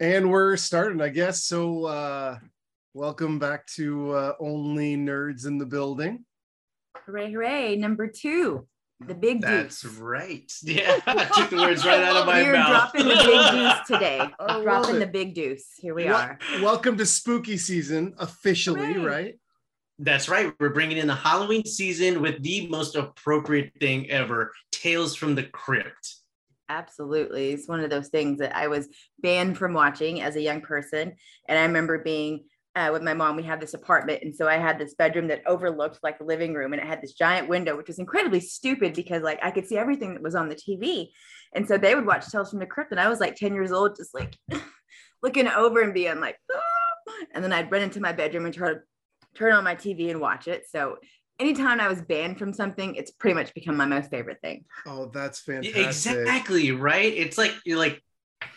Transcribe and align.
And 0.00 0.30
we're 0.30 0.56
starting, 0.56 1.00
I 1.00 1.08
guess. 1.08 1.44
So, 1.44 1.84
uh, 1.86 2.38
welcome 2.94 3.38
back 3.38 3.66
to 3.74 4.12
uh, 4.12 4.32
Only 4.38 4.96
Nerds 4.96 5.46
in 5.46 5.58
the 5.58 5.66
Building. 5.66 6.24
Hooray, 7.04 7.32
hooray. 7.32 7.76
Number 7.76 8.06
two, 8.06 8.68
the 9.04 9.14
big 9.14 9.40
deuce. 9.40 9.50
That's 9.50 9.82
deuce. 9.82 9.94
right. 9.96 10.52
Yeah, 10.62 11.00
I 11.06 11.24
took 11.34 11.50
the 11.50 11.56
words 11.56 11.84
right 11.84 12.02
out 12.02 12.16
of 12.16 12.26
my 12.26 12.42
mouth. 12.42 12.46
We're 12.46 12.52
mouth. 12.52 12.68
dropping 12.92 13.08
the 13.08 13.14
big 13.14 13.50
deuce 13.50 13.86
today. 13.88 14.20
I 14.38 14.52
love 14.52 14.62
dropping 14.62 14.96
it. 14.96 14.98
the 15.00 15.06
big 15.08 15.34
deuce. 15.34 15.64
Here 15.78 15.94
we 15.94 16.04
Wel- 16.04 16.14
are. 16.16 16.38
Welcome 16.62 16.96
to 16.98 17.06
spooky 17.06 17.56
season 17.56 18.14
officially, 18.18 18.92
Hooray. 18.92 19.04
right? 19.04 19.34
That's 19.98 20.28
right. 20.28 20.54
We're 20.60 20.68
bringing 20.68 20.98
in 20.98 21.08
the 21.08 21.14
Halloween 21.16 21.64
season 21.64 22.22
with 22.22 22.40
the 22.44 22.68
most 22.68 22.94
appropriate 22.94 23.72
thing 23.80 24.08
ever 24.10 24.52
Tales 24.70 25.16
from 25.16 25.34
the 25.34 25.42
Crypt. 25.42 26.14
Absolutely. 26.68 27.52
It's 27.52 27.68
one 27.68 27.80
of 27.80 27.90
those 27.90 28.08
things 28.08 28.38
that 28.38 28.54
I 28.54 28.68
was 28.68 28.88
banned 29.20 29.56
from 29.56 29.72
watching 29.72 30.20
as 30.20 30.36
a 30.36 30.42
young 30.42 30.60
person. 30.60 31.14
And 31.48 31.58
I 31.58 31.62
remember 31.62 31.98
being 31.98 32.44
uh, 32.76 32.90
with 32.92 33.02
my 33.02 33.14
mom, 33.14 33.36
we 33.36 33.42
had 33.42 33.60
this 33.60 33.74
apartment. 33.74 34.22
And 34.22 34.34
so 34.34 34.46
I 34.46 34.56
had 34.56 34.78
this 34.78 34.94
bedroom 34.94 35.28
that 35.28 35.42
overlooked 35.46 35.98
like 36.02 36.18
the 36.18 36.24
living 36.24 36.54
room 36.54 36.72
and 36.72 36.80
it 36.80 36.86
had 36.86 37.02
this 37.02 37.14
giant 37.14 37.48
window, 37.48 37.76
which 37.76 37.88
was 37.88 37.98
incredibly 37.98 38.40
stupid 38.40 38.94
because 38.94 39.22
like 39.22 39.40
I 39.42 39.50
could 39.50 39.66
see 39.66 39.78
everything 39.78 40.12
that 40.14 40.22
was 40.22 40.34
on 40.34 40.48
the 40.48 40.54
TV. 40.54 41.08
And 41.54 41.66
so 41.66 41.78
they 41.78 41.94
would 41.94 42.06
watch 42.06 42.30
Tales 42.30 42.50
from 42.50 42.60
the 42.60 42.66
Crypt. 42.66 42.92
And 42.92 43.00
I 43.00 43.08
was 43.08 43.20
like 43.20 43.34
10 43.34 43.54
years 43.54 43.72
old, 43.72 43.96
just 43.96 44.14
like 44.14 44.36
looking 45.22 45.48
over 45.48 45.80
and 45.80 45.94
being 45.94 46.20
like, 46.20 46.36
"Ah." 46.54 47.12
and 47.34 47.42
then 47.42 47.52
I'd 47.52 47.72
run 47.72 47.82
into 47.82 48.00
my 48.00 48.12
bedroom 48.12 48.44
and 48.44 48.54
try 48.54 48.74
to 48.74 48.80
turn 49.34 49.52
on 49.52 49.64
my 49.64 49.74
TV 49.74 50.10
and 50.10 50.20
watch 50.20 50.48
it. 50.48 50.64
So 50.68 50.98
anytime 51.38 51.80
I 51.80 51.88
was 51.88 52.02
banned 52.02 52.38
from 52.38 52.52
something, 52.52 52.94
it's 52.94 53.10
pretty 53.10 53.34
much 53.34 53.54
become 53.54 53.76
my 53.76 53.86
most 53.86 54.10
favorite 54.10 54.40
thing. 54.42 54.64
Oh, 54.86 55.06
that's 55.12 55.42
Yeah, 55.46 55.54
fantastic. 55.62 55.86
Exactly, 56.16 56.72
right? 56.72 57.12
It's 57.12 57.38
like 57.38 57.54
you're 57.64 57.78
like 57.78 58.02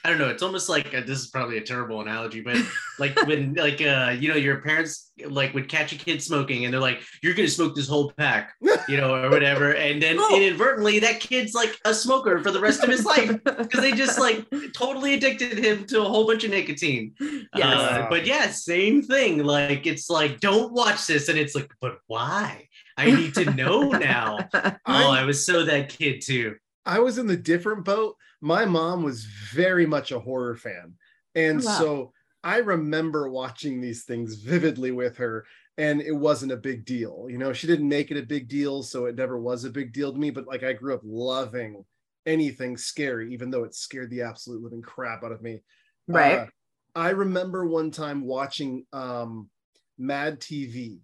I 0.06 0.10
don't 0.10 0.20
know, 0.20 0.30
it's 0.30 0.44
almost 0.44 0.70
like 0.70 0.94
uh, 0.94 1.02
this 1.02 1.20
is 1.20 1.28
probably 1.28 1.58
a 1.58 1.62
terrible 1.62 2.02
analogy, 2.02 2.42
but 2.42 2.58
like 3.00 3.16
when 3.26 3.54
like 3.56 3.82
uh 3.82 4.16
you 4.18 4.30
know 4.30 4.36
your 4.36 4.62
parents 4.62 5.12
like 5.26 5.54
would 5.56 5.70
catch 5.70 5.92
a 5.92 5.96
kid 5.96 6.22
smoking 6.22 6.66
and 6.66 6.74
they're 6.74 6.82
like 6.82 7.02
you're 7.24 7.34
going 7.34 7.48
to 7.48 7.54
smoke 7.54 7.76
this 7.76 7.88
whole 7.88 8.12
pack, 8.12 8.54
you 8.88 8.98
know, 8.98 9.16
or 9.16 9.30
whatever 9.30 9.74
and 9.76 10.02
then 10.02 10.18
Oh. 10.20 10.36
inadvertently 10.38 11.00
that 11.00 11.20
kid's 11.20 11.54
like 11.56 11.76
a 11.86 11.94
smoker 11.94 12.42
for 12.44 12.52
the 12.52 12.60
rest 12.60 12.84
of 12.84 12.90
his 12.90 13.06
life 13.06 13.32
because 13.44 13.82
they 13.82 13.92
just 13.92 14.20
like 14.20 14.46
totally 14.76 15.16
addicted 15.16 15.58
him 15.58 15.86
to 15.88 16.02
a 16.02 16.06
whole 16.06 16.28
bunch 16.28 16.44
of 16.44 16.52
nicotine. 16.52 17.14
Yes. 17.20 17.52
Uh, 17.54 18.08
but 18.10 18.26
yeah, 18.26 18.50
same 18.52 19.02
thing. 19.02 19.44
Like 19.44 19.86
it's 19.88 20.10
like, 20.10 20.40
don't 20.40 20.74
watch 20.74 21.08
this, 21.08 21.28
and 21.28 21.38
it's 21.40 21.56
like, 21.56 21.72
but 21.82 21.98
why? 22.08 22.68
I 22.98 23.12
need 23.12 23.34
to 23.36 23.46
know 23.46 23.90
now. 23.92 24.50
oh, 24.54 24.78
I 25.12 25.24
was 25.24 25.46
so 25.46 25.66
that 25.66 25.90
kid 25.90 26.22
too. 26.22 26.56
I 26.86 27.00
was 27.00 27.18
in 27.18 27.28
the 27.28 27.38
different 27.38 27.86
boat. 27.86 28.16
My 28.42 28.66
mom 28.66 29.04
was 29.04 29.26
very 29.26 29.86
much 29.86 30.12
a 30.12 30.20
horror 30.20 30.56
fan. 30.56 30.96
And 31.36 31.62
Oh, 31.62 31.66
wow. 31.66 31.78
so 31.78 32.14
I 32.44 32.58
remember 32.58 33.30
watching 33.30 33.80
these 33.82 34.04
things 34.04 34.36
vividly 34.36 34.92
with 34.92 35.18
her, 35.18 35.46
and 35.78 36.02
it 36.02 36.12
wasn't 36.12 36.52
a 36.52 36.58
big 36.58 36.86
deal. 36.86 37.28
You 37.30 37.38
know, 37.38 37.54
she 37.54 37.68
didn't 37.68 37.88
make 37.88 38.12
it 38.12 38.18
a 38.18 38.26
big 38.26 38.48
deal, 38.48 38.84
so 38.84 39.06
it 39.06 39.16
never 39.16 39.40
was 39.40 39.64
a 39.64 39.70
big 39.70 39.94
deal 39.94 40.12
to 40.12 40.18
me. 40.20 40.32
But 40.32 40.48
like, 40.48 40.64
I 40.64 40.74
grew 40.74 40.94
up 40.94 41.02
loving 41.04 41.86
anything 42.26 42.78
scary, 42.78 43.34
even 43.34 43.50
though 43.52 43.64
it 43.64 43.76
scared 43.76 44.10
the 44.10 44.24
absolute 44.24 44.62
living 44.62 44.82
crap 44.82 45.24
out 45.24 45.32
of 45.32 45.42
me. 45.42 45.62
right. 46.08 46.40
Uh, 46.40 46.46
I 46.94 47.12
remember 47.12 47.66
one 47.66 47.92
time 47.92 48.22
watching 48.26 48.86
um, 48.92 49.50
Mad 49.98 50.40
TV, 50.42 51.00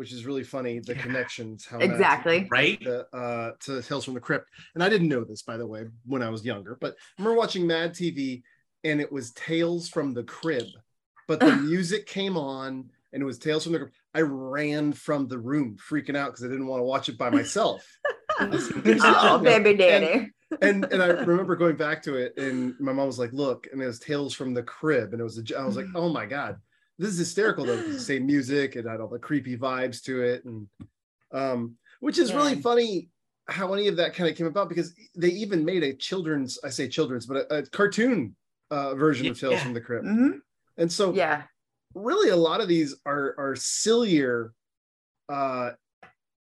which 0.00 0.12
is 0.14 0.24
really 0.24 0.42
funny. 0.42 0.78
The 0.78 0.94
Yeah. 0.94 1.02
connections, 1.02 1.66
how 1.66 1.76
Mad 1.76 1.90
TV 1.90 1.92
exactly. 1.92 2.48
Right? 2.50 2.82
the, 2.82 3.06
uh, 3.14 3.52
to 3.60 3.82
Tales 3.82 4.02
from 4.06 4.14
the 4.14 4.20
Crypt. 4.20 4.48
And 4.74 4.82
I 4.82 4.88
didn't 4.88 5.10
know 5.10 5.24
this, 5.24 5.42
by 5.42 5.58
the 5.58 5.66
way, 5.66 5.84
when 6.06 6.22
I 6.22 6.30
was 6.30 6.42
younger, 6.42 6.78
but 6.80 6.92
I 6.92 7.22
remember 7.22 7.38
watching 7.38 7.66
Mad 7.66 7.92
TV 7.92 8.42
and 8.82 8.98
it 8.98 9.12
was 9.12 9.32
Tales 9.32 9.90
from 9.90 10.14
the 10.14 10.24
Crib, 10.24 10.68
but 11.28 11.38
the 11.38 11.52
music 11.68 12.06
came 12.06 12.38
on 12.38 12.88
and 13.12 13.22
it 13.22 13.26
was 13.26 13.38
Tales 13.38 13.64
from 13.64 13.74
the 13.74 13.78
Crypt. 13.80 13.94
I 14.14 14.22
ran 14.22 14.94
from 14.94 15.28
the 15.28 15.38
room 15.38 15.76
freaking 15.76 16.16
out 16.16 16.30
because 16.30 16.44
I 16.44 16.48
didn't 16.48 16.66
want 16.66 16.80
to 16.80 16.84
watch 16.84 17.10
it 17.10 17.18
by 17.18 17.28
myself. 17.28 17.86
oh, 18.40 19.38
baby 19.44 19.74
daddy. 19.74 20.30
and 20.62 20.86
and 20.86 21.02
I 21.02 21.08
remember 21.08 21.56
going 21.56 21.76
back 21.76 22.02
to 22.04 22.14
it, 22.14 22.38
and 22.38 22.74
my 22.80 22.94
mom 22.94 23.06
was 23.06 23.18
like, 23.18 23.34
"Look," 23.34 23.66
and 23.70 23.82
it 23.82 23.86
was 23.86 23.98
Tales 23.98 24.32
from 24.32 24.54
the 24.54 24.62
Crib, 24.62 25.12
and 25.12 25.20
it 25.20 25.24
was 25.24 25.36
a, 25.38 25.58
I 25.58 25.66
was 25.66 25.76
like, 25.76 25.88
"Oh 25.94 26.08
my 26.08 26.24
god, 26.24 26.56
this 27.00 27.10
is 27.10 27.18
hysterical!" 27.18 27.64
Though, 27.66 27.76
'cause 27.76 27.86
it's 27.88 27.98
the 27.98 28.04
same 28.04 28.26
music, 28.26 28.76
it 28.76 28.84
had 28.86 29.00
all 29.00 29.08
the 29.08 29.18
creepy 29.18 29.56
vibes 29.56 30.02
to 30.04 30.22
it, 30.22 30.44
and 30.44 30.68
um, 31.32 31.76
which 32.00 32.18
is 32.18 32.32
really 32.34 32.56
funny 32.60 33.08
how 33.48 33.72
any 33.72 33.88
of 33.88 33.96
that 33.96 34.14
kind 34.14 34.30
of 34.30 34.36
came 34.36 34.46
about 34.46 34.68
because 34.68 34.94
they 35.16 35.28
even 35.30 35.64
made 35.64 35.82
a 35.82 35.92
children's, 35.94 36.58
I 36.62 36.70
say 36.70 36.88
children's, 36.88 37.26
but 37.26 37.38
a, 37.50 37.58
a 37.58 37.62
cartoon 37.66 38.36
uh, 38.70 38.94
version 38.94 39.28
of 39.28 39.38
Tales 39.38 39.54
Yeah. 39.58 39.62
from 39.64 39.74
the 39.74 39.80
Crypt, 39.80 40.06
Mhm. 40.06 40.40
and 40.76 40.90
so 40.92 41.12
Yeah. 41.12 41.44
really 41.94 42.30
a 42.30 42.36
lot 42.36 42.60
of 42.60 42.68
these 42.68 42.94
are 43.04 43.34
are 43.38 43.56
sillier 43.56 44.54
uh 45.28 45.72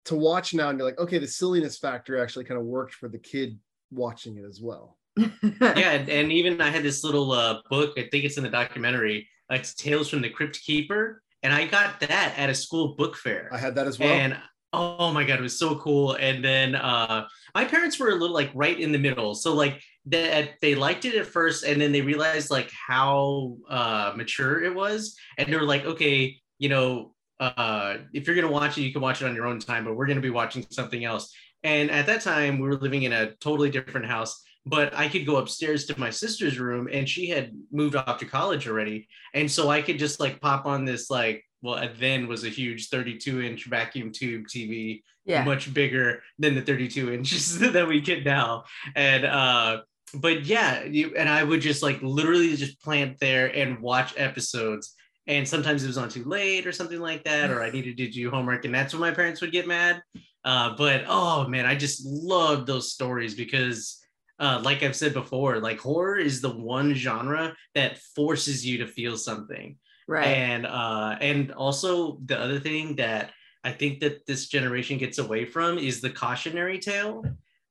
to 0.05 0.15
watch 0.15 0.53
now 0.53 0.69
and 0.69 0.79
you're 0.79 0.87
like 0.87 0.97
okay 0.99 1.17
the 1.19 1.27
silliness 1.27 1.77
factor 1.77 2.17
actually 2.17 2.45
kind 2.45 2.59
of 2.59 2.65
worked 2.65 2.93
for 2.93 3.07
the 3.09 3.17
kid 3.19 3.59
watching 3.91 4.37
it 4.37 4.45
as 4.45 4.61
well 4.61 4.97
Yeah, 5.61 5.91
and, 5.93 6.09
and 6.09 6.31
even 6.31 6.61
I 6.61 6.69
had 6.69 6.83
this 6.83 7.03
little 7.03 7.31
uh, 7.31 7.61
book. 7.69 7.93
I 7.97 8.07
think 8.11 8.23
it's 8.25 8.37
in 8.37 8.43
the 8.43 8.49
documentary. 8.49 9.27
It's 9.49 9.73
Tales 9.73 10.09
from 10.09 10.21
the 10.21 10.29
Crypt 10.29 10.61
Keeper, 10.63 11.21
and 11.43 11.53
I 11.53 11.65
got 11.67 11.99
that 12.01 12.33
at 12.37 12.49
a 12.49 12.55
school 12.55 12.95
book 12.95 13.15
fair. 13.15 13.49
i 13.51 13.57
had 13.57 13.75
that 13.75 13.87
as 13.87 13.99
well. 13.99 14.09
And 14.09 14.37
oh 14.73 15.13
my 15.13 15.23
god 15.23 15.39
it 15.39 15.43
was 15.43 15.57
so 15.57 15.75
cool. 15.77 16.13
And 16.13 16.43
then 16.43 16.75
uh 16.75 17.27
my 17.55 17.65
parents 17.65 17.99
were 17.99 18.09
a 18.09 18.15
little 18.15 18.33
like 18.33 18.51
right 18.53 18.77
in 18.77 18.91
the 18.91 18.97
middle. 18.97 19.33
So 19.33 19.53
like 19.53 19.81
that 20.07 20.51
they 20.61 20.75
liked 20.75 21.05
it 21.05 21.15
at 21.15 21.25
first 21.25 21.63
and 21.63 21.79
then 21.79 21.91
they 21.91 22.01
realized 22.01 22.51
like 22.51 22.69
how 22.87 23.57
uh 23.69 24.13
mature 24.15 24.63
it 24.63 24.73
was. 24.73 25.15
And 25.37 25.51
they 25.51 25.57
were 25.57 25.63
like 25.63 25.85
okay 25.85 26.35
you 26.59 26.69
know 26.69 27.13
uh 27.39 27.97
if 28.13 28.27
you're 28.27 28.35
gonna 28.35 28.51
watch 28.51 28.77
it 28.77 28.81
you 28.81 28.91
can 28.91 29.01
watch 29.01 29.21
it 29.21 29.25
on 29.25 29.35
your 29.35 29.45
own 29.45 29.59
time 29.59 29.85
but 29.85 29.95
we're 29.95 30.07
gonna 30.07 30.19
be 30.19 30.29
watching 30.29 30.65
something 30.69 31.05
else. 31.05 31.33
And 31.63 31.89
at 31.89 32.05
that 32.07 32.21
time 32.21 32.59
we 32.59 32.67
were 32.67 32.75
living 32.75 33.03
in 33.03 33.13
a 33.13 33.31
totally 33.35 33.69
different 33.69 34.07
house 34.07 34.43
but 34.69 34.93
I 34.93 35.07
could 35.07 35.25
go 35.25 35.37
upstairs 35.37 35.85
to 35.85 35.99
my 35.99 36.09
sister's 36.09 36.59
room 36.59 36.87
and 36.91 37.07
she 37.07 37.29
had 37.29 37.51
moved 37.71 37.95
off 37.95 38.19
to 38.19 38.25
college 38.25 38.67
already. 38.67 39.07
And 39.33 39.49
so 39.49 39.69
I 39.69 39.81
could 39.81 39.99
just 39.99 40.19
like 40.19 40.41
pop 40.41 40.65
on 40.65 40.85
this 40.85 41.09
like 41.09 41.43
well 41.61 41.89
then 41.99 42.27
was 42.27 42.43
a 42.43 42.49
huge 42.49 42.89
32 42.89 43.41
inch 43.41 43.65
vacuum 43.65 44.11
tube 44.11 44.45
TV, 44.47 45.01
yeah. 45.25 45.43
much 45.43 45.73
bigger 45.73 46.21
than 46.37 46.55
the 46.55 46.61
32 46.61 47.13
inches 47.13 47.59
that 47.73 47.87
we 47.87 48.01
get 48.01 48.25
now. 48.25 48.65
And 48.95 49.25
uh 49.25 49.81
but 50.13 50.45
yeah, 50.45 50.83
you 50.83 51.13
and 51.15 51.27
I 51.27 51.43
would 51.43 51.61
just 51.61 51.83
like 51.83 52.01
literally 52.01 52.55
just 52.55 52.81
plant 52.81 53.19
there 53.19 53.47
and 53.55 53.79
watch 53.79 54.13
episodes. 54.17 54.95
And 55.27 55.45
sometimes 55.45 55.83
it 55.83 55.87
was 55.87 55.97
on 55.97 56.07
too 56.07 56.23
late 56.23 56.65
or 56.65 56.71
something 56.71 57.01
like 57.01 57.25
that, 57.25 57.51
or 57.51 57.61
I 57.61 57.69
needed 57.69 57.97
to 57.97 58.09
do 58.09 58.31
homework, 58.31 58.63
and 58.63 58.73
that's 58.73 58.93
when 58.93 59.01
my 59.01 59.11
parents 59.11 59.41
would 59.41 59.51
get 59.51 59.67
mad. 59.67 60.01
Uh, 60.45 60.73
but 60.77 61.03
oh 61.09 61.45
man, 61.49 61.65
I 61.65 61.75
just 61.75 62.05
love 62.05 62.65
those 62.65 62.93
stories 62.93 63.35
because 63.35 63.99
uh, 64.39 64.61
like 64.63 64.83
I've 64.83 64.95
said 64.95 65.13
before, 65.13 65.59
like 65.59 65.79
horror 65.79 66.17
is 66.17 66.41
the 66.41 66.55
one 66.55 66.93
genre 66.93 67.55
that 67.75 67.97
forces 68.15 68.65
you 68.65 68.77
to 68.79 68.87
feel 68.87 69.17
something. 69.17 69.77
Right. 70.07 70.27
And 70.27 70.65
uh, 70.65 71.17
and 71.19 71.51
also 71.51 72.19
the 72.25 72.39
other 72.39 72.59
thing 72.59 72.95
that 72.95 73.31
I 73.63 73.71
think 73.71 73.99
that 73.99 74.25
this 74.25 74.47
generation 74.47 74.97
gets 74.97 75.17
away 75.17 75.45
from 75.45 75.77
is 75.77 75.99
the 75.99 76.09
cautionary 76.09 76.79
tale, 76.79 77.25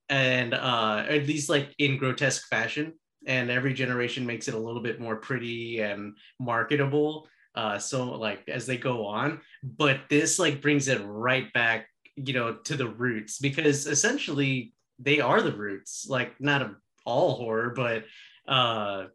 and 0.08 0.52
uh, 0.52 1.04
at 1.08 1.26
least 1.26 1.48
like 1.48 1.74
in 1.78 1.96
grotesque 1.96 2.48
fashion. 2.48 2.94
And 3.26 3.50
every 3.50 3.74
generation 3.74 4.24
makes 4.24 4.46
it 4.46 4.54
a 4.54 4.58
little 4.58 4.82
bit 4.82 5.00
more 5.00 5.16
pretty 5.16 5.80
and 5.80 6.16
marketable. 6.38 7.28
Uh, 7.56 7.78
so 7.78 8.04
like 8.12 8.48
as 8.48 8.66
they 8.66 8.76
go 8.76 9.06
on, 9.06 9.40
but 9.64 10.00
this 10.10 10.38
like 10.38 10.60
brings 10.60 10.88
it 10.88 11.00
right 11.02 11.50
back, 11.54 11.88
you 12.16 12.34
know, 12.34 12.54
to 12.64 12.76
the 12.76 12.86
roots 12.86 13.38
because 13.38 13.86
essentially 13.86 14.74
they 14.98 15.20
are 15.20 15.42
the 15.42 15.52
roots. 15.52 16.06
Like 16.08 16.40
not 16.40 16.62
of 16.62 16.76
all 17.04 17.34
horror, 17.34 17.72
but 17.74 18.04
uh, 18.48 19.06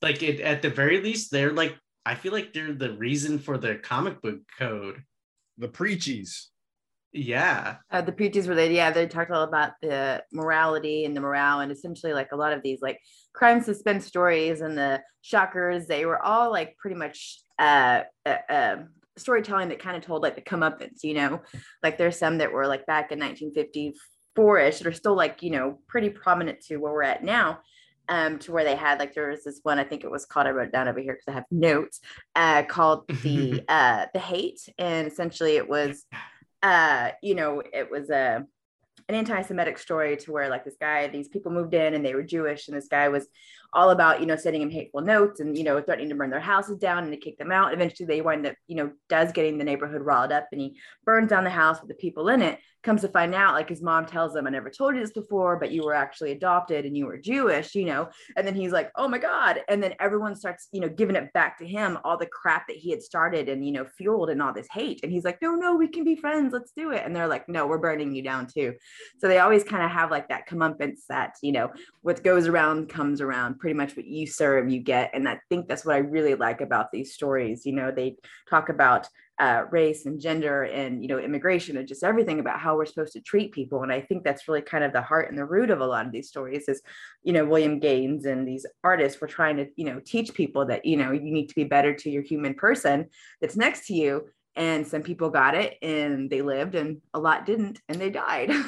like 0.00 0.22
it, 0.22 0.40
at 0.40 0.62
the 0.62 0.70
very 0.70 1.00
least, 1.00 1.30
they're 1.30 1.52
like 1.52 1.76
I 2.04 2.14
feel 2.14 2.32
like 2.32 2.52
they're 2.52 2.72
the 2.72 2.92
reason 2.92 3.38
for 3.38 3.58
the 3.58 3.76
comic 3.76 4.20
book 4.20 4.40
code. 4.58 5.02
the 5.58 5.68
preachies 5.68 6.46
Yeah. 7.12 7.76
Uh, 7.90 8.02
the 8.02 8.12
preachers 8.12 8.48
were 8.48 8.54
they, 8.54 8.74
yeah, 8.74 8.90
they 8.90 9.06
talked 9.06 9.30
all 9.30 9.44
about 9.44 9.72
the 9.82 10.22
morality 10.32 11.04
and 11.04 11.16
the 11.16 11.20
morale, 11.20 11.60
and 11.60 11.70
essentially 11.70 12.12
like 12.12 12.32
a 12.32 12.36
lot 12.36 12.52
of 12.52 12.62
these 12.62 12.80
like 12.82 12.98
crime 13.34 13.60
suspense 13.62 14.06
stories 14.06 14.60
and 14.60 14.76
the 14.76 15.00
shockers, 15.20 15.86
they 15.86 16.06
were 16.06 16.22
all 16.22 16.50
like 16.50 16.76
pretty 16.78 16.96
much 16.96 17.40
uh, 17.58 18.02
uh, 18.26 18.36
uh 18.48 18.76
storytelling 19.18 19.68
that 19.68 19.78
kind 19.78 19.96
of 19.96 20.02
told 20.02 20.22
like 20.22 20.34
the 20.34 20.42
comeuppance, 20.42 21.04
you 21.04 21.14
know, 21.14 21.40
like 21.82 21.98
there's 21.98 22.18
some 22.18 22.38
that 22.38 22.52
were 22.52 22.66
like 22.66 22.86
back 22.86 23.12
in 23.12 23.18
1954ish 24.36 24.78
that 24.78 24.86
are 24.86 24.92
still 24.92 25.14
like 25.14 25.42
you 25.42 25.50
know 25.50 25.78
pretty 25.86 26.10
prominent 26.10 26.60
to 26.62 26.76
where 26.76 26.92
we're 26.92 27.02
at 27.02 27.24
now. 27.24 27.60
Um, 28.08 28.40
to 28.40 28.52
where 28.52 28.64
they 28.64 28.74
had 28.74 28.98
like 28.98 29.14
there 29.14 29.28
was 29.28 29.44
this 29.44 29.60
one 29.62 29.78
I 29.78 29.84
think 29.84 30.02
it 30.02 30.10
was 30.10 30.26
called 30.26 30.48
I 30.48 30.50
wrote 30.50 30.66
it 30.66 30.72
down 30.72 30.88
over 30.88 30.98
here 30.98 31.14
because 31.14 31.28
I 31.28 31.32
have 31.32 31.44
notes 31.52 32.00
uh, 32.34 32.64
called 32.64 33.06
the 33.22 33.62
uh, 33.68 34.06
the 34.12 34.18
hate 34.18 34.68
and 34.76 35.06
essentially 35.06 35.56
it 35.56 35.68
was 35.68 36.04
uh 36.64 37.10
you 37.22 37.36
know 37.36 37.62
it 37.72 37.90
was 37.90 38.10
a 38.10 38.44
an 39.08 39.14
anti-Semitic 39.14 39.78
story 39.78 40.16
to 40.16 40.32
where 40.32 40.48
like 40.48 40.64
this 40.64 40.76
guy, 40.80 41.06
these 41.08 41.28
people 41.28 41.52
moved 41.52 41.74
in 41.74 41.94
and 41.94 42.04
they 42.04 42.14
were 42.14 42.22
Jewish, 42.22 42.68
and 42.68 42.76
this 42.76 42.88
guy 42.88 43.08
was 43.08 43.26
all 43.74 43.90
about 43.90 44.20
you 44.20 44.26
know 44.26 44.36
sending 44.36 44.62
him 44.62 44.70
hateful 44.70 45.00
notes 45.00 45.40
and 45.40 45.56
you 45.56 45.64
know 45.64 45.80
threatening 45.80 46.08
to 46.08 46.14
burn 46.14 46.30
their 46.30 46.40
houses 46.40 46.78
down 46.78 47.04
and 47.04 47.12
to 47.12 47.16
kick 47.16 47.38
them 47.38 47.52
out. 47.52 47.72
Eventually, 47.72 48.06
they 48.06 48.20
wind 48.20 48.46
up 48.46 48.54
you 48.66 48.76
know 48.76 48.92
does 49.08 49.32
getting 49.32 49.58
the 49.58 49.64
neighborhood 49.64 50.02
riled 50.02 50.32
up, 50.32 50.48
and 50.52 50.60
he 50.60 50.76
burns 51.04 51.30
down 51.30 51.44
the 51.44 51.50
house 51.50 51.80
with 51.80 51.88
the 51.88 51.94
people 51.94 52.28
in 52.28 52.42
it. 52.42 52.58
Comes 52.82 53.02
to 53.02 53.08
find 53.08 53.32
out 53.32 53.54
like 53.54 53.68
his 53.68 53.80
mom 53.80 54.06
tells 54.06 54.34
him 54.34 54.44
i 54.44 54.50
never 54.50 54.68
told 54.68 54.96
you 54.96 55.00
this 55.00 55.12
before 55.12 55.56
but 55.56 55.70
you 55.70 55.84
were 55.84 55.94
actually 55.94 56.32
adopted 56.32 56.84
and 56.84 56.96
you 56.96 57.06
were 57.06 57.16
jewish 57.16 57.76
you 57.76 57.84
know? 57.84 58.08
And 58.36 58.44
then 58.44 58.56
he's 58.56 58.72
like 58.72 58.90
oh 58.96 59.06
my 59.06 59.18
god. 59.18 59.60
And 59.68 59.80
then 59.80 59.94
everyone 60.00 60.34
starts 60.34 60.66
you 60.72 60.80
know 60.80 60.88
giving 60.88 61.14
it 61.14 61.32
back 61.32 61.58
to 61.58 61.66
him 61.66 61.96
all 62.02 62.18
the 62.18 62.26
crap 62.26 62.66
that 62.66 62.76
he 62.76 62.90
had 62.90 63.00
started 63.00 63.48
and 63.48 63.64
you 63.64 63.70
know 63.70 63.86
fueled 63.96 64.30
and 64.30 64.42
all 64.42 64.52
this 64.52 64.66
hate. 64.72 64.98
And 65.04 65.12
he's 65.12 65.22
like 65.22 65.40
no 65.40 65.54
no 65.54 65.76
we 65.76 65.86
can 65.86 66.02
be 66.02 66.16
friends. 66.16 66.52
Let's 66.52 66.72
do 66.76 66.90
it. 66.90 67.02
And 67.04 67.14
they're 67.14 67.28
like 67.28 67.48
no 67.48 67.68
we're 67.68 67.78
burning 67.78 68.16
you 68.16 68.22
down 68.22 68.48
too. 68.48 68.74
So 69.18 69.28
they 69.28 69.38
always 69.38 69.62
kind 69.62 69.84
of 69.84 69.90
have 69.92 70.10
like 70.10 70.28
that 70.30 70.48
comeuppance 70.48 71.06
that 71.08 71.36
you 71.40 71.52
know 71.52 71.70
what 72.00 72.24
goes 72.24 72.48
around 72.48 72.88
comes 72.88 73.20
around 73.20 73.60
pretty 73.62 73.74
much 73.74 73.96
what 73.96 74.04
you 74.04 74.26
serve 74.26 74.68
you 74.68 74.80
get 74.80 75.08
and 75.14 75.28
i 75.28 75.38
think 75.48 75.68
that's 75.68 75.84
what 75.84 75.94
i 75.94 75.98
really 75.98 76.34
like 76.34 76.60
about 76.60 76.90
these 76.90 77.14
stories 77.14 77.64
you 77.64 77.72
know 77.72 77.92
they 77.92 78.16
talk 78.50 78.68
about 78.68 79.06
uh, 79.38 79.64
race 79.70 80.04
and 80.04 80.20
gender 80.20 80.64
and 80.64 81.00
you 81.00 81.06
know 81.08 81.18
immigration 81.18 81.76
and 81.76 81.86
just 81.86 82.02
everything 82.02 82.40
about 82.40 82.58
how 82.58 82.76
we're 82.76 82.84
supposed 82.84 83.12
to 83.12 83.20
treat 83.20 83.52
people 83.52 83.84
and 83.84 83.92
i 83.92 84.00
think 84.00 84.24
that's 84.24 84.48
really 84.48 84.60
kind 84.60 84.82
of 84.82 84.92
the 84.92 85.00
heart 85.00 85.28
and 85.28 85.38
the 85.38 85.44
root 85.44 85.70
of 85.70 85.80
a 85.80 85.86
lot 85.86 86.04
of 86.04 86.10
these 86.10 86.28
stories 86.28 86.68
is 86.68 86.82
you 87.22 87.32
know 87.32 87.44
william 87.44 87.78
gaines 87.78 88.26
and 88.26 88.46
these 88.48 88.66
artists 88.82 89.20
were 89.20 89.28
trying 89.28 89.56
to 89.56 89.66
you 89.76 89.84
know 89.84 90.00
teach 90.04 90.34
people 90.34 90.66
that 90.66 90.84
you 90.84 90.96
know 90.96 91.12
you 91.12 91.32
need 91.32 91.48
to 91.48 91.54
be 91.54 91.64
better 91.64 91.94
to 91.94 92.10
your 92.10 92.22
human 92.22 92.52
person 92.52 93.06
that's 93.40 93.56
next 93.56 93.86
to 93.86 93.94
you 93.94 94.28
and 94.56 94.84
some 94.86 95.02
people 95.02 95.30
got 95.30 95.54
it 95.54 95.78
and 95.82 96.28
they 96.28 96.42
lived 96.42 96.74
and 96.74 97.00
a 97.14 97.20
lot 97.20 97.46
didn't 97.46 97.80
and 97.88 98.00
they 98.00 98.10
died. 98.10 98.52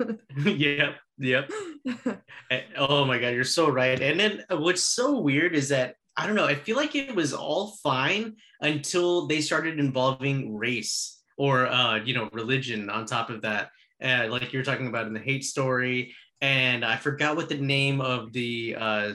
Yep 0.46 0.94
yep 1.20 1.48
oh 2.76 3.04
my 3.04 3.18
god 3.18 3.28
you're 3.28 3.44
so 3.44 3.68
right 3.68 4.00
and 4.00 4.18
then 4.18 4.44
uh, 4.50 4.56
what's 4.56 4.82
so 4.82 5.20
weird 5.20 5.54
is 5.54 5.68
that 5.68 5.94
I 6.16 6.26
don't 6.26 6.36
know. 6.36 6.44
I 6.44 6.54
feel 6.54 6.76
like 6.76 6.94
it 6.94 7.14
was 7.14 7.32
all 7.32 7.78
fine 7.82 8.36
until 8.60 9.26
they 9.26 9.40
started 9.40 9.78
involving 9.78 10.54
race 10.54 11.22
or 11.38 11.66
uh, 11.66 11.96
you 12.04 12.12
know 12.12 12.28
religion 12.32 12.90
on 12.90 13.06
top 13.06 13.30
of 13.30 13.40
that. 13.40 13.70
Uh, 14.02 14.26
like 14.28 14.52
you're 14.52 14.62
talking 14.62 14.88
about 14.88 15.06
in 15.06 15.14
the 15.14 15.20
hate 15.20 15.44
story, 15.44 16.14
and 16.42 16.84
I 16.84 16.96
forgot 16.96 17.36
what 17.36 17.48
the 17.48 17.56
name 17.56 18.02
of 18.02 18.32
the 18.34 18.76
uh, 18.78 19.12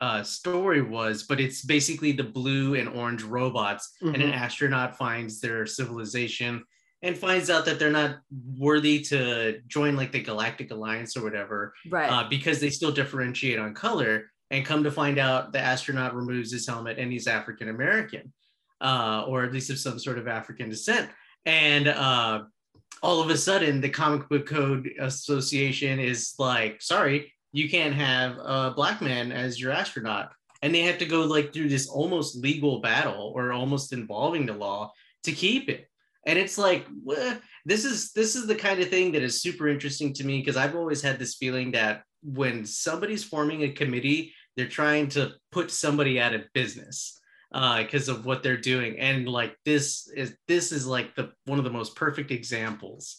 uh, 0.00 0.22
story 0.22 0.82
was, 0.82 1.22
but 1.22 1.40
it's 1.40 1.64
basically 1.64 2.12
the 2.12 2.24
blue 2.24 2.74
and 2.74 2.88
orange 2.88 3.22
robots, 3.22 3.94
mm-hmm. 4.02 4.14
and 4.14 4.22
an 4.22 4.30
mm-hmm. 4.30 4.44
astronaut 4.44 4.98
finds 4.98 5.40
their 5.40 5.64
civilization 5.64 6.64
and 7.04 7.18
finds 7.18 7.50
out 7.50 7.66
that 7.66 7.78
they're 7.78 7.90
not 7.90 8.16
worthy 8.58 8.98
to 8.98 9.60
join 9.68 9.94
like 9.94 10.10
the 10.10 10.22
Galactic 10.22 10.70
Alliance 10.70 11.18
or 11.18 11.22
whatever, 11.22 11.74
right? 11.90 12.10
Uh, 12.10 12.26
because 12.30 12.60
they 12.60 12.70
still 12.70 12.90
differentiate 12.90 13.58
on 13.58 13.74
color 13.74 14.30
and 14.50 14.64
come 14.64 14.82
to 14.82 14.90
find 14.90 15.18
out 15.18 15.52
the 15.52 15.58
astronaut 15.58 16.14
removes 16.14 16.50
his 16.50 16.66
helmet 16.66 16.98
and 16.98 17.12
he's 17.12 17.26
African 17.26 17.68
American, 17.68 18.32
uh, 18.80 19.26
or 19.28 19.44
at 19.44 19.52
least 19.52 19.68
of 19.68 19.78
some 19.78 19.98
sort 19.98 20.16
of 20.16 20.26
African 20.26 20.70
descent. 20.70 21.10
And 21.44 21.88
uh, 21.88 22.44
all 23.02 23.20
of 23.20 23.28
a 23.28 23.36
sudden, 23.36 23.82
the 23.82 23.90
Comic 23.90 24.26
Book 24.30 24.46
Code 24.46 24.88
Association 24.98 26.00
is 26.00 26.34
like, 26.38 26.80
sorry, 26.80 27.34
you 27.52 27.68
can't 27.68 27.94
have 27.94 28.38
a 28.38 28.72
black 28.74 29.02
man 29.02 29.30
as 29.30 29.60
your 29.60 29.72
astronaut. 29.72 30.32
And 30.62 30.74
they 30.74 30.80
have 30.80 30.96
to 30.98 31.06
go 31.06 31.20
like 31.20 31.52
through 31.52 31.68
this 31.68 31.86
almost 31.86 32.34
legal 32.34 32.80
battle 32.80 33.34
or 33.36 33.52
almost 33.52 33.92
involving 33.92 34.46
the 34.46 34.54
law 34.54 34.90
to 35.24 35.32
keep 35.32 35.68
it. 35.68 35.86
And 36.26 36.38
it's 36.38 36.56
like, 36.58 36.86
this 37.66 37.84
is 37.84 38.12
this 38.12 38.36
is 38.36 38.46
the 38.46 38.54
kind 38.54 38.80
of 38.80 38.88
thing 38.88 39.12
that 39.12 39.22
is 39.22 39.42
super 39.42 39.68
interesting 39.68 40.12
to 40.14 40.24
me 40.24 40.38
because 40.38 40.56
I've 40.56 40.76
always 40.76 41.02
had 41.02 41.18
this 41.18 41.34
feeling 41.34 41.72
that 41.72 42.02
when 42.22 42.64
somebody's 42.64 43.24
forming 43.24 43.62
a 43.62 43.72
committee, 43.72 44.32
they're 44.56 44.68
trying 44.68 45.08
to 45.10 45.32
put 45.52 45.70
somebody 45.70 46.20
out 46.20 46.34
of 46.34 46.52
business 46.52 47.20
because 47.50 48.08
uh, 48.08 48.14
of 48.14 48.26
what 48.26 48.42
they're 48.42 48.56
doing. 48.56 48.98
And 48.98 49.28
like 49.28 49.56
this 49.64 50.08
is 50.14 50.36
this 50.48 50.72
is 50.72 50.86
like 50.86 51.14
the 51.14 51.32
one 51.44 51.58
of 51.58 51.64
the 51.64 51.70
most 51.70 51.94
perfect 51.96 52.30
examples 52.30 53.16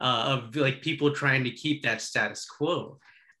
uh, 0.00 0.38
of 0.38 0.56
like 0.56 0.82
people 0.82 1.12
trying 1.12 1.44
to 1.44 1.50
keep 1.50 1.82
that 1.82 2.00
status 2.00 2.46
quo. 2.46 2.98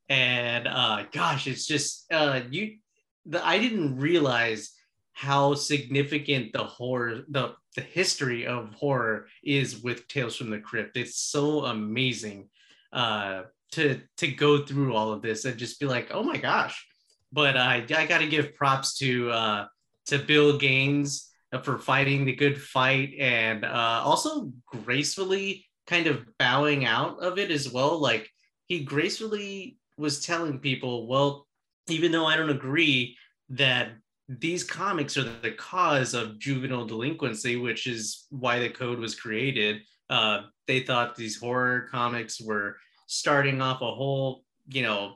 And 0.08 0.66
uh, 0.66 1.04
gosh, 1.12 1.46
it's 1.46 1.66
just 1.66 2.12
uh, 2.12 2.40
you. 2.50 2.78
The, 3.26 3.44
I 3.46 3.58
didn't 3.58 3.98
realize 3.98 4.72
how 5.12 5.54
significant 5.54 6.52
the 6.52 6.64
horror 6.64 7.22
the 7.28 7.54
the 7.76 7.82
history 7.82 8.46
of 8.46 8.74
horror 8.74 9.28
is 9.42 9.82
with 9.82 10.06
Tales 10.08 10.36
from 10.36 10.50
the 10.50 10.58
Crypt. 10.58 10.96
It's 10.96 11.18
so 11.18 11.64
amazing 11.64 12.48
uh, 12.92 13.42
to 13.72 14.00
to 14.18 14.28
go 14.28 14.64
through 14.64 14.94
all 14.94 15.12
of 15.12 15.22
this 15.22 15.44
and 15.44 15.58
just 15.58 15.80
be 15.80 15.86
like, 15.86 16.08
oh 16.12 16.22
my 16.22 16.36
gosh. 16.36 16.86
But 17.32 17.56
I 17.56 17.84
I 17.96 18.06
got 18.06 18.18
to 18.18 18.26
give 18.26 18.54
props 18.54 18.98
to 18.98 19.30
uh, 19.30 19.66
to 20.06 20.18
Bill 20.18 20.58
Gaines 20.58 21.28
for 21.62 21.78
fighting 21.78 22.24
the 22.24 22.34
good 22.34 22.60
fight 22.60 23.14
and 23.18 23.64
uh, 23.64 24.00
also 24.04 24.52
gracefully 24.66 25.66
kind 25.86 26.06
of 26.06 26.24
bowing 26.38 26.84
out 26.84 27.22
of 27.22 27.38
it 27.38 27.50
as 27.50 27.70
well. 27.70 27.98
Like 27.98 28.28
he 28.66 28.84
gracefully 28.84 29.76
was 29.98 30.24
telling 30.24 30.58
people, 30.58 31.06
well, 31.06 31.46
even 31.88 32.12
though 32.12 32.26
I 32.26 32.36
don't 32.36 32.50
agree 32.50 33.16
that 33.50 33.90
these 34.28 34.64
comics 34.64 35.16
are 35.16 35.24
the 35.42 35.52
cause 35.52 36.14
of 36.14 36.38
juvenile 36.38 36.86
delinquency, 36.86 37.56
which 37.56 37.86
is 37.86 38.26
why 38.30 38.58
the 38.58 38.68
code 38.68 38.98
was 38.98 39.14
created. 39.14 39.82
Uh, 40.08 40.42
they 40.66 40.80
thought 40.80 41.16
these 41.16 41.38
horror 41.38 41.88
comics 41.90 42.40
were 42.40 42.76
starting 43.06 43.60
off 43.60 43.82
a 43.82 43.94
whole, 43.94 44.44
you 44.68 44.82
know, 44.82 45.14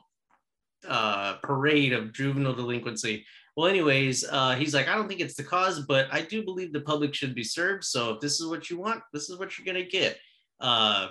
uh, 0.87 1.35
parade 1.43 1.93
of 1.93 2.13
juvenile 2.13 2.53
delinquency. 2.53 3.25
Well, 3.55 3.67
anyways, 3.67 4.23
uh, 4.29 4.55
he's 4.55 4.73
like, 4.73 4.87
I 4.87 4.95
don't 4.95 5.07
think 5.07 5.19
it's 5.19 5.35
the 5.35 5.43
cause, 5.43 5.79
but 5.87 6.07
I 6.11 6.21
do 6.21 6.43
believe 6.43 6.71
the 6.73 6.81
public 6.81 7.15
should 7.15 7.33
be 7.33 7.43
served. 7.43 7.83
So 7.85 8.13
if 8.13 8.21
this 8.21 8.39
is 8.39 8.47
what 8.47 8.69
you 8.69 8.77
want, 8.77 9.01
this 9.13 9.29
is 9.29 9.39
what 9.39 9.57
you're 9.57 9.65
gonna 9.65 9.85
get. 9.85 10.19
Uh, 10.59 11.09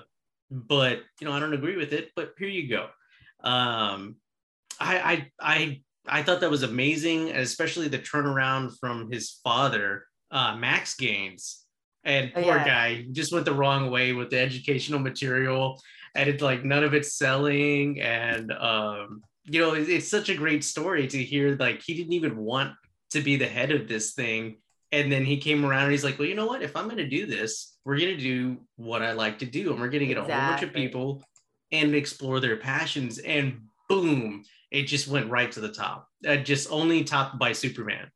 but 0.50 1.00
you 1.20 1.26
know, 1.26 1.32
I 1.32 1.40
don't 1.40 1.54
agree 1.54 1.76
with 1.76 1.92
it. 1.92 2.12
But 2.14 2.34
here 2.38 2.48
you 2.48 2.68
go. 2.68 2.88
Um, 3.42 4.16
I 4.78 4.98
I 4.98 5.30
I 5.40 5.82
I 6.08 6.22
thought 6.22 6.40
that 6.40 6.50
was 6.50 6.62
amazing, 6.62 7.30
especially 7.30 7.88
the 7.88 7.98
turnaround 7.98 8.78
from 8.78 9.10
his 9.10 9.40
father, 9.42 10.04
uh, 10.30 10.56
Max 10.56 10.94
Gaines. 10.94 11.64
And 12.04 12.32
oh, 12.36 12.42
poor 12.42 12.56
yeah. 12.56 12.64
guy 12.64 13.06
just 13.12 13.32
went 13.32 13.44
the 13.44 13.54
wrong 13.54 13.90
way 13.90 14.12
with 14.12 14.30
the 14.30 14.38
educational 14.38 15.00
material 15.00 15.80
and 16.16 16.28
it's 16.28 16.42
like 16.42 16.64
none 16.64 16.82
of 16.82 16.94
it's 16.94 17.12
selling 17.12 18.00
and 18.00 18.50
um 18.52 19.22
you 19.44 19.60
know 19.60 19.74
it's, 19.74 19.88
it's 19.88 20.08
such 20.08 20.28
a 20.28 20.34
great 20.34 20.64
story 20.64 21.06
to 21.06 21.22
hear 21.22 21.56
like 21.56 21.82
he 21.82 21.94
didn't 21.94 22.14
even 22.14 22.36
want 22.36 22.72
to 23.10 23.20
be 23.20 23.36
the 23.36 23.46
head 23.46 23.70
of 23.70 23.86
this 23.86 24.14
thing 24.14 24.56
and 24.92 25.12
then 25.12 25.24
he 25.24 25.36
came 25.36 25.64
around 25.64 25.84
and 25.84 25.92
he's 25.92 26.04
like 26.04 26.18
well 26.18 26.26
you 26.26 26.34
know 26.34 26.46
what 26.46 26.62
if 26.62 26.74
i'm 26.74 26.86
going 26.86 26.96
to 26.96 27.08
do 27.08 27.26
this 27.26 27.76
we're 27.84 27.98
going 27.98 28.16
to 28.16 28.22
do 28.22 28.56
what 28.76 29.02
i 29.02 29.12
like 29.12 29.38
to 29.38 29.46
do 29.46 29.70
and 29.70 29.80
we're 29.80 29.88
going 29.88 30.00
to 30.00 30.06
get 30.06 30.16
exactly. 30.16 30.32
a 30.32 30.40
whole 30.40 30.50
bunch 30.50 30.62
of 30.62 30.72
people 30.72 31.22
and 31.72 31.94
explore 31.94 32.40
their 32.40 32.56
passions 32.56 33.18
and 33.18 33.60
boom 33.88 34.42
it 34.70 34.84
just 34.84 35.08
went 35.08 35.30
right 35.30 35.50
to 35.52 35.60
the 35.60 35.72
top. 35.72 36.08
Uh, 36.26 36.36
just 36.36 36.70
only 36.70 37.04
topped 37.04 37.38
by 37.38 37.52
superman. 37.52 38.10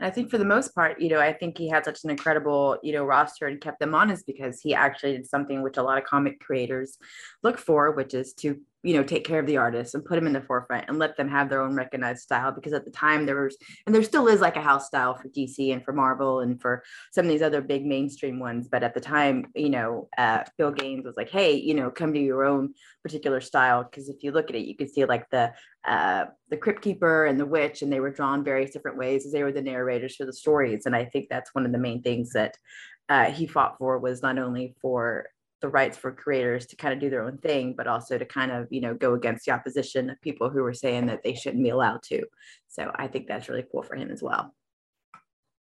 I 0.00 0.10
think 0.10 0.30
for 0.30 0.38
the 0.38 0.44
most 0.44 0.74
part, 0.74 1.00
you 1.00 1.08
know, 1.08 1.18
I 1.18 1.32
think 1.32 1.58
he 1.58 1.68
had 1.68 1.84
such 1.84 2.04
an 2.04 2.10
incredible, 2.10 2.78
you 2.82 2.92
know, 2.92 3.04
roster 3.04 3.46
and 3.46 3.60
kept 3.60 3.80
them 3.80 3.94
honest 3.94 4.26
because 4.26 4.60
he 4.60 4.72
actually 4.72 5.16
did 5.16 5.26
something 5.26 5.60
which 5.60 5.76
a 5.76 5.82
lot 5.82 5.98
of 5.98 6.04
comic 6.04 6.38
creators 6.38 6.98
look 7.42 7.58
for, 7.58 7.90
which 7.90 8.14
is 8.14 8.32
to 8.34 8.60
you 8.82 8.94
know 8.94 9.02
take 9.02 9.24
care 9.24 9.40
of 9.40 9.46
the 9.46 9.56
artists 9.56 9.94
and 9.94 10.04
put 10.04 10.14
them 10.14 10.26
in 10.26 10.32
the 10.32 10.40
forefront 10.40 10.84
and 10.88 10.98
let 10.98 11.16
them 11.16 11.28
have 11.28 11.48
their 11.48 11.60
own 11.60 11.74
recognized 11.74 12.22
style 12.22 12.52
because 12.52 12.72
at 12.72 12.84
the 12.84 12.90
time 12.90 13.26
there 13.26 13.42
was 13.42 13.56
and 13.86 13.94
there 13.94 14.02
still 14.02 14.28
is 14.28 14.40
like 14.40 14.56
a 14.56 14.62
house 14.62 14.86
style 14.86 15.16
for 15.16 15.28
dc 15.28 15.72
and 15.72 15.84
for 15.84 15.92
marvel 15.92 16.40
and 16.40 16.60
for 16.60 16.84
some 17.12 17.24
of 17.24 17.30
these 17.30 17.42
other 17.42 17.60
big 17.60 17.84
mainstream 17.84 18.38
ones 18.38 18.68
but 18.70 18.84
at 18.84 18.94
the 18.94 19.00
time 19.00 19.46
you 19.54 19.70
know 19.70 20.08
uh, 20.16 20.42
bill 20.56 20.70
gaines 20.70 21.04
was 21.04 21.16
like 21.16 21.28
hey 21.28 21.54
you 21.54 21.74
know 21.74 21.90
come 21.90 22.12
to 22.12 22.20
your 22.20 22.44
own 22.44 22.72
particular 23.02 23.40
style 23.40 23.82
because 23.82 24.08
if 24.08 24.22
you 24.22 24.30
look 24.30 24.48
at 24.48 24.56
it 24.56 24.66
you 24.66 24.76
can 24.76 24.88
see 24.88 25.04
like 25.04 25.28
the 25.30 25.52
uh, 25.86 26.26
the 26.50 26.56
crypt 26.56 26.82
keeper 26.82 27.24
and 27.26 27.40
the 27.40 27.46
witch 27.46 27.82
and 27.82 27.92
they 27.92 28.00
were 28.00 28.10
drawn 28.10 28.44
various 28.44 28.72
different 28.72 28.98
ways 28.98 29.24
as 29.24 29.32
they 29.32 29.42
were 29.42 29.52
the 29.52 29.62
narrators 29.62 30.16
for 30.16 30.24
the 30.24 30.32
stories 30.32 30.86
and 30.86 30.94
i 30.94 31.04
think 31.04 31.26
that's 31.28 31.54
one 31.54 31.66
of 31.66 31.72
the 31.72 31.78
main 31.78 32.02
things 32.02 32.32
that 32.32 32.56
uh, 33.08 33.30
he 33.30 33.46
fought 33.46 33.76
for 33.78 33.98
was 33.98 34.22
not 34.22 34.38
only 34.38 34.74
for 34.82 35.26
the 35.60 35.68
rights 35.68 35.96
for 35.96 36.12
creators 36.12 36.66
to 36.66 36.76
kind 36.76 36.94
of 36.94 37.00
do 37.00 37.10
their 37.10 37.24
own 37.24 37.38
thing, 37.38 37.74
but 37.76 37.86
also 37.86 38.16
to 38.16 38.24
kind 38.24 38.50
of, 38.50 38.66
you 38.70 38.80
know, 38.80 38.94
go 38.94 39.14
against 39.14 39.44
the 39.44 39.52
opposition 39.52 40.10
of 40.10 40.20
people 40.20 40.50
who 40.50 40.62
were 40.62 40.74
saying 40.74 41.06
that 41.06 41.22
they 41.22 41.34
shouldn't 41.34 41.62
be 41.62 41.70
allowed 41.70 42.02
to. 42.04 42.24
So 42.68 42.90
I 42.94 43.08
think 43.08 43.26
that's 43.26 43.48
really 43.48 43.64
cool 43.70 43.82
for 43.82 43.96
him 43.96 44.10
as 44.10 44.22
well. 44.22 44.54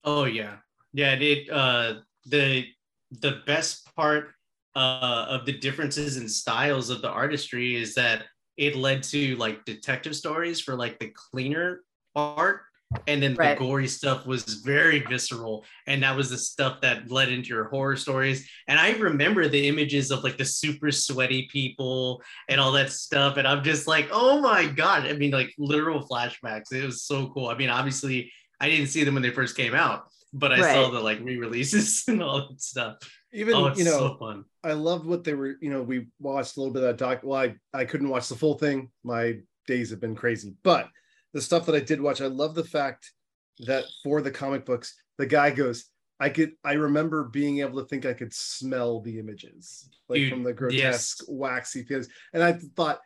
Oh 0.04 0.26
yeah. 0.26 0.58
Yeah, 0.94 1.14
it 1.14 1.50
uh 1.50 1.96
the 2.26 2.66
the 3.12 3.42
best 3.46 3.94
part 3.96 4.32
uh 4.76 5.26
of 5.30 5.46
the 5.46 5.58
differences 5.58 6.18
in 6.18 6.28
styles 6.28 6.90
of 6.90 7.02
the 7.02 7.10
artistry 7.10 7.76
is 7.76 7.96
that 7.96 8.24
it 8.58 8.76
led 8.76 9.04
to 9.04 9.36
like 9.38 9.66
detective 9.66 10.16
stories 10.16 10.62
for 10.62 10.76
like 10.76 11.00
the 11.00 11.10
cleaner 11.10 11.82
art 12.16 12.62
and 13.08 13.22
then 13.22 13.36
Right. 13.36 13.58
the 13.58 13.64
gory 13.66 13.88
stuff 13.88 14.26
was 14.26 14.44
very 14.44 15.00
visceral 15.00 15.66
and 15.88 16.04
that 16.04 16.16
was 16.16 16.30
the 16.30 16.38
stuff 16.38 16.82
that 16.82 17.12
led 17.12 17.30
into 17.30 17.50
your 17.50 17.66
horror 17.66 17.96
stories 17.96 18.48
and 18.68 18.80
i 18.80 18.92
remember 18.98 19.48
the 19.48 19.68
images 19.68 20.12
of 20.12 20.24
like 20.24 20.38
the 20.38 20.46
super 20.46 20.92
sweaty 20.92 21.48
people 21.52 22.22
and 22.50 22.60
all 22.60 22.72
that 22.74 22.92
stuff 22.92 23.38
and 23.38 23.48
i'm 23.48 23.64
just 23.64 23.88
like 23.88 24.08
oh 24.12 24.42
my 24.42 24.66
god 24.66 25.06
i 25.06 25.14
mean 25.14 25.32
like 25.32 25.54
literal 25.58 26.08
flashbacks 26.08 26.72
it 26.72 26.86
was 26.86 27.04
so 27.04 27.28
cool 27.30 27.48
i 27.48 27.56
mean 27.56 27.70
obviously 27.70 28.32
i 28.60 28.70
didn't 28.70 28.88
see 28.88 29.04
them 29.04 29.14
when 29.14 29.24
they 29.24 29.32
first 29.32 29.56
came 29.56 29.76
out 29.76 30.04
but 30.34 30.52
i 30.52 30.74
saw 30.74 30.90
the 30.90 31.00
like 31.00 31.20
re-releases 31.22 32.04
and 32.08 32.22
all 32.22 32.48
that 32.50 32.62
stuff 32.62 32.98
Even 33.34 33.54
oh 33.56 33.74
you 33.76 33.84
know, 33.84 33.92
so 33.92 34.18
fun 34.18 34.46
I 34.64 34.74
loved 34.74 35.06
what 35.06 35.24
they 35.24 35.36
were. 35.36 35.58
You 35.62 35.70
know, 35.70 35.84
we 35.84 36.08
watched 36.20 36.58
a 36.58 36.60
little 36.60 36.74
bit 36.74 36.82
of 36.82 36.88
that 36.88 36.98
doc. 36.98 37.20
Well, 37.22 37.40
I, 37.40 37.54
I 37.72 37.86
couldn't 37.86 38.10
watch 38.10 38.30
the 38.30 38.36
full 38.36 38.56
thing. 38.56 38.90
My 39.04 39.36
days 39.68 39.92
have 39.92 40.00
been 40.00 40.16
crazy. 40.16 40.56
But 40.64 40.90
the 41.36 41.42
stuff 41.42 41.66
that 41.66 41.76
I 41.76 41.82
did 41.82 42.00
watch, 42.00 42.22
I 42.22 42.28
love 42.28 42.56
the 42.56 42.64
fact 42.64 43.12
that 43.60 43.84
for 44.04 44.22
the 44.22 44.32
comic 44.32 44.66
books, 44.66 44.96
the 45.18 45.26
guy 45.26 45.52
goes, 45.52 45.84
I 46.18 46.30
could. 46.30 46.54
I 46.64 46.74
remember 46.74 47.26
being 47.26 47.60
able 47.60 47.82
to 47.82 47.88
think 47.90 48.06
I 48.06 48.14
could 48.14 48.34
smell 48.34 49.02
the 49.02 49.20
images, 49.20 49.90
like 50.08 50.20
Dude, 50.20 50.30
from 50.30 50.44
the 50.44 50.54
grotesque, 50.54 51.20
yes. 51.20 51.26
waxy 51.28 51.84
feels. 51.84 52.08
And 52.34 52.42
I 52.42 52.54
thought, 52.78 53.02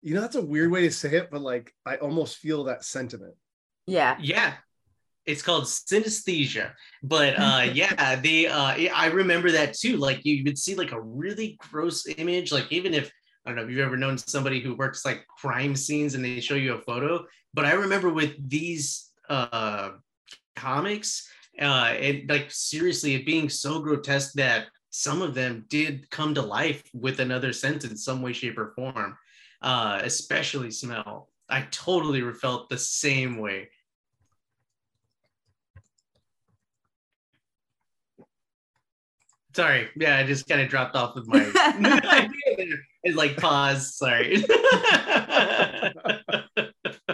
you 0.00 0.14
know, 0.14 0.22
that's 0.22 0.36
a 0.36 0.44
weird 0.44 0.70
way 0.70 0.80
to 0.80 0.90
say 0.90 1.14
it, 1.14 1.28
but 1.30 1.42
like 1.42 1.74
I 1.84 1.96
almost 1.96 2.38
feel 2.38 2.64
that 2.64 2.84
sentiment. 2.84 3.34
Yeah. 3.86 4.16
Yeah. 4.18 4.54
It's 5.26 5.42
called 5.42 5.64
synesthesia. 5.64 6.72
But 7.02 7.34
uh 7.38 7.68
yeah, 7.74 8.16
the 8.16 8.48
uh 8.48 8.76
I 8.94 9.10
remember 9.12 9.50
that 9.50 9.74
too. 9.74 9.98
Like 9.98 10.24
you 10.24 10.42
would 10.44 10.56
see 10.56 10.74
like 10.74 10.92
a 10.92 11.00
really 11.02 11.58
gross 11.70 12.06
image, 12.16 12.50
like 12.50 12.72
even 12.72 12.94
if 12.94 13.12
I 13.48 13.52
don't 13.52 13.56
know 13.56 13.62
if 13.62 13.70
you've 13.70 13.78
ever 13.78 13.96
known 13.96 14.18
somebody 14.18 14.60
who 14.60 14.74
works 14.74 15.06
like 15.06 15.26
crime 15.26 15.74
scenes 15.74 16.14
and 16.14 16.22
they 16.22 16.38
show 16.38 16.54
you 16.54 16.74
a 16.74 16.82
photo, 16.82 17.24
but 17.54 17.64
I 17.64 17.72
remember 17.72 18.10
with 18.10 18.34
these 18.46 19.10
uh 19.30 19.92
comics, 20.54 21.26
uh 21.58 21.94
and 21.98 22.28
like 22.28 22.50
seriously 22.50 23.14
it 23.14 23.24
being 23.24 23.48
so 23.48 23.80
grotesque 23.80 24.34
that 24.34 24.66
some 24.90 25.22
of 25.22 25.32
them 25.34 25.64
did 25.70 26.10
come 26.10 26.34
to 26.34 26.42
life 26.42 26.82
with 26.92 27.20
another 27.20 27.54
sentence, 27.54 28.04
some 28.04 28.20
way, 28.20 28.34
shape, 28.34 28.58
or 28.58 28.74
form. 28.76 29.16
Uh, 29.62 30.00
especially 30.04 30.70
smell. 30.70 31.30
I 31.48 31.62
totally 31.70 32.20
felt 32.34 32.68
the 32.68 32.78
same 32.78 33.38
way. 33.38 33.70
Sorry, 39.58 39.88
yeah, 39.96 40.18
I 40.18 40.22
just 40.24 40.46
kind 40.48 40.60
of 40.60 40.68
dropped 40.68 40.94
off 40.94 41.16
of 41.16 41.26
my 41.26 41.40
idea 42.12 42.56
there. 42.56 42.78
It's 43.02 43.16
like 43.16 43.36
pause. 43.36 43.96
Sorry. 43.96 44.44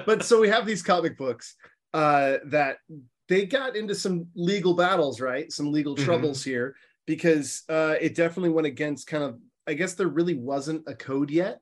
but 0.05 0.23
so 0.23 0.39
we 0.43 0.51
have 0.51 0.67
these 0.67 0.83
comic 0.83 1.17
books 1.17 1.55
uh, 1.95 2.35
that 2.45 2.77
they 3.31 3.47
got 3.47 3.77
into 3.77 3.95
some 3.95 4.27
legal 4.35 4.75
battles, 4.75 5.23
right? 5.23 5.51
Some 5.51 5.73
legal 5.73 5.97
Mhm. 5.97 6.05
troubles 6.05 6.45
here 6.45 6.77
because 7.07 7.63
uh, 7.71 7.95
it 7.99 8.15
definitely 8.15 8.51
went 8.51 8.67
against 8.67 9.07
kind 9.07 9.25
of. 9.25 9.39
I 9.67 9.73
guess 9.73 9.95
there 9.95 10.09
really 10.09 10.35
wasn't 10.35 10.83
a 10.87 10.95
code 10.95 11.31
yet 11.31 11.61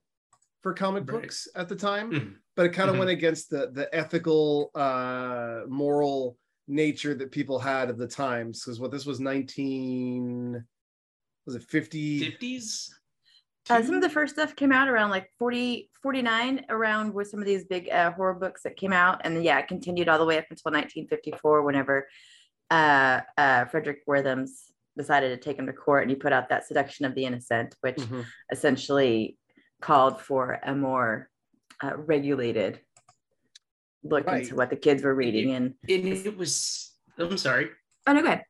for 0.65 0.75
comic 0.75 1.09
Right. 1.09 1.23
books 1.23 1.47
at 1.55 1.69
the 1.69 1.77
time, 1.77 2.11
Mhm. 2.11 2.35
but 2.57 2.67
it 2.67 2.71
kind 2.73 2.91
of 2.91 2.97
Mhm. 2.97 3.01
went 3.01 3.11
against 3.13 3.51
the 3.51 3.71
the 3.73 3.89
ethical, 3.95 4.73
uh, 4.75 5.61
moral 5.69 6.37
nature 6.69 7.15
that 7.15 7.33
people 7.33 7.59
had 7.59 7.89
at 7.89 7.99
the 7.99 8.07
times. 8.07 8.63
Because 8.65 8.81
what 8.81 8.91
this 8.91 9.07
was 9.07 9.21
nineteen 9.21 10.65
was 11.47 11.55
it 11.57 11.63
fifty? 11.63 12.21
50s? 12.21 12.89
Uh, 13.71 13.81
some 13.83 13.95
of 13.95 14.03
the 14.03 14.11
first 14.11 14.35
stuff 14.35 14.57
came 14.57 14.73
out 14.73 14.89
around 14.89 15.11
like 15.11 15.31
40, 15.39 15.89
49, 16.03 16.67
around 16.69 17.15
with 17.15 17.29
some 17.29 17.39
of 17.39 17.47
these 17.47 17.65
big 17.65 17.89
uh, 17.91 18.11
horror 18.11 18.35
books 18.35 18.63
that 18.65 18.77
came 18.77 18.93
out. 18.93 19.21
And 19.25 19.45
yeah, 19.45 19.59
it 19.61 19.69
continued 19.69 20.09
all 20.09 20.19
the 20.19 20.25
way 20.25 20.37
up 20.37 20.47
until 20.51 20.73
1954, 20.73 21.63
whenever 21.63 22.09
uh, 22.73 23.21
uh, 23.39 23.67
Frederick 23.67 24.05
Werthams 24.09 24.51
decided 24.99 25.29
to 25.29 25.37
take 25.37 25.59
him 25.59 25.67
to 25.67 25.73
court 25.73 26.03
and 26.03 26.11
he 26.11 26.17
put 26.17 26.33
out 26.33 26.49
that 26.49 26.67
Seduction 26.67 27.05
of 27.07 27.15
the 27.15 27.25
Innocent, 27.25 27.77
which 27.83 27.97
Mhm. 27.99 28.25
essentially 28.51 29.39
called 29.81 30.21
for 30.21 30.59
a 30.65 30.75
more 30.75 31.29
uh, 31.85 31.97
regulated 31.97 32.81
look 34.03 34.27
Right. 34.27 34.43
into 34.43 34.55
what 34.57 34.71
the 34.71 34.77
kids 34.77 35.03
were 35.03 35.15
reading. 35.15 35.53
And 35.53 35.75
And 35.89 36.07
it 36.09 36.37
was, 36.37 36.93
I'm 37.19 37.37
sorry. 37.39 37.71
oh, 38.07 38.13
no, 38.13 38.21
go 38.21 38.27
ahead. 38.29 38.45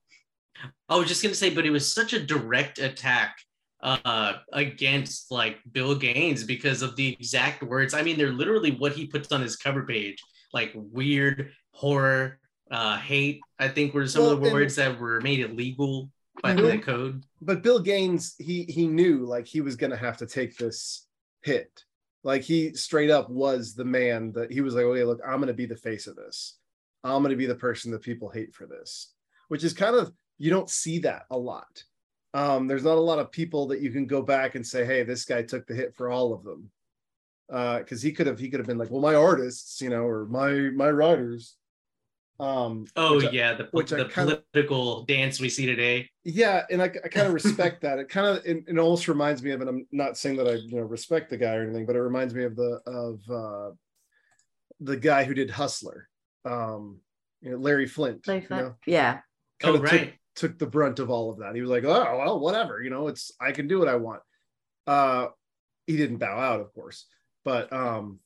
I 0.89 0.97
was 0.97 1.09
just 1.09 1.23
gonna 1.23 1.35
say, 1.35 1.51
but 1.55 1.67
it 1.67 1.71
was 1.71 1.93
such 1.93 2.13
a 2.13 2.21
direct 2.25 2.79
attack 2.79 3.37
uh 3.81 4.35
against 4.53 5.33
like 5.33 5.59
Bill 5.73 5.97
Gaines 5.97 6.45
because 6.45 6.83
of 6.83 6.95
the 6.95 7.13
exact 7.13 7.63
words. 7.65 7.95
I 7.95 8.03
mean, 8.03 8.17
they're 8.17 8.33
literally 8.33 8.71
what 8.73 8.93
he 8.93 9.07
puts 9.09 9.33
on 9.33 9.41
his 9.41 9.57
cover 9.57 9.83
page, 9.85 10.19
like 10.53 10.71
weird, 10.75 11.53
horror, 11.73 12.39
uh, 12.71 12.97
hate. 12.99 13.41
I 13.59 13.67
think 13.69 13.93
were 13.93 14.07
some 14.07 14.23
of 14.23 14.29
Well, 14.29 14.37
the 14.37 14.45
and- 14.47 14.53
words 14.55 14.77
that 14.77 15.01
were 15.01 15.21
made 15.21 15.41
illegal 15.41 16.11
by 16.43 16.55
Mhm. 16.55 16.71
the 16.71 16.79
code. 16.79 17.25
but 17.41 17.63
Bill 17.63 17.81
Gaines, 17.81 18.37
he 18.39 18.65
he 18.65 18.87
knew 18.87 19.25
like 19.27 19.47
he 19.49 19.61
was 19.61 19.75
gonna 19.75 19.97
have 19.97 20.19
to 20.19 20.27
take 20.27 20.57
this 20.57 21.09
hit. 21.43 21.83
Like 22.25 22.43
he 22.43 22.75
straight 22.75 23.11
up 23.11 23.31
was 23.31 23.75
the 23.75 23.85
man 23.85 24.33
that 24.33 24.53
he 24.53 24.61
was 24.61 24.75
like, 24.75 24.85
okay, 24.85 25.05
look, 25.05 25.21
I'm 25.27 25.41
gonna 25.41 25.53
be 25.53 25.67
the 25.67 25.77
face 25.77 26.07
of 26.07 26.17
this. 26.17 26.57
I'm 27.05 27.23
gonna 27.23 27.37
be 27.37 27.47
the 27.47 27.55
person 27.55 27.91
that 27.93 28.03
people 28.03 28.29
hate 28.29 28.55
for 28.55 28.67
this, 28.67 29.13
which 29.49 29.65
is 29.65 29.73
kind 29.73 29.97
of 29.97 30.13
you 30.39 30.51
don't 30.51 30.71
see 30.71 31.01
that 31.01 31.25
a 31.31 31.39
lot. 31.39 31.83
Um, 32.35 32.67
there's 32.67 32.85
not 32.85 32.97
a 32.97 33.01
lot 33.01 33.19
of 33.19 33.31
people 33.31 33.67
that 33.69 33.81
you 33.81 33.91
can 33.91 34.07
go 34.07 34.23
back 34.23 34.55
and 34.55 34.67
say, 34.67 34.85
hey, 34.85 35.03
this 35.03 35.25
guy 35.25 35.43
took 35.43 35.67
the 35.67 35.75
hit 35.75 35.95
for 35.95 36.11
all 36.11 36.33
of 36.33 36.45
them. 36.45 36.71
Uh, 37.51 37.79
because 37.79 38.01
he 38.01 38.13
could 38.13 38.27
have 38.27 38.39
he 38.39 38.49
could 38.49 38.61
have 38.61 38.67
been 38.67 38.79
like, 38.79 38.91
well, 38.91 39.03
my 39.03 39.15
artists, 39.15 39.81
you 39.83 39.91
know, 39.91 40.05
or 40.05 40.27
my 40.27 40.53
my 40.75 40.91
writers. 40.91 41.57
Um, 42.41 42.87
Oh 42.97 43.17
which 43.19 43.33
yeah, 43.33 43.55
the, 43.55 43.69
which 43.73 43.93
I 43.93 43.99
the 43.99 44.05
kinda- 44.07 44.43
political 44.53 45.05
dance 45.05 45.39
we 45.41 45.49
see 45.49 45.67
today. 45.67 46.11
yeah 46.25 46.65
and 46.71 46.81
i, 46.83 46.87
I 46.87 47.09
kind 47.09 47.27
of 47.29 47.35
respect 47.35 47.81
that. 47.83 47.99
It 47.99 48.09
kind 48.09 48.27
of 48.27 48.45
it, 48.45 48.65
it 48.67 48.79
almost 48.79 49.07
reminds 49.07 49.43
me 49.43 49.51
of 49.53 49.61
and 49.61 49.69
i'm 49.71 49.87
not 49.93 50.17
saying 50.17 50.37
that 50.39 50.49
i 50.49 50.55
you 50.55 50.77
know 50.77 50.83
respect 50.83 51.31
the 51.31 51.37
guy 51.37 51.55
or 51.55 51.63
anything 51.63 51.87
but 51.87 51.95
it 51.95 52.01
reminds 52.01 52.35
me 52.35 52.45
of 52.45 52.57
the 52.57 52.81
of 52.87 53.21
uh 53.31 53.75
the 54.81 54.97
guy 54.97 55.23
who 55.25 55.35
did 55.35 55.51
hustler. 55.51 56.09
Um 56.45 56.99
you 57.43 57.51
know 57.51 57.59
larry 57.59 57.87
flynt 57.87 58.27
Like 58.27 58.49
you 58.51 58.57
know, 58.57 58.75
Yeah. 58.87 59.21
kind 59.61 59.77
Oh 59.77 59.83
of 59.83 59.89
took, 59.91 60.09
took 60.35 60.59
the 60.59 60.67
brunt 60.67 60.99
of 60.99 61.11
all 61.11 61.31
of 61.31 61.39
that. 61.39 61.55
He 61.55 61.61
was 61.61 61.71
like 61.71 61.85
oh 61.85 62.17
well 62.19 62.41
whatever 62.41 62.83
you 62.83 62.91
know 62.91 63.07
it's 63.09 63.31
i 63.41 63.53
can 63.53 63.69
do 63.69 63.79
what 63.79 63.89
i 63.89 63.97
want. 63.97 64.23
Uh 64.87 65.27
he 65.87 65.97
didn't 65.97 66.17
bow 66.19 66.37
out 66.39 66.61
of 66.61 66.73
course 66.75 67.07
but 67.45 67.73
um 67.73 68.19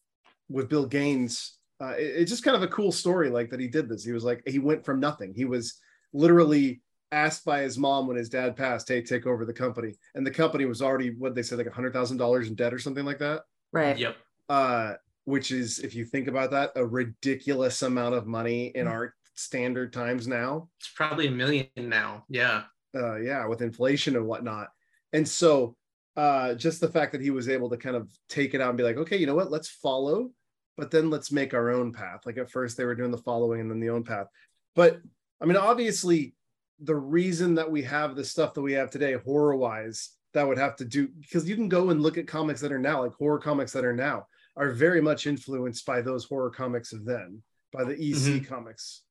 with 0.48 0.68
bill 0.70 0.86
gaines 0.86 1.58
uh, 1.80 1.94
it- 1.98 2.14
it's 2.20 2.30
just 2.30 2.42
kind 2.44 2.56
of 2.56 2.62
a 2.62 2.68
cool 2.68 2.90
story 2.92 3.28
like 3.30 3.50
that 3.50 3.60
he 3.60 3.68
did 3.68 3.88
this 3.88 4.04
he 4.04 4.12
was 4.12 4.24
like 4.24 4.42
he 4.46 4.58
went 4.58 4.84
from 4.84 4.98
nothing 5.00 5.32
he 5.34 5.44
was 5.44 5.78
literally 6.12 6.80
asked 7.12 7.44
by 7.44 7.60
his 7.60 7.78
mom 7.78 8.06
when 8.06 8.16
his 8.16 8.28
dad 8.28 8.56
passed 8.56 8.88
hey 8.88 9.00
take 9.02 9.26
over 9.26 9.44
the 9.44 9.52
company 9.52 9.92
and 10.14 10.26
the 10.26 10.30
company 10.30 10.64
was 10.64 10.82
already 10.82 11.10
what 11.14 11.34
they 11.34 11.42
said 11.42 11.58
like 11.58 11.66
a 11.66 11.70
hundred 11.72 11.92
thousand 11.92 12.16
dollars 12.16 12.48
in 12.48 12.54
debt 12.54 12.74
or 12.74 12.78
something 12.78 13.04
like 13.04 13.18
that 13.18 13.42
Right. 13.72 13.96
Yep. 13.98 14.16
uh 14.48 14.94
which 15.24 15.50
is 15.50 15.78
if 15.80 15.94
you 15.94 16.04
think 16.04 16.28
about 16.28 16.50
that 16.52 16.70
a 16.76 16.84
ridiculous 16.86 17.82
amount 17.82 18.14
of 18.14 18.26
money 18.26 18.66
in 18.74 18.86
our 18.86 19.12
standard 19.34 19.92
times 19.92 20.26
now 20.26 20.68
It's 20.80 20.90
probably 20.94 21.26
a 21.26 21.30
million 21.30 21.68
now. 21.76 22.24
Yeah. 22.28 22.62
uh, 22.94 23.16
yeah, 23.16 23.46
with 23.46 23.60
inflation 23.60 24.16
and 24.16 24.26
whatnot. 24.26 24.68
And 25.12 25.28
so 25.28 25.76
uh, 26.16 26.54
just 26.54 26.80
the 26.80 26.88
fact 26.88 27.12
that 27.12 27.20
he 27.20 27.30
was 27.30 27.48
able 27.48 27.68
to 27.70 27.76
kind 27.76 27.96
of 27.96 28.08
take 28.30 28.54
it 28.54 28.60
out 28.62 28.70
and 28.70 28.78
be 28.78 28.84
like, 28.84 28.96
okay, 28.96 29.16
you 29.18 29.26
know 29.26 29.34
what, 29.34 29.50
let's 29.50 29.68
follow, 29.68 30.30
but 30.76 30.90
then 30.90 31.10
let's 31.10 31.32
make 31.32 31.54
our 31.54 31.70
own 31.70 31.92
path. 31.92 32.20
Like 32.26 32.38
at 32.38 32.50
first 32.50 32.76
they 32.76 32.84
were 32.84 32.94
doing 32.94 33.10
the 33.10 33.18
following 33.18 33.60
and 33.60 33.70
then 33.70 33.80
the 33.80 33.90
own 33.90 34.04
path. 34.04 34.26
But 34.74 35.00
I 35.40 35.46
mean, 35.46 35.56
obviously, 35.56 36.34
the 36.80 36.96
reason 36.96 37.54
that 37.54 37.70
we 37.70 37.82
have 37.82 38.14
the 38.14 38.24
stuff 38.24 38.54
that 38.54 38.62
we 38.62 38.74
have 38.74 38.90
today, 38.90 39.14
horror 39.14 39.56
wise, 39.56 40.10
that 40.34 40.46
would 40.46 40.58
have 40.58 40.76
to 40.76 40.84
do 40.84 41.08
because 41.20 41.48
you 41.48 41.56
can 41.56 41.68
go 41.68 41.90
and 41.90 42.02
look 42.02 42.18
at 42.18 42.26
comics 42.26 42.60
that 42.60 42.72
are 42.72 42.78
now, 42.78 43.02
like 43.02 43.14
horror 43.14 43.38
comics 43.38 43.72
that 43.72 43.84
are 43.84 43.96
now, 43.96 44.26
are 44.56 44.70
very 44.70 45.00
much 45.00 45.26
influenced 45.26 45.86
by 45.86 46.02
those 46.02 46.24
horror 46.24 46.50
comics 46.50 46.92
of 46.92 47.04
then, 47.04 47.42
by 47.72 47.84
the 47.84 47.94
EC 47.94 48.46
comics. 48.46 49.02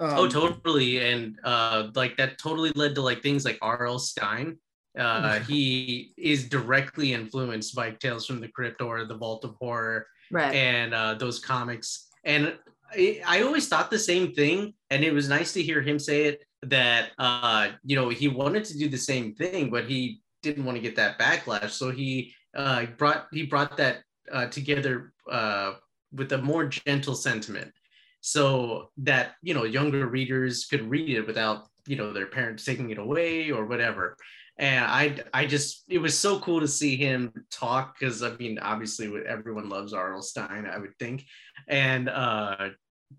oh, 0.00 0.24
Um, 0.24 0.30
totally. 0.30 0.98
And 1.10 1.38
uh, 1.42 1.88
like 1.94 2.18
that 2.18 2.38
totally 2.38 2.70
led 2.74 2.94
to 2.96 3.02
like 3.02 3.22
things 3.22 3.46
like 3.46 3.58
R.L. 3.62 3.98
Stine. 3.98 4.58
Uh, 4.98 5.38
he 5.48 6.12
is 6.18 6.48
directly 6.48 7.14
influenced 7.14 7.74
by 7.74 7.90
Tales 7.92 8.26
from 8.26 8.40
the 8.40 8.48
Crypt 8.48 8.82
or 8.82 9.04
The 9.06 9.16
Vault 9.16 9.44
of 9.44 9.54
Horror 9.58 10.06
Right. 10.30 10.54
and 10.54 10.94
uh, 10.94 11.14
those 11.14 11.38
comics. 11.38 12.08
And 12.24 12.54
I, 12.92 13.20
I 13.26 13.42
always 13.42 13.68
thought 13.68 13.90
the 13.90 13.98
same 13.98 14.32
thing. 14.32 14.74
And 14.90 15.04
it 15.04 15.12
was 15.12 15.28
nice 15.28 15.52
to 15.54 15.62
hear 15.62 15.80
him 15.80 15.98
say 15.98 16.24
it 16.24 16.42
that, 16.62 17.10
uh, 17.18 17.70
you 17.84 17.96
know, 17.96 18.08
he 18.08 18.28
wanted 18.28 18.64
to 18.66 18.78
do 18.78 18.88
the 18.88 18.98
same 18.98 19.34
thing, 19.34 19.70
but 19.70 19.86
he 19.86 20.20
didn't 20.42 20.64
want 20.64 20.76
to 20.76 20.82
get 20.82 20.96
that 20.96 21.18
backlash. 21.18 21.70
So 21.70 21.90
he 21.90 22.34
uh, 22.56 22.86
brought 22.96 23.26
he 23.32 23.44
brought 23.46 23.76
that 23.76 23.98
uh, 24.32 24.46
together 24.46 25.12
uh, 25.30 25.74
with 26.12 26.32
a 26.32 26.38
more 26.38 26.64
gentle 26.66 27.14
sentiment 27.14 27.72
so 28.20 28.90
that 28.98 29.34
you 29.42 29.54
know 29.54 29.64
younger 29.64 30.06
readers 30.06 30.66
could 30.66 30.88
read 30.90 31.16
it 31.16 31.26
without 31.26 31.68
you 31.86 31.96
know 31.96 32.12
their 32.12 32.26
parents 32.26 32.64
taking 32.64 32.90
it 32.90 32.98
away 32.98 33.50
or 33.50 33.66
whatever 33.66 34.16
and 34.58 34.84
i 34.84 35.16
i 35.32 35.46
just 35.46 35.84
it 35.88 35.98
was 35.98 36.18
so 36.18 36.38
cool 36.40 36.60
to 36.60 36.68
see 36.68 36.96
him 36.96 37.32
talk 37.50 37.98
because 37.98 38.22
i 38.22 38.30
mean 38.36 38.58
obviously 38.58 39.10
everyone 39.26 39.68
loves 39.68 39.92
R.L. 39.92 40.22
Stine 40.22 40.66
i 40.66 40.78
would 40.78 40.96
think 40.98 41.24
and 41.68 42.08
uh 42.08 42.70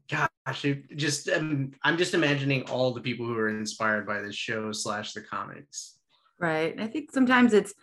gosh, 0.10 0.65
it 0.65 0.96
just 0.96 1.29
um, 1.29 1.72
I'm 1.84 1.98
just 1.98 2.13
imagining 2.13 2.63
all 2.63 2.93
the 2.93 3.01
people 3.01 3.25
who 3.25 3.38
are 3.38 3.50
inspired 3.50 4.05
by 4.05 4.22
this 4.22 4.36
show 4.36 4.72
slash 4.72 5.13
the 5.13 5.22
comics. 5.22 5.98
Right. 6.39 6.79
I 6.79 6.88
think 6.88 7.12
sometimes 7.12 7.53
it's 7.53 7.74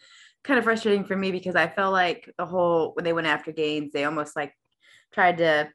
kind 0.44 0.58
of 0.58 0.64
frustrating 0.64 1.04
for 1.04 1.16
me 1.16 1.32
because 1.32 1.56
I 1.56 1.68
felt 1.68 1.92
like 1.92 2.32
the 2.38 2.46
whole 2.46 2.92
when 2.94 3.04
they 3.04 3.12
went 3.12 3.26
after 3.26 3.52
Gaines, 3.52 3.92
they 3.92 4.04
almost 4.04 4.36
like 4.36 4.52
tried 5.12 5.38
to 5.38 5.68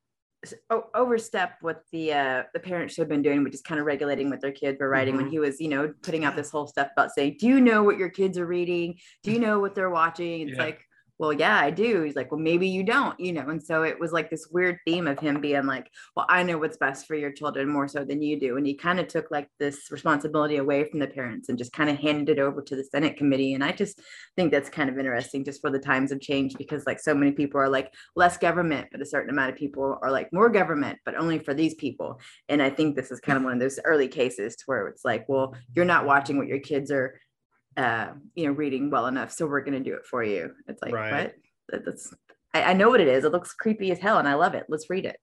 overstep 0.94 1.58
what 1.62 1.84
the 1.92 2.14
uh 2.14 2.44
the 2.54 2.60
parents 2.60 2.94
should 2.94 3.02
have 3.02 3.10
been 3.10 3.22
doing, 3.22 3.44
which 3.44 3.54
is 3.54 3.62
kind 3.62 3.80
of 3.80 3.86
regulating 3.86 4.30
what 4.30 4.42
their 4.42 4.52
kids 4.52 4.80
were 4.80 4.90
writing 4.90 5.16
when 5.16 5.28
Mhm. 5.28 5.32
he 5.32 5.40
was, 5.40 5.60
you 5.62 5.68
know, 5.70 5.94
putting 6.02 6.26
out 6.26 6.36
this 6.36 6.50
whole 6.52 6.68
stuff 6.68 6.90
about 6.94 7.12
saying, 7.12 7.38
Do 7.40 7.48
you 7.48 7.62
know 7.62 7.84
what 7.84 7.98
your 7.98 8.10
kids 8.10 8.38
are 8.38 8.46
reading? 8.48 9.00
Do 9.24 9.32
you 9.32 9.40
know 9.48 9.60
what 9.60 9.76
they're 9.76 9.90
watching? 9.90 10.42
It's 10.50 10.58
Yeah. 10.58 10.64
like, 10.66 10.86
well, 11.22 11.32
yeah, 11.32 11.56
I 11.56 11.70
do. 11.70 12.02
He's 12.02 12.16
like, 12.16 12.32
well, 12.32 12.40
maybe 12.40 12.68
you 12.68 12.82
don't, 12.82 13.18
you 13.20 13.32
know. 13.32 13.48
And 13.48 13.62
so 13.62 13.84
it 13.84 14.00
was 14.00 14.12
like 14.12 14.32
this 14.32 14.48
weird 14.48 14.80
theme 14.88 15.08
of 15.08 15.20
him 15.20 15.40
being 15.40 15.68
like, 15.68 15.88
well, 16.16 16.26
I 16.28 16.42
know 16.42 16.58
what's 16.58 16.78
best 16.78 17.06
for 17.06 17.14
your 17.14 17.32
children 17.32 17.70
more 17.70 17.88
so 17.88 18.04
than 18.04 18.24
you 18.24 18.40
do. 18.40 18.58
And 18.58 18.66
he 18.66 18.74
kind 18.74 19.00
of 19.00 19.08
took 19.08 19.30
like 19.30 19.48
this 19.60 19.92
responsibility 19.92 20.58
away 20.58 20.84
from 20.84 20.98
the 20.98 21.06
parents 21.06 21.48
and 21.48 21.60
just 21.60 21.74
kind 21.74 21.92
of 21.92 22.00
handed 22.00 22.28
it 22.28 22.42
over 22.42 22.64
to 22.64 22.76
the 22.76 22.84
Senate 22.84 23.18
committee. 23.18 23.54
And 23.54 23.64
I 23.64 23.72
just 23.72 24.02
think 24.36 24.52
that's 24.52 24.68
kind 24.68 24.90
of 24.90 24.98
interesting 24.98 25.46
just 25.46 25.62
for 25.62 25.70
the 25.70 25.78
times 25.78 26.10
have 26.10 26.22
changed 26.22 26.58
because 26.58 26.88
like 26.88 27.00
so 27.00 27.14
many 27.14 27.34
people 27.34 27.62
are 27.62 27.70
like 27.70 27.94
less 28.16 28.40
government, 28.40 28.88
but 28.92 29.04
a 29.04 29.06
certain 29.06 29.30
amount 29.30 29.52
of 29.52 29.58
people 29.58 30.00
are 30.02 30.10
like 30.10 30.34
more 30.34 30.50
government, 30.50 30.98
but 31.06 31.14
only 31.14 31.38
for 31.38 31.54
these 31.54 31.76
people. 31.76 32.20
And 32.50 32.64
I 32.64 32.72
think 32.72 32.96
this 32.96 33.12
is 33.12 33.20
kind 33.20 33.38
of 33.38 33.44
one 33.44 33.54
of 33.54 33.60
those 33.60 33.80
early 33.86 34.08
cases 34.08 34.56
to 34.56 34.64
where 34.66 34.88
it's 34.88 35.06
like, 35.06 35.30
well, 35.30 35.54
you're 35.76 35.86
not 35.86 36.08
watching 36.08 36.40
what 36.40 36.48
your 36.48 36.62
kids 36.62 36.90
are 36.90 37.20
uh 37.78 38.10
you 38.36 38.46
know 38.46 38.52
reading 38.52 38.90
well 38.90 39.08
enough 39.08 39.32
so 39.32 39.48
we're 39.48 39.62
going 39.62 39.82
to 39.82 39.90
do 39.90 39.96
it 39.96 40.06
for 40.06 40.24
you. 40.24 40.54
It's 40.68 40.82
like 40.82 40.94
Right. 40.94 41.12
what? 41.12 41.36
That- 41.70 41.86
that's 41.86 42.14
I, 42.54 42.64
I 42.64 42.74
know 42.74 42.90
what 42.90 43.00
it 43.00 43.08
is. 43.08 43.24
It 43.24 43.32
looks 43.32 43.54
creepy 43.54 43.92
as 43.92 44.00
hell 44.00 44.18
and 44.18 44.28
i 44.28 44.34
love 44.34 44.56
it. 44.56 44.66
Let's 44.68 44.90
read 44.90 45.06
it. 45.06 45.18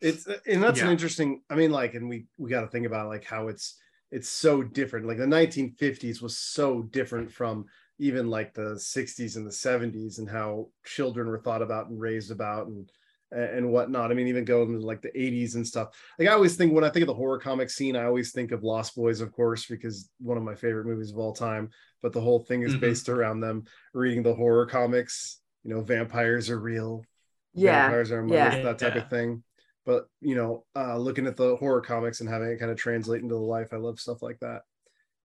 It's 0.00 0.26
and 0.46 0.62
that's 0.62 0.82
an 0.82 0.90
interesting 0.90 1.40
i 1.48 1.54
mean 1.54 1.70
like 1.70 1.94
and 1.94 2.08
we 2.08 2.26
we 2.36 2.50
got 2.50 2.60
to 2.60 2.66
think 2.68 2.86
about 2.86 3.08
like 3.08 3.24
how 3.24 3.48
it's 3.48 3.78
it's 4.12 4.28
so 4.28 4.62
different. 4.62 5.06
Like 5.06 5.18
the 5.18 5.24
1950s 5.24 6.22
was 6.22 6.38
so 6.38 6.82
different 6.82 7.32
from 7.32 7.64
even 7.98 8.28
like 8.28 8.54
the 8.54 8.74
60s 8.74 9.36
and 9.36 9.46
the 9.46 9.50
70s 9.50 10.18
and 10.18 10.28
how 10.28 10.68
children 10.84 11.28
were 11.28 11.40
thought 11.40 11.62
about 11.62 11.88
and 11.88 12.00
raised 12.00 12.30
about 12.30 12.66
and 12.68 12.90
and 13.32 13.68
whatnot 13.70 14.10
i 14.10 14.14
mean 14.14 14.28
even 14.28 14.44
going 14.44 14.72
to 14.72 14.86
like 14.86 15.02
the 15.02 15.10
80s 15.16 15.56
and 15.56 15.66
stuff 15.66 15.88
like 16.18 16.28
i 16.28 16.32
always 16.32 16.56
think 16.56 16.72
when 16.72 16.84
i 16.84 16.88
think 16.88 17.02
of 17.02 17.08
the 17.08 17.14
horror 17.14 17.38
comic 17.38 17.70
scene 17.70 17.96
i 17.96 18.04
always 18.04 18.32
think 18.32 18.52
of 18.52 18.62
lost 18.62 18.94
boys 18.94 19.20
of 19.20 19.32
course 19.32 19.66
because 19.66 20.08
one 20.20 20.36
of 20.36 20.44
my 20.44 20.54
favorite 20.54 20.86
movies 20.86 21.10
of 21.10 21.18
all 21.18 21.32
time 21.32 21.70
but 22.02 22.12
the 22.12 22.20
whole 22.20 22.40
thing 22.40 22.62
is 22.62 22.74
Mhm. 22.74 22.80
based 22.80 23.08
around 23.08 23.40
them 23.40 23.64
reading 23.92 24.22
the 24.22 24.34
horror 24.34 24.66
comics 24.66 25.40
you 25.64 25.70
know 25.74 25.80
vampires 25.80 26.48
are 26.50 26.60
real 26.60 27.04
yeah 27.52 27.82
vampires 27.82 28.12
are 28.12 28.26
yeah. 28.28 28.56
yeah. 28.56 28.62
that 28.62 28.78
type 28.78 28.94
Yeah. 28.94 29.02
of 29.02 29.10
thing. 29.10 29.42
But 29.84 30.08
you 30.20 30.34
know, 30.34 30.64
uh, 30.74 30.98
looking 30.98 31.28
at 31.28 31.36
the 31.36 31.54
horror 31.56 31.80
comics 31.80 32.18
and 32.20 32.28
having 32.28 32.48
it 32.48 32.58
kind 32.58 32.72
of 32.72 32.76
translate 32.76 33.22
into 33.22 33.36
the 33.36 33.40
life, 33.40 33.68
I 33.72 33.76
love 33.76 34.00
stuff 34.00 34.20
like 34.20 34.40
that. 34.40 34.62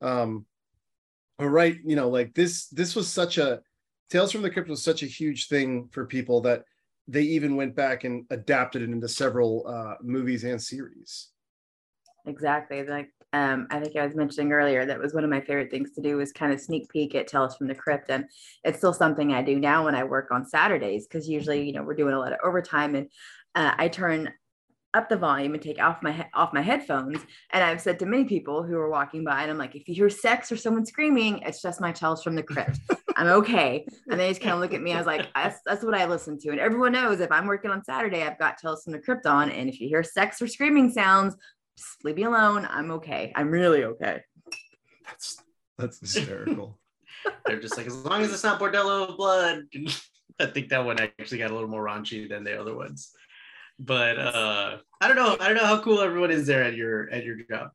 Um, 0.00 0.47
all 1.38 1.49
right, 1.49 1.76
you 1.85 1.95
know, 1.95 2.09
like 2.09 2.35
this, 2.35 2.67
this 2.67 2.97
was 2.97 3.07
such 3.07 3.38
a 3.38 3.61
Tales 4.11 4.33
from 4.33 4.43
the 4.43 4.50
Crypt 4.50 4.69
was 4.69 4.83
such 4.83 5.05
a 5.05 5.07
huge 5.07 5.47
thing 5.47 5.88
for 5.93 6.07
people 6.07 6.40
that 6.40 6.64
they 7.09 7.23
even 7.23 7.57
went 7.57 7.75
back 7.75 8.05
and 8.05 8.27
adapted 8.31 8.83
it 8.83 8.91
into 8.91 9.09
several 9.09 9.67
uh, 9.67 9.95
movies 10.03 10.45
and 10.45 10.62
series. 10.62 11.29
exactly 12.27 12.85
like 12.85 13.11
um 13.33 13.67
i 13.71 13.81
think 13.81 13.97
i 13.97 14.05
was 14.05 14.15
mentioning 14.15 14.53
earlier 14.53 14.85
that 14.85 14.99
was 14.99 15.15
one 15.15 15.25
of 15.25 15.31
my 15.31 15.41
favorite 15.41 15.71
things 15.71 15.93
to 15.93 16.03
do 16.03 16.17
was 16.17 16.33
kind 16.33 16.53
of 16.53 16.61
sneak 16.61 16.88
peek 16.91 17.15
at 17.15 17.27
tales 17.27 17.57
from 17.57 17.67
the 17.67 17.75
crypt 17.75 18.11
and 18.11 18.25
it's 18.65 18.79
still 18.79 18.93
something 18.93 19.33
i 19.33 19.43
do 19.43 19.59
now 19.59 19.85
when 19.85 19.95
i 19.95 20.05
work 20.05 20.31
on 20.31 20.45
saturdays 20.47 21.07
because 21.07 21.29
usually 21.29 21.62
you 21.62 21.73
know 21.73 21.83
we're 21.83 21.95
doing 21.95 22.15
a 22.15 22.19
lot 22.19 22.33
of 22.33 22.38
overtime 22.45 22.95
and 22.95 23.09
uh, 23.55 23.73
i 23.79 23.88
turn 23.88 24.31
up 24.95 25.09
the 25.09 25.16
volume 25.16 25.52
and 25.54 25.62
take 25.62 25.80
off 25.80 26.02
my 26.02 26.12
he- 26.12 26.23
off 26.35 26.52
my 26.52 26.62
headphones 26.62 27.18
and 27.52 27.62
i've 27.62 27.80
said 27.80 27.99
to 27.99 28.07
many 28.07 28.25
people 28.25 28.62
who 28.62 28.76
are 28.76 28.88
walking 28.88 29.23
by 29.23 29.42
and 29.42 29.50
i'm 29.50 29.59
like 29.59 29.76
if 29.76 29.87
you 29.87 29.95
hear 29.95 30.09
sex 30.09 30.50
or 30.50 30.57
someone 30.57 30.85
screaming 30.85 31.38
it's 31.40 31.61
just 31.61 31.80
my 31.80 31.92
tales 31.92 32.23
from 32.23 32.35
the 32.35 32.42
crypt 32.42 32.78
i'm 33.16 33.26
okay 33.26 33.87
and 34.11 34.18
they 34.18 34.28
just 34.28 34.40
kind 34.40 34.54
of 34.54 34.61
look 34.61 34.73
at 34.73 34.80
me 34.80 34.92
i 34.92 34.97
was 34.97 35.07
like 35.07 35.26
that's, 35.35 35.61
that's 35.66 35.85
what 35.85 35.94
i 35.94 36.07
listen 36.07 36.38
to 36.38 36.48
and 36.51 36.59
everyone 36.59 36.92
knows 36.92 37.20
if 37.20 37.31
i'm 37.31 37.46
working 37.46 37.70
on 37.70 37.85
saturday 37.85 38.22
i've 38.22 38.38
got 38.38 38.57
tales 38.57 38.83
from 38.83 38.94
the 38.94 38.98
crypt 38.98 39.27
on 39.27 39.51
and 39.51 39.68
if 39.68 39.79
you 39.79 39.88
hear 39.88 40.03
sex 40.03 40.40
or 40.40 40.46
screaming 40.46 40.90
sounds 40.90 41.37
just 41.79 42.05
leave 42.05 42.16
me 42.16 42.24
alone. 42.24 42.66
I'm 42.68 42.90
okay. 42.92 43.33
I'm 43.37 43.51
really 43.51 43.85
okay. 43.85 44.22
That's 45.07 45.38
that's 45.79 46.01
hysterical. 46.01 46.79
They're 47.46 47.61
just 47.61 47.77
like, 47.77 47.87
as 47.87 48.05
long 48.05 48.22
as 48.22 48.33
it's 48.33 48.44
not 48.44 48.61
Bordello 48.61 49.09
of 49.09 49.16
Blood. 49.16 49.62
I 50.40 50.46
think 50.46 50.68
that 50.68 50.85
one 50.85 51.01
actually 51.01 51.38
got 51.38 51.51
a 51.51 51.55
little 51.55 51.68
more 51.68 51.85
raunchy 51.85 52.29
than 52.29 52.44
the 52.44 52.61
other 52.61 52.77
ones. 52.77 53.12
But 53.79 54.19
uh 54.19 54.79
I 55.01 55.07
don't 55.07 55.17
know. 55.17 55.37
I 55.38 55.47
don't 55.49 55.57
know 55.57 55.67
how 55.67 55.81
cool 55.81 56.01
everyone 56.01 56.31
is 56.31 56.47
there 56.47 56.64
at 56.64 56.75
your 56.75 57.09
at 57.11 57.25
your 57.25 57.37
job. 57.49 57.71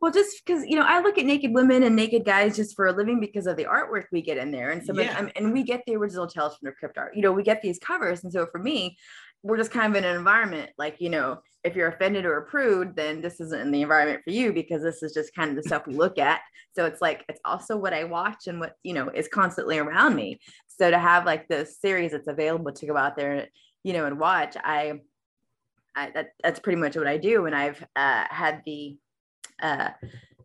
Well, 0.00 0.12
just 0.12 0.42
because 0.44 0.64
you 0.66 0.76
know, 0.76 0.84
I 0.86 1.00
look 1.00 1.18
at 1.18 1.26
naked 1.26 1.52
women 1.54 1.82
and 1.84 1.94
naked 1.94 2.24
guys 2.24 2.56
just 2.56 2.74
for 2.74 2.86
a 2.86 2.92
living 2.92 3.20
because 3.20 3.46
of 3.46 3.56
the 3.56 3.64
artwork 3.66 4.04
we 4.12 4.20
get 4.22 4.36
in 4.36 4.50
there, 4.50 4.70
and 4.70 4.84
some 4.84 4.98
Yeah. 4.98 5.12
of, 5.12 5.24
um, 5.26 5.30
and 5.36 5.52
we 5.52 5.62
get 5.62 5.82
the 5.86 5.96
original 5.96 6.26
Tales 6.26 6.56
from 6.56 6.66
the 6.66 6.72
Crypt 6.72 6.98
art. 6.98 7.14
You 7.16 7.22
know, 7.22 7.32
we 7.32 7.42
get 7.42 7.62
these 7.62 7.78
covers, 7.78 8.24
and 8.24 8.32
so 8.32 8.46
for 8.46 8.58
me, 8.58 8.96
we're 9.44 9.56
just 9.56 9.70
kind 9.72 9.92
of 9.92 9.96
in 9.96 10.04
an 10.08 10.16
environment 10.16 10.70
like 10.78 11.00
you 11.00 11.08
know, 11.10 11.40
if 11.64 11.74
you're 11.76 11.88
offended 11.88 12.24
or 12.24 12.36
a 12.38 12.46
prude, 12.46 12.94
then 12.96 13.20
this 13.20 13.40
isn't 13.40 13.60
in 13.60 13.70
the 13.72 13.82
environment 13.82 14.22
for 14.24 14.30
you 14.30 14.52
because 14.52 14.82
this 14.82 15.02
is 15.02 15.12
just 15.14 15.34
kind 15.34 15.50
of 15.50 15.56
the 15.56 15.62
stuff 15.62 15.86
we 15.86 15.94
look 15.94 16.18
at. 16.18 16.40
So 16.74 16.84
it's 16.86 17.00
like 17.00 17.24
it's 17.28 17.40
also 17.44 17.76
what 17.76 17.94
I 17.94 18.04
watch 18.04 18.46
and 18.48 18.58
what 18.60 18.74
you 18.82 18.94
know 18.94 19.08
is 19.08 19.28
constantly 19.28 19.78
around 19.78 20.14
me. 20.16 20.40
So 20.66 20.90
to 20.90 20.98
have 20.98 21.26
like 21.26 21.46
this 21.48 21.80
series 21.80 22.10
that's 22.12 22.28
available 22.28 22.72
to 22.72 22.86
go 22.86 22.96
out 22.96 23.16
there, 23.16 23.46
you 23.84 23.92
know, 23.92 24.06
and 24.06 24.18
watch, 24.18 24.56
I, 24.56 25.00
I 25.96 26.10
that 26.14 26.30
that's 26.42 26.60
pretty 26.60 26.80
much 26.80 26.96
what 26.96 27.06
I 27.06 27.16
do. 27.16 27.46
And 27.46 27.54
I've 27.54 27.82
uh, 27.96 28.24
had 28.28 28.62
the 28.66 28.96
uh 29.62 29.90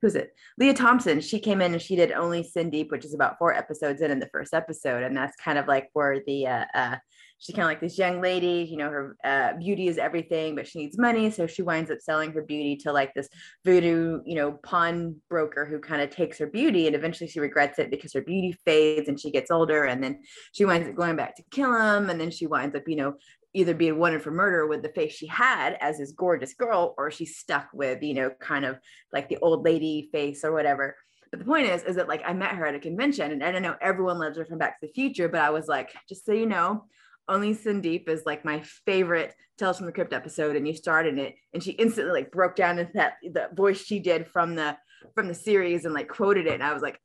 who's 0.01 0.15
it 0.15 0.35
lea 0.59 0.73
thompson 0.73 1.19
she 1.19 1.39
came 1.39 1.61
in 1.61 1.73
and 1.73 1.81
she 1.81 1.95
did 1.95 2.11
Only 2.11 2.43
Sin 2.43 2.69
Deep 2.69 2.91
which 2.91 3.05
is 3.05 3.13
about 3.13 3.37
four 3.37 3.53
episodes 3.53 4.01
in 4.01 4.11
in 4.11 4.19
the 4.19 4.29
first 4.31 4.53
episode 4.53 5.03
and 5.03 5.15
that's 5.15 5.35
kind 5.37 5.57
of 5.57 5.67
like 5.67 5.89
where 5.93 6.21
the 6.27 6.47
uh, 6.47 6.65
uh 6.73 6.95
she's 7.39 7.55
kind 7.55 7.63
of 7.63 7.69
like 7.69 7.81
this 7.81 7.97
young 7.97 8.19
lady 8.21 8.67
you 8.69 8.77
know 8.77 8.89
her 8.89 9.15
uh, 9.23 9.53
beauty 9.57 9.87
is 9.87 9.97
everything 9.97 10.55
but 10.55 10.67
she 10.67 10.79
needs 10.79 10.97
money 10.97 11.29
so 11.29 11.45
she 11.45 11.61
winds 11.61 11.91
up 11.91 11.99
selling 11.99 12.31
her 12.31 12.41
beauty 12.41 12.75
to 12.75 12.91
like 12.91 13.13
this 13.13 13.29
voodoo 13.63 14.21
you 14.25 14.35
know 14.35 14.51
pawn 14.63 15.15
broker 15.29 15.65
who 15.65 15.79
kind 15.79 16.01
of 16.01 16.09
takes 16.09 16.37
her 16.37 16.47
beauty 16.47 16.87
and 16.87 16.95
eventually 16.95 17.29
she 17.29 17.39
regrets 17.39 17.79
it 17.79 17.91
because 17.91 18.13
her 18.13 18.21
beauty 18.21 18.55
fades 18.65 19.07
and 19.07 19.19
she 19.19 19.31
gets 19.31 19.51
older 19.51 19.85
and 19.85 20.03
then 20.03 20.19
she 20.51 20.65
winds 20.65 20.87
up 20.87 20.95
going 20.95 21.15
back 21.15 21.35
to 21.35 21.43
kill 21.51 21.73
him 21.73 22.09
and 22.09 22.19
then 22.19 22.31
she 22.31 22.47
winds 22.47 22.75
up 22.75 22.83
you 22.87 22.95
know 22.95 23.13
either 23.57 23.73
being 23.73 23.97
wanted 23.97 24.21
for 24.21 24.31
murder 24.31 24.67
with 24.67 24.81
the 24.81 24.89
face 24.89 25.13
she 25.13 25.27
had 25.27 25.77
as 25.81 25.97
this 25.97 26.11
gorgeous 26.11 26.53
girl 26.53 26.93
or 26.97 27.11
she's 27.11 27.37
stuck 27.37 27.67
with 27.73 28.01
you 28.01 28.13
know 28.13 28.29
kind 28.39 28.65
of 28.65 28.77
like 29.11 29.27
the 29.29 29.37
old 29.37 29.63
lady 29.65 30.09
face 30.11 30.43
or 30.43 30.51
whatever. 30.51 30.95
But 31.31 31.39
the 31.39 31.45
point 31.45 31.67
is 31.67 31.83
is 31.83 31.97
that 31.97 32.07
like 32.07 32.23
i 32.25 32.31
met 32.31 32.55
her 32.55 32.65
at 32.65 32.75
a 32.75 32.79
convention 32.79 33.31
and 33.31 33.43
i 33.43 33.51
don't 33.51 33.61
know 33.61 33.75
everyone 33.81 34.17
loves 34.17 34.37
her 34.37 34.45
from 34.45 34.59
back 34.59 34.79
to 34.79 34.87
the 34.87 34.93
future 34.93 35.27
but 35.27 35.41
i 35.41 35.49
was 35.49 35.67
like 35.67 35.93
just 36.07 36.25
so 36.25 36.31
you 36.31 36.45
know 36.45 36.85
only 37.29 37.53
Sin 37.53 37.81
Deep 37.81 38.09
is 38.09 38.25
like 38.25 38.45
my 38.45 38.61
favorite 38.85 39.35
Tales 39.57 39.77
from 39.77 39.87
the 39.87 39.91
Crypt 39.91 40.13
episode, 40.13 40.55
and 40.55 40.67
you 40.67 40.73
started 40.75 41.17
it, 41.17 41.35
and 41.53 41.63
she 41.63 41.71
instantly 41.71 42.13
like 42.13 42.31
broke 42.31 42.55
down 42.55 42.79
into 42.79 42.93
that 42.93 43.13
the 43.23 43.49
voice 43.53 43.83
she 43.83 43.99
did 43.99 44.27
from 44.27 44.55
the 44.55 44.77
from 45.15 45.27
the 45.27 45.33
series 45.33 45.85
and 45.85 45.93
like 45.93 46.07
quoted 46.07 46.45
it, 46.45 46.53
and 46.53 46.63
I 46.63 46.73
was 46.73 46.81
like, 46.81 46.99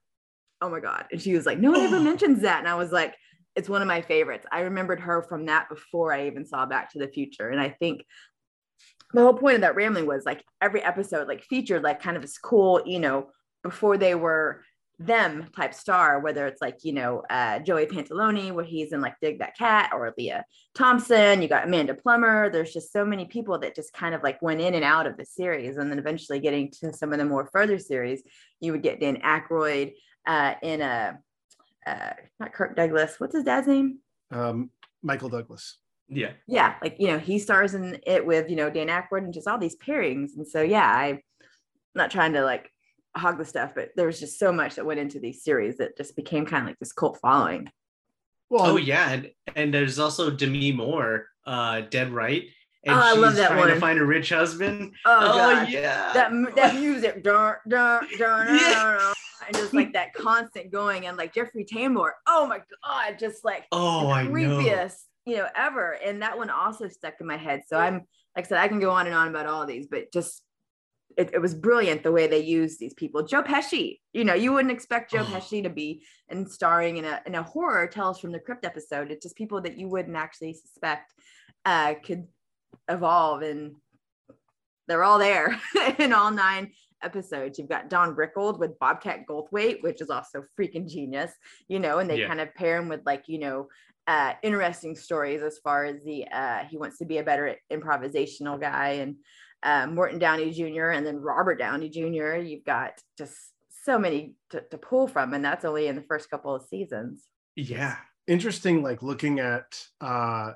oh 0.61 0.69
my 0.69 0.81
god! 0.81 1.07
And 1.11 1.21
she 1.21 1.35
was 1.35 1.47
like, 1.47 1.59
no 1.59 1.71
one 1.71 1.81
ever 1.81 1.99
mentions 2.05 2.43
that, 2.43 2.59
and 2.59 2.69
I 2.69 2.75
was 2.75 2.93
like, 2.93 3.15
it's 3.55 3.69
one 3.69 3.83
of 3.83 3.88
my 3.88 4.01
favorites. 4.01 4.47
I 4.51 4.61
remembered 4.62 5.01
her 5.01 5.23
from 5.23 5.47
that 5.47 5.69
before 5.69 6.12
I 6.12 6.27
even 6.27 6.45
saw 6.45 6.67
Back 6.67 6.93
to 6.93 6.99
the 6.99 7.09
Future, 7.09 7.49
and 7.49 7.61
I 7.61 7.71
think 7.71 8.05
the 9.12 9.21
whole 9.21 9.35
point 9.35 9.57
of 9.57 9.61
that 9.61 9.77
rambling 9.77 10.07
was 10.07 10.25
like 10.25 10.43
every 10.61 10.83
episode 10.83 11.29
like 11.29 11.43
featured 11.43 11.83
like 11.83 12.03
kind 12.03 12.17
of 12.17 12.23
this 12.23 12.38
cool, 12.38 12.83
you 12.87 12.99
know, 12.99 13.29
before 13.62 13.99
they 13.99 14.15
were 14.15 14.65
them 14.99 15.49
type 15.55 15.75
star, 15.75 16.21
whether 16.21 16.47
it's 16.47 16.61
like, 16.61 16.85
you 16.85 16.93
know, 16.93 17.23
uh, 17.29 17.59
Joey 17.59 17.87
Pantoliano, 17.87 18.53
where 18.53 18.65
he's 18.65 18.93
in 18.93 19.01
like 19.01 19.17
Dig 19.21 19.38
That 19.41 19.57
Cat, 19.57 19.91
or 19.93 20.15
Lea 20.17 20.37
Thompson, 20.75 21.43
you 21.43 21.49
got 21.49 21.67
Amanda 21.67 21.95
Plummer. 21.95 22.51
There's 22.51 22.73
just 22.73 22.93
so 22.93 23.05
many 23.05 23.25
people 23.27 23.59
that 23.61 23.75
just 23.75 23.93
kind 23.93 24.15
of 24.15 24.23
like 24.23 24.41
went 24.43 24.61
in 24.61 24.75
and 24.75 24.85
out 24.85 25.07
of 25.07 25.17
the 25.17 25.25
series. 25.25 25.77
And 25.77 25.91
then 25.91 25.99
eventually 25.99 26.38
getting 26.38 26.71
to 26.81 26.93
some 26.93 27.12
of 27.12 27.19
the 27.19 27.25
more 27.25 27.49
further 27.53 27.79
series, 27.79 28.23
you 28.61 28.73
would 28.73 28.83
get 28.83 29.01
Dan 29.01 29.17
Aykroyd 29.17 29.95
uh, 30.27 30.55
in 30.62 30.81
a, 30.81 31.19
uh, 31.87 32.12
not 32.40 32.53
Kirk 32.53 32.77
Douglas, 32.77 33.18
what's 33.18 33.35
his 33.35 33.45
dad's 33.45 33.66
name? 33.66 33.99
Um, 34.31 34.71
Michael 35.03 35.29
Douglas. 35.29 35.79
Yeah. 36.09 36.33
yeah, 36.47 36.75
like 36.83 36.97
you 36.99 37.07
know, 37.07 37.18
he 37.18 37.38
stars 37.38 37.75
in 37.75 37.99
it 38.07 38.27
with 38.27 38.51
you 38.51 38.57
know 38.57 38.68
Dan 38.68 38.88
Aykroyd 38.88 39.25
and 39.25 39.33
just 39.33 39.49
all 39.49 39.59
these 39.59 39.77
pairings. 39.77 40.37
And 40.37 40.47
so 40.47 40.61
yeah, 40.61 40.87
I'm 40.87 41.21
not 41.95 42.11
trying 42.11 42.35
to 42.35 42.45
like 42.45 42.71
hog 43.16 43.38
the 43.38 43.45
stuff, 43.45 43.73
but 43.75 43.90
there 43.97 44.07
was 44.07 44.21
just 44.21 44.38
so 44.38 44.53
much 44.53 44.75
that 44.75 44.85
went 44.85 45.01
into 45.01 45.21
these 45.21 45.42
series 45.42 45.79
that 45.79 45.97
just 45.97 46.14
became 46.16 46.45
kind 46.45 46.62
of 46.62 46.68
like 46.68 46.79
this 46.79 46.92
cult 46.92 47.18
following. 47.23 47.68
Well, 48.51 48.73
Oh 48.73 48.77
yeah, 48.77 49.11
and, 49.11 49.31
and 49.57 49.73
there's 49.73 49.99
also 49.99 50.31
Demi 50.31 50.73
Moore, 50.73 51.29
uh, 51.47 51.83
Dead 51.83 52.12
Right. 52.12 52.45
And 52.85 52.97
Oh, 52.97 53.01
I 53.01 53.12
love 53.14 53.37
that 53.37 53.51
trying 53.51 53.68
to 53.68 53.81
find 53.81 53.99
a 53.99 54.05
rich 54.05 54.31
husband. 54.31 54.92
Oh, 55.05 55.18
Oh, 55.33 55.62
yeah. 55.68 56.12
that 56.14 56.33
that 56.57 56.75
music, 56.75 57.23
Yeah. 57.25 57.57
dun, 57.68 58.07
dun, 58.18 59.14
and 59.47 59.57
just 59.57 59.73
like 59.73 59.92
that 59.92 60.14
constant 60.14 60.73
going, 60.73 61.07
and 61.07 61.16
like 61.16 61.33
Jeffrey 61.33 61.64
Tambor. 61.64 62.11
Oh 62.27 62.47
my 62.47 62.61
god, 62.85 63.18
just 63.18 63.45
like 63.45 63.66
oh, 63.73 64.09
I 64.09 64.25
the 64.25 64.31
know. 64.31 64.59
creepiest, 64.59 64.99
you 65.27 65.37
know, 65.37 65.47
ever. 65.57 65.92
And 66.05 66.23
that 66.23 66.37
one 66.37 66.51
also 66.51 66.88
stuck 66.88 67.14
in 67.21 67.27
my 67.27 67.37
head. 67.37 67.62
So 67.66 67.79
I'm 67.79 68.03
like 68.37 68.47
I 68.47 68.49
said, 68.49 68.59
I 68.59 68.68
can 68.68 68.81
go 68.81 68.90
on 68.90 69.07
and 69.07 69.14
on 69.14 69.29
about 69.29 69.47
all 69.47 69.66
these, 69.66 69.87
but 69.87 70.12
just 70.12 70.42
it, 71.16 71.31
it, 71.35 71.40
was 71.40 71.55
brilliant 71.55 72.03
the 72.03 72.12
way 72.12 72.27
they 72.27 72.38
used 72.42 72.81
these 72.81 72.95
people. 72.95 73.23
Joe 73.23 73.42
Pesci, 73.42 73.99
you 74.14 74.25
know, 74.25 74.33
you 74.33 74.53
wouldn't 74.53 74.73
expect 74.73 75.11
Joe 75.11 75.21
oh. 75.21 75.25
Pesci 75.25 75.62
to 75.62 75.68
be 75.68 76.03
and 76.29 76.51
starring 76.51 76.97
in 76.97 77.05
a 77.05 77.21
in 77.27 77.35
a 77.35 77.42
horror 77.42 77.87
Tales 77.87 78.18
from 78.18 78.33
the 78.33 78.40
Crypt 78.40 78.64
episode. 78.64 79.11
It's 79.11 79.23
just 79.23 79.37
people 79.37 79.61
that 79.62 79.77
you 79.77 79.88
wouldn't 79.88 80.16
actually 80.16 80.55
suspect 80.55 81.12
uh, 81.64 81.95
could 82.05 82.27
evolve, 82.88 83.42
and 83.42 83.77
they're 84.88 85.05
all 85.05 85.18
there 85.18 85.61
in 85.99 86.12
all 86.12 86.31
nine 86.31 86.73
episodes. 87.03 87.59
You've 87.59 87.68
got 87.68 87.90
Don 87.90 88.14
Rickles 88.14 88.59
with 88.59 88.79
Bobcat 88.79 89.27
Goldthwait, 89.29 89.83
which 89.83 90.01
is 90.01 90.11
also 90.11 90.45
freaking 90.59 90.88
genius, 90.88 91.33
you 91.68 91.79
know, 91.79 91.99
and 91.99 92.09
they 92.09 92.21
yeah. 92.21 92.29
kind 92.29 92.40
of 92.40 92.55
pair 92.55 92.79
him 92.79 92.88
with 92.88 93.01
like, 93.05 93.25
you 93.27 93.38
know, 93.38 93.68
uh, 94.07 94.33
interesting 94.42 94.97
stories 94.97 95.42
as 95.42 95.59
far 95.59 95.85
as 95.85 96.03
the 96.05 96.27
uh, 96.33 96.64
he 96.68 96.77
wants 96.77 96.99
to 96.99 97.05
be 97.05 97.18
a 97.18 97.23
better 97.23 97.57
improvisational 97.73 98.61
guy 98.61 98.88
and 98.95 99.16
uh, 99.62 99.87
Morton 99.87 100.18
Downey 100.18 100.51
Jr. 100.51 100.88
and 100.88 101.07
then 101.07 101.21
Robert 101.21 101.57
Downey 101.57 101.88
Jr. 101.88 102.37
You've 102.37 102.64
got 102.64 103.01
just 103.16 103.37
so 103.85 103.99
many 103.99 104.35
to, 104.51 104.61
to 104.71 104.79
pull 104.79 105.07
from, 105.07 105.35
and 105.35 105.45
that's 105.45 105.64
only 105.64 105.87
in 105.87 105.97
the 105.97 106.03
first 106.03 106.31
couple 106.31 106.55
of 106.55 106.64
seasons. 106.64 107.25
Yeah, 107.55 107.97
interesting. 108.27 108.83
Like 108.83 109.03
looking 109.03 109.38
at 109.38 109.79
uh, 110.01 110.53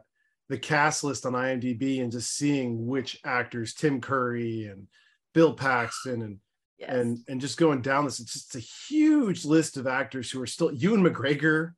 the 0.48 0.58
cast 0.58 1.02
list 1.04 1.26
on 1.26 1.32
IMDb 1.32 2.02
and 2.02 2.12
just 2.12 2.36
seeing 2.36 2.86
which 2.86 3.18
actors, 3.24 3.74
Tim 3.74 4.00
Curry 4.00 4.66
and 4.66 4.86
Bill 5.34 5.52
Paxton 5.54 6.22
and 6.22 6.38
yes. 6.78 6.90
and 6.90 7.18
and 7.28 7.40
just 7.40 7.58
going 7.58 7.82
down 7.82 8.04
this, 8.04 8.20
it's 8.20 8.32
just 8.32 8.56
a 8.56 8.60
huge 8.60 9.44
list 9.44 9.76
of 9.76 9.86
actors 9.86 10.30
who 10.30 10.40
are 10.40 10.46
still 10.46 10.72
Ewan 10.72 11.02
McGregor, 11.02 11.72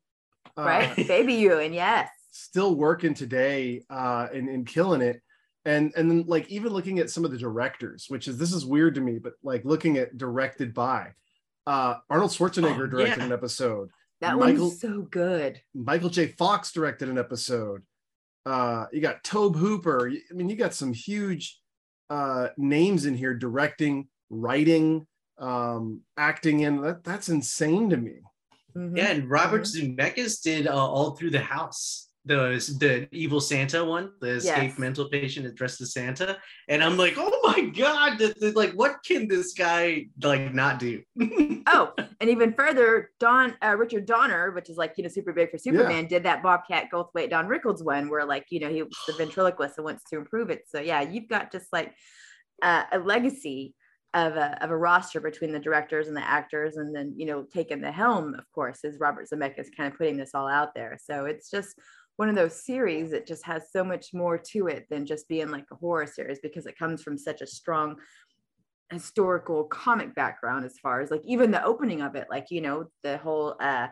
uh, 0.57 0.63
right, 0.63 0.97
baby 1.09 1.35
Ewan, 1.35 1.73
yes, 1.73 2.09
still 2.31 2.75
working 2.75 3.15
today 3.15 3.83
uh, 3.91 4.29
and 4.33 4.49
and 4.49 4.67
killing 4.67 5.03
it. 5.03 5.21
And 5.65 5.93
and 5.97 6.11
then 6.11 6.25
like 6.27 6.49
even 6.49 6.73
looking 6.73 6.99
at 6.99 7.11
some 7.11 7.25
of 7.25 7.31
the 7.31 7.37
directors, 7.37 8.07
which 8.09 8.29
is 8.29 8.39
this 8.39 8.55
is 8.55 8.65
weird 8.65 8.95
to 8.95 9.01
me, 9.01 9.19
but 9.19 9.35
like 9.43 9.65
looking 9.65 9.99
at 9.99 10.17
directed 10.17 10.73
by 10.73 11.13
uh, 11.67 11.97
Arnold 12.09 12.31
Schwarzenegger 12.31 12.85
oh, 12.85 12.87
directed 12.87 13.19
yeah. 13.19 13.25
an 13.27 13.33
episode. 13.33 13.91
That 14.21 14.37
Michael, 14.37 14.69
one's 14.69 14.81
so 14.81 15.03
good. 15.03 15.61
Michael 15.75 16.09
J. 16.09 16.29
Fox 16.29 16.73
directed 16.73 17.09
an 17.09 17.19
episode. 17.19 17.83
Uh, 18.47 18.87
you 18.93 19.01
got 19.01 19.25
Tobe 19.25 19.57
Hooper. 19.57 20.11
I 20.11 20.35
mean, 20.35 20.49
you 20.49 20.57
got 20.57 20.75
some 20.75 20.93
huge 20.93 21.59
uh, 22.11 22.49
names 22.57 23.07
in 23.07 23.15
here 23.15 23.35
directing, 23.35 24.09
writing, 24.31 25.07
um, 25.39 26.01
acting 26.17 26.61
in. 26.61 26.81
That 26.81 27.05
that's 27.05 27.29
insane 27.29 27.91
to 27.91 27.97
me. 27.97 28.21
Mm-hmm. 28.77 28.97
Yeah, 28.97 29.09
and 29.09 29.31
Robert 29.31 29.63
mm-hmm. 29.63 29.95
Zemeckis 29.95 30.43
did 30.43 30.67
uh, 30.67 30.75
all 30.75 31.13
through 31.13 31.31
the 31.31 31.41
house. 31.41 32.08
The 32.29 32.77
the 32.79 33.09
evil 33.11 33.41
Santa 33.41 33.83
one, 33.83 34.13
the 34.21 34.33
escaped 34.33 34.63
yes. 34.63 34.79
mental 34.79 35.09
patient 35.09 35.53
dressed 35.55 35.81
as 35.81 35.95
Santa, 35.95 36.37
and 36.69 36.85
I'm 36.85 36.99
like, 36.99 37.15
oh 37.17 37.41
my 37.43 37.63
god, 37.71 38.19
this, 38.19 38.35
this, 38.35 38.55
like 38.55 38.73
what 38.73 38.99
can 39.03 39.27
this 39.27 39.55
guy 39.55 40.07
like 40.23 40.53
not 40.53 40.79
do? 40.79 41.03
oh, 41.67 41.95
and 42.21 42.29
even 42.29 42.53
further, 42.53 43.11
Don 43.19 43.55
uh, 43.65 43.75
Richard 43.77 44.05
Donner, 44.05 44.51
which 44.51 44.69
is 44.69 44.77
like 44.77 44.93
you 44.99 45.05
know 45.05 45.09
super 45.09 45.33
big 45.33 45.51
for 45.51 45.57
Superman, 45.57 46.05
yeah. 46.05 46.09
did 46.09 46.23
that 46.25 46.43
Bobcat 46.43 46.89
Goldthwait 46.93 47.31
Don 47.31 47.49
Rickles 47.49 47.83
one 47.83 48.11
where 48.11 48.27
like 48.27 48.45
you 48.51 48.61
know 48.61 48.69
he 48.69 48.83
was 48.83 48.93
the 49.07 49.15
ventriloquist 49.15 49.79
and 49.79 49.85
wants 49.87 50.05
to 50.11 50.19
improve 50.19 50.51
it. 50.51 50.65
So 50.69 50.81
yeah, 50.81 51.01
you've 51.01 51.29
got 51.29 51.51
just 51.51 51.73
like 51.73 51.95
uh, 52.63 52.85
a 52.93 52.99
legacy 52.99 53.75
of 54.15 54.37
a, 54.37 54.63
of 54.65 54.71
a 54.71 54.77
roster 54.77 55.21
between 55.21 55.53
the 55.53 55.59
directors 55.59 56.09
and 56.09 56.17
the 56.17 56.27
actors 56.27 56.77
and 56.77 56.95
then 56.95 57.13
you 57.17 57.27
know 57.27 57.45
taking 57.53 57.81
the 57.81 57.93
helm 57.93 58.35
of 58.35 58.51
course 58.55 58.81
is 58.83 58.99
robert 58.99 59.29
zemeckis 59.31 59.69
kind 59.77 59.93
of 59.93 59.99
putting 59.99 60.17
this 60.17 60.31
all 60.35 60.49
out 60.49 60.75
there 60.75 60.99
so 61.03 61.27
it's 61.27 61.51
just 61.51 61.79
one 62.19 62.29
of 62.29 62.35
those 62.35 62.65
series 62.65 63.13
that 63.13 63.27
just 63.27 63.47
has 63.47 63.71
so 63.71 63.85
much 63.85 64.13
more 64.13 64.37
to 64.37 64.67
it 64.67 64.87
than 64.91 65.07
just 65.07 65.29
being 65.29 65.51
like 65.51 65.65
a 65.71 65.77
horror 65.77 66.07
series 66.07 66.41
because 66.43 66.67
it 66.67 66.79
comes 66.79 67.03
from 67.03 67.17
such 67.17 67.41
a 67.41 67.47
strong 67.47 67.97
historical 68.91 69.65
comic 69.65 70.15
background 70.15 70.65
as 70.65 70.79
far 70.83 71.01
as 71.01 71.11
like 71.11 71.23
even 71.25 71.51
the 71.51 71.63
opening 71.63 72.01
of 72.01 72.17
it 72.17 72.27
like 72.31 72.47
you 72.51 72.61
know 72.61 72.87
the 73.03 73.19
whole 73.19 73.55
uh 73.61 73.87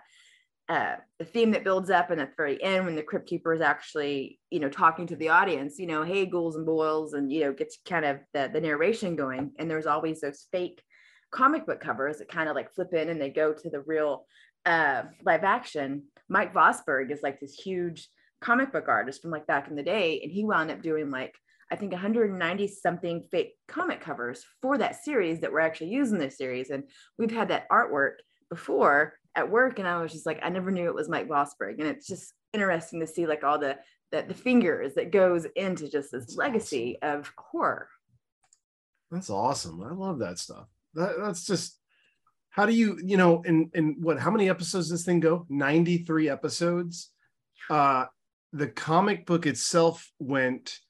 uh, 0.68 0.96
the 1.20 1.24
theme 1.24 1.52
that 1.52 1.62
builds 1.62 1.90
up 1.90 2.10
and 2.10 2.20
at 2.20 2.30
the 2.30 2.34
very 2.36 2.60
end 2.60 2.84
when 2.84 2.96
the 2.96 3.02
crypt 3.02 3.28
keeper 3.28 3.52
is 3.52 3.60
actually 3.60 4.40
you 4.50 4.58
know 4.58 4.68
talking 4.68 5.06
to 5.06 5.14
the 5.14 5.28
audience 5.28 5.78
you 5.78 5.86
know 5.86 6.02
hey 6.02 6.26
ghouls 6.26 6.56
and 6.56 6.66
boils 6.66 7.12
and 7.12 7.32
you 7.32 7.40
know 7.42 7.52
gets 7.52 7.78
kind 7.86 8.04
of 8.04 8.18
the, 8.34 8.50
the 8.52 8.60
narration 8.60 9.14
going. 9.14 9.52
And 9.58 9.70
there's 9.70 9.86
always 9.86 10.20
those 10.20 10.48
fake 10.50 10.82
comic 11.30 11.66
book 11.66 11.80
covers 11.80 12.18
that 12.18 12.28
kind 12.28 12.48
of 12.48 12.56
like 12.56 12.74
flip 12.74 12.92
in 12.94 13.08
and 13.08 13.20
they 13.20 13.30
go 13.30 13.52
to 13.52 13.70
the 13.70 13.82
real 13.82 14.26
uh, 14.64 15.02
live 15.24 15.44
action. 15.44 16.04
Mike 16.28 16.52
Vosburg 16.52 17.12
is 17.12 17.22
like 17.22 17.38
this 17.38 17.54
huge 17.54 18.08
comic 18.40 18.72
book 18.72 18.88
artist 18.88 19.22
from 19.22 19.30
like 19.30 19.46
back 19.46 19.68
in 19.68 19.76
the 19.76 19.82
day 19.82 20.20
and 20.22 20.30
he 20.30 20.44
wound 20.44 20.70
up 20.70 20.82
doing 20.82 21.10
like 21.10 21.34
i 21.70 21.76
think 21.76 21.92
190 21.92 22.68
something 22.68 23.24
fake 23.30 23.54
comic 23.66 24.00
covers 24.00 24.44
for 24.60 24.76
that 24.78 25.02
series 25.02 25.40
that 25.40 25.52
were 25.52 25.60
actually 25.60 25.88
using 25.88 26.18
this 26.18 26.36
series 26.36 26.70
and 26.70 26.84
we've 27.18 27.30
had 27.30 27.48
that 27.48 27.68
artwork 27.70 28.16
before 28.50 29.14
at 29.36 29.50
work 29.50 29.78
and 29.78 29.86
I 29.86 30.00
was 30.00 30.12
just 30.12 30.26
like, 30.26 30.40
I 30.42 30.48
never 30.48 30.70
knew 30.70 30.86
it 30.86 30.94
was 30.94 31.08
Mike 31.08 31.28
Vosburg. 31.28 31.78
And 31.78 31.86
it's 31.86 32.06
just 32.06 32.32
interesting 32.52 33.00
to 33.00 33.06
see 33.06 33.26
like 33.26 33.44
all 33.44 33.58
the 33.58 33.76
the, 34.12 34.24
the 34.26 34.34
fingers 34.34 34.94
that 34.94 35.10
goes 35.10 35.46
into 35.56 35.90
just 35.90 36.12
this 36.12 36.26
that's 36.26 36.36
legacy 36.36 36.96
awesome. 37.02 37.18
of 37.20 37.32
horror. 37.36 37.88
That's 39.10 39.30
awesome. 39.30 39.82
I 39.82 39.92
love 39.92 40.20
that 40.20 40.38
stuff. 40.38 40.66
That, 40.94 41.16
that's 41.18 41.44
just 41.44 41.78
how 42.50 42.66
do 42.66 42.72
you, 42.72 42.98
you 43.04 43.16
know, 43.16 43.42
in 43.42 43.70
in 43.74 43.96
what 44.00 44.18
how 44.18 44.30
many 44.30 44.48
episodes 44.48 44.88
does 44.88 44.90
this 44.90 45.04
thing 45.04 45.20
go? 45.20 45.44
93 45.48 46.30
episodes. 46.30 47.10
Uh 47.68 48.06
the 48.52 48.68
comic 48.68 49.26
book 49.26 49.46
itself 49.46 50.10
went 50.18 50.80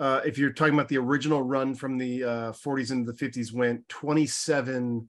uh, 0.00 0.20
if 0.24 0.36
you're 0.36 0.52
talking 0.52 0.74
about 0.74 0.88
the 0.88 0.98
original 0.98 1.42
run 1.42 1.76
from 1.76 1.96
the 1.96 2.24
uh, 2.24 2.52
40s 2.52 2.90
into 2.90 3.12
the 3.12 3.16
50s, 3.16 3.52
went 3.52 3.88
27 3.88 5.08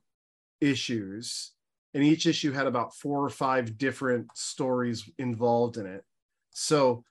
issues 0.62 1.54
and 1.94 2.04
each 2.04 2.26
issue 2.26 2.52
had 2.52 2.68
about 2.68 2.96
four 2.96 3.24
or 3.26 3.30
five 3.30 3.78
different 3.78 4.28
stories 4.36 5.10
involved 5.18 5.78
in 5.78 5.86
it. 5.86 6.04
So, 6.52 7.04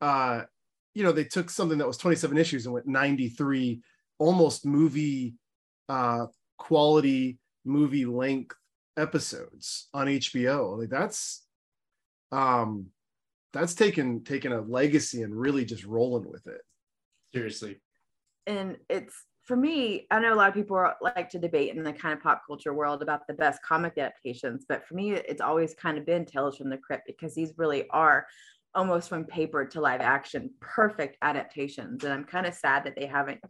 uh, 0.00 0.42
you 0.94 1.02
know, 1.02 1.12
they 1.12 1.24
took 1.24 1.50
something 1.50 1.78
that 1.78 1.86
was 1.86 1.96
27 1.96 2.36
issues 2.36 2.66
and 2.66 2.74
went 2.74 2.86
93 2.86 3.80
almost 4.18 4.66
movie 4.66 5.34
uh, 5.88 6.26
quality, 6.58 7.38
movie 7.64 8.04
length 8.04 8.56
episodes 8.96 9.88
on 9.94 10.06
HBO. 10.06 10.78
Like 10.78 10.90
that's 10.90 11.44
um 12.32 12.86
that's 13.52 13.74
taken 13.74 14.22
taken 14.24 14.52
a 14.52 14.60
legacy 14.60 15.22
and 15.22 15.38
really 15.38 15.64
just 15.64 15.84
rolling 15.84 16.30
with 16.30 16.46
it. 16.46 16.60
Seriously. 17.34 17.80
And 18.46 18.76
it's 18.88 19.14
for 19.44 19.56
me, 19.56 20.06
I 20.10 20.20
know 20.20 20.32
a 20.32 20.36
lot 20.36 20.48
of 20.48 20.54
people 20.54 20.76
are, 20.76 20.96
like 21.00 21.28
to 21.30 21.38
debate 21.38 21.74
in 21.74 21.82
the 21.82 21.92
kind 21.92 22.14
of 22.14 22.22
pop 22.22 22.42
culture 22.46 22.74
world 22.74 23.02
about 23.02 23.26
the 23.26 23.34
best 23.34 23.60
comic 23.62 23.94
adaptations, 23.98 24.64
but 24.68 24.86
for 24.86 24.94
me, 24.94 25.12
it's 25.12 25.40
always 25.40 25.74
kind 25.74 25.98
of 25.98 26.06
been 26.06 26.24
Tales 26.24 26.56
from 26.56 26.70
the 26.70 26.78
Crypt 26.78 27.06
because 27.06 27.34
these 27.34 27.54
really 27.56 27.88
are 27.90 28.26
almost 28.74 29.08
from 29.08 29.24
paper 29.24 29.64
to 29.64 29.80
live 29.80 30.00
action, 30.00 30.50
perfect 30.60 31.16
adaptations. 31.22 32.04
And 32.04 32.12
I'm 32.12 32.24
kind 32.24 32.46
of 32.46 32.54
sad 32.54 32.84
that 32.84 32.94
they 32.96 33.06
haven't 33.06 33.40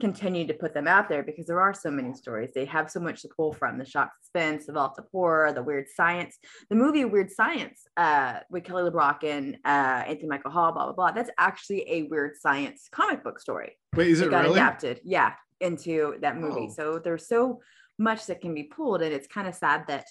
continued 0.00 0.48
to 0.48 0.54
put 0.54 0.74
them 0.74 0.86
out 0.86 1.08
there 1.08 1.22
because 1.22 1.46
there 1.46 1.60
are 1.60 1.72
so 1.72 1.90
many 1.90 2.12
stories. 2.12 2.50
They 2.54 2.66
have 2.66 2.90
so 2.90 3.00
much 3.00 3.22
to 3.22 3.28
pull 3.34 3.52
from 3.52 3.78
the 3.78 3.84
shock 3.84 4.10
suspense, 4.20 4.66
the 4.66 4.74
vault 4.74 4.96
of 4.98 5.06
horror, 5.10 5.52
the 5.52 5.62
weird 5.62 5.86
science. 5.88 6.36
The 6.68 6.76
movie 6.76 7.04
Weird 7.04 7.30
Science 7.30 7.82
uh, 7.96 8.40
with 8.50 8.64
Kelly 8.64 8.90
LeBrock 8.90 9.24
and 9.24 9.56
uh, 9.64 10.04
Anthony 10.06 10.28
Michael 10.28 10.50
Hall, 10.50 10.72
blah, 10.72 10.84
blah, 10.84 10.92
blah. 10.92 11.12
That's 11.12 11.30
actually 11.38 11.90
a 11.90 12.02
weird 12.04 12.36
science 12.36 12.88
comic 12.92 13.24
book 13.24 13.40
story. 13.40 13.78
Wait, 13.94 14.08
is 14.08 14.20
it, 14.20 14.26
it 14.26 14.30
got 14.30 14.44
really? 14.44 14.54
adapted? 14.54 15.00
Yeah 15.02 15.32
into 15.60 16.16
that 16.20 16.38
movie. 16.38 16.68
Oh. 16.70 16.74
So 16.74 16.98
there's 16.98 17.28
so 17.28 17.60
much 17.98 18.26
that 18.26 18.40
can 18.40 18.54
be 18.54 18.64
pulled, 18.64 19.02
and 19.02 19.12
it's 19.12 19.26
kind 19.26 19.48
of 19.48 19.54
sad 19.54 19.86
that 19.88 20.06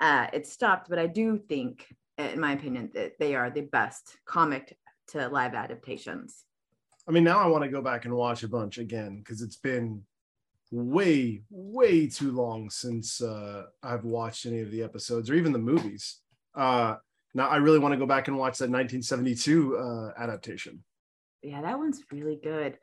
uh, 0.00 0.26
it 0.32 0.46
stopped. 0.46 0.88
But 0.88 0.98
I 0.98 1.06
do 1.06 1.38
think, 1.38 1.86
in 2.18 2.40
my 2.40 2.52
opinion, 2.52 2.90
that 2.94 3.12
they 3.18 3.34
are 3.34 3.50
the 3.50 3.62
best 3.62 4.16
comic 4.26 4.76
to 5.08 5.28
live 5.28 5.54
adaptations. 5.54 6.44
I 7.08 7.12
mean, 7.12 7.24
now 7.24 7.38
I 7.38 7.46
want 7.46 7.64
to 7.64 7.70
go 7.70 7.82
back 7.82 8.04
and 8.04 8.14
watch 8.14 8.42
a 8.42 8.48
bunch 8.48 8.78
again 8.78 9.18
because 9.18 9.42
it's 9.42 9.56
been 9.56 10.02
way, 10.70 11.42
way 11.50 12.06
too 12.06 12.32
long 12.32 12.70
since 12.70 13.20
uh, 13.20 13.64
I've 13.82 14.04
watched 14.04 14.46
any 14.46 14.60
of 14.60 14.70
the 14.70 14.82
episodes 14.82 15.30
or 15.30 15.34
even 15.34 15.52
the 15.52 15.58
movies. 15.58 16.20
Uh, 16.54 16.96
now 17.34 17.48
I 17.48 17.56
really 17.56 17.78
want 17.78 17.92
to 17.92 17.98
go 17.98 18.06
back 18.06 18.28
and 18.28 18.36
watch 18.36 18.58
that 18.58 18.70
1972 18.70 19.76
uh, 19.76 20.10
adaptation. 20.18 20.84
Yeah, 21.42 21.62
that 21.62 21.78
one's 21.78 22.02
really 22.12 22.38
good 22.42 22.76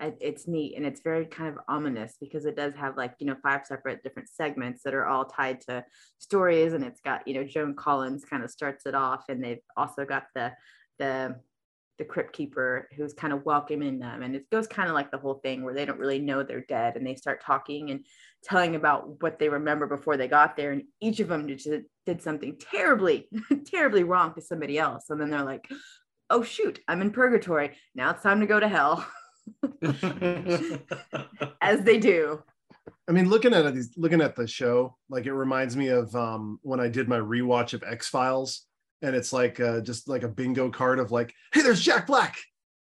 it's 0.00 0.48
neat 0.48 0.74
and 0.76 0.84
it's 0.84 1.00
very 1.02 1.24
kind 1.24 1.48
of 1.48 1.62
ominous 1.68 2.16
because 2.20 2.46
it 2.46 2.56
does 2.56 2.74
have 2.74 2.96
like 2.96 3.14
you 3.20 3.26
know 3.26 3.36
five 3.42 3.64
separate 3.64 4.02
different 4.02 4.28
segments 4.28 4.82
that 4.82 4.94
are 4.94 5.06
all 5.06 5.24
tied 5.24 5.60
to 5.60 5.84
stories 6.18 6.72
and 6.72 6.82
it's 6.82 7.00
got 7.00 7.26
you 7.28 7.34
know 7.34 7.44
joan 7.44 7.74
collins 7.74 8.24
kind 8.24 8.42
of 8.42 8.50
starts 8.50 8.86
it 8.86 8.94
off 8.94 9.24
and 9.28 9.42
they've 9.42 9.60
also 9.76 10.04
got 10.04 10.24
the 10.34 10.52
the 10.98 11.36
the 11.98 12.04
crypt 12.04 12.32
keeper 12.32 12.88
who's 12.96 13.12
kind 13.12 13.32
of 13.32 13.44
welcoming 13.44 13.98
them 13.98 14.22
and 14.22 14.34
it 14.34 14.48
goes 14.50 14.66
kind 14.66 14.88
of 14.88 14.94
like 14.94 15.10
the 15.10 15.18
whole 15.18 15.34
thing 15.34 15.62
where 15.62 15.74
they 15.74 15.84
don't 15.84 15.98
really 15.98 16.18
know 16.18 16.42
they're 16.42 16.64
dead 16.68 16.96
and 16.96 17.06
they 17.06 17.14
start 17.14 17.42
talking 17.42 17.90
and 17.90 18.04
telling 18.42 18.74
about 18.74 19.22
what 19.22 19.38
they 19.38 19.48
remember 19.48 19.86
before 19.86 20.16
they 20.16 20.26
got 20.28 20.56
there 20.56 20.72
and 20.72 20.82
each 21.00 21.20
of 21.20 21.28
them 21.28 21.46
did, 21.46 21.84
did 22.04 22.20
something 22.20 22.56
terribly 22.58 23.28
terribly 23.64 24.02
wrong 24.02 24.34
to 24.34 24.40
somebody 24.40 24.78
else 24.78 25.10
and 25.10 25.20
then 25.20 25.30
they're 25.30 25.44
like 25.44 25.68
oh 26.30 26.42
shoot 26.42 26.80
i'm 26.88 27.00
in 27.00 27.10
purgatory 27.10 27.70
now 27.94 28.10
it's 28.10 28.22
time 28.22 28.40
to 28.40 28.46
go 28.46 28.58
to 28.58 28.68
hell 28.68 29.06
as 31.60 31.82
they 31.82 31.98
do. 31.98 32.42
I 33.08 33.12
mean, 33.12 33.28
looking 33.28 33.52
at 33.52 33.74
these, 33.74 33.90
looking 33.96 34.20
at 34.20 34.36
the 34.36 34.46
show, 34.46 34.96
like 35.08 35.26
it 35.26 35.32
reminds 35.32 35.76
me 35.76 35.88
of 35.88 36.14
um, 36.14 36.58
when 36.62 36.80
I 36.80 36.88
did 36.88 37.08
my 37.08 37.18
rewatch 37.18 37.74
of 37.74 37.82
X 37.82 38.08
Files, 38.08 38.66
and 39.02 39.14
it's 39.14 39.32
like 39.32 39.60
uh, 39.60 39.80
just 39.80 40.08
like 40.08 40.22
a 40.22 40.28
bingo 40.28 40.70
card 40.70 40.98
of 40.98 41.10
like, 41.12 41.34
hey, 41.52 41.62
there's 41.62 41.80
Jack 41.80 42.06
Black. 42.06 42.36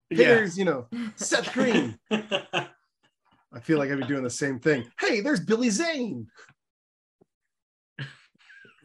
Hey, 0.10 0.18
Yeah. 0.24 0.36
there's 0.36 0.58
you 0.58 0.66
know 0.66 0.88
Seth 1.16 1.52
Green. 1.54 1.98
I 2.12 3.60
feel 3.62 3.78
like 3.80 3.90
I'd 3.92 4.00
be 4.00 4.06
doing 4.06 4.24
the 4.24 4.30
same 4.30 4.60
thing. 4.60 4.86
Hey, 5.00 5.22
there's 5.22 5.40
Billy 5.42 5.70
Zane. 5.70 6.28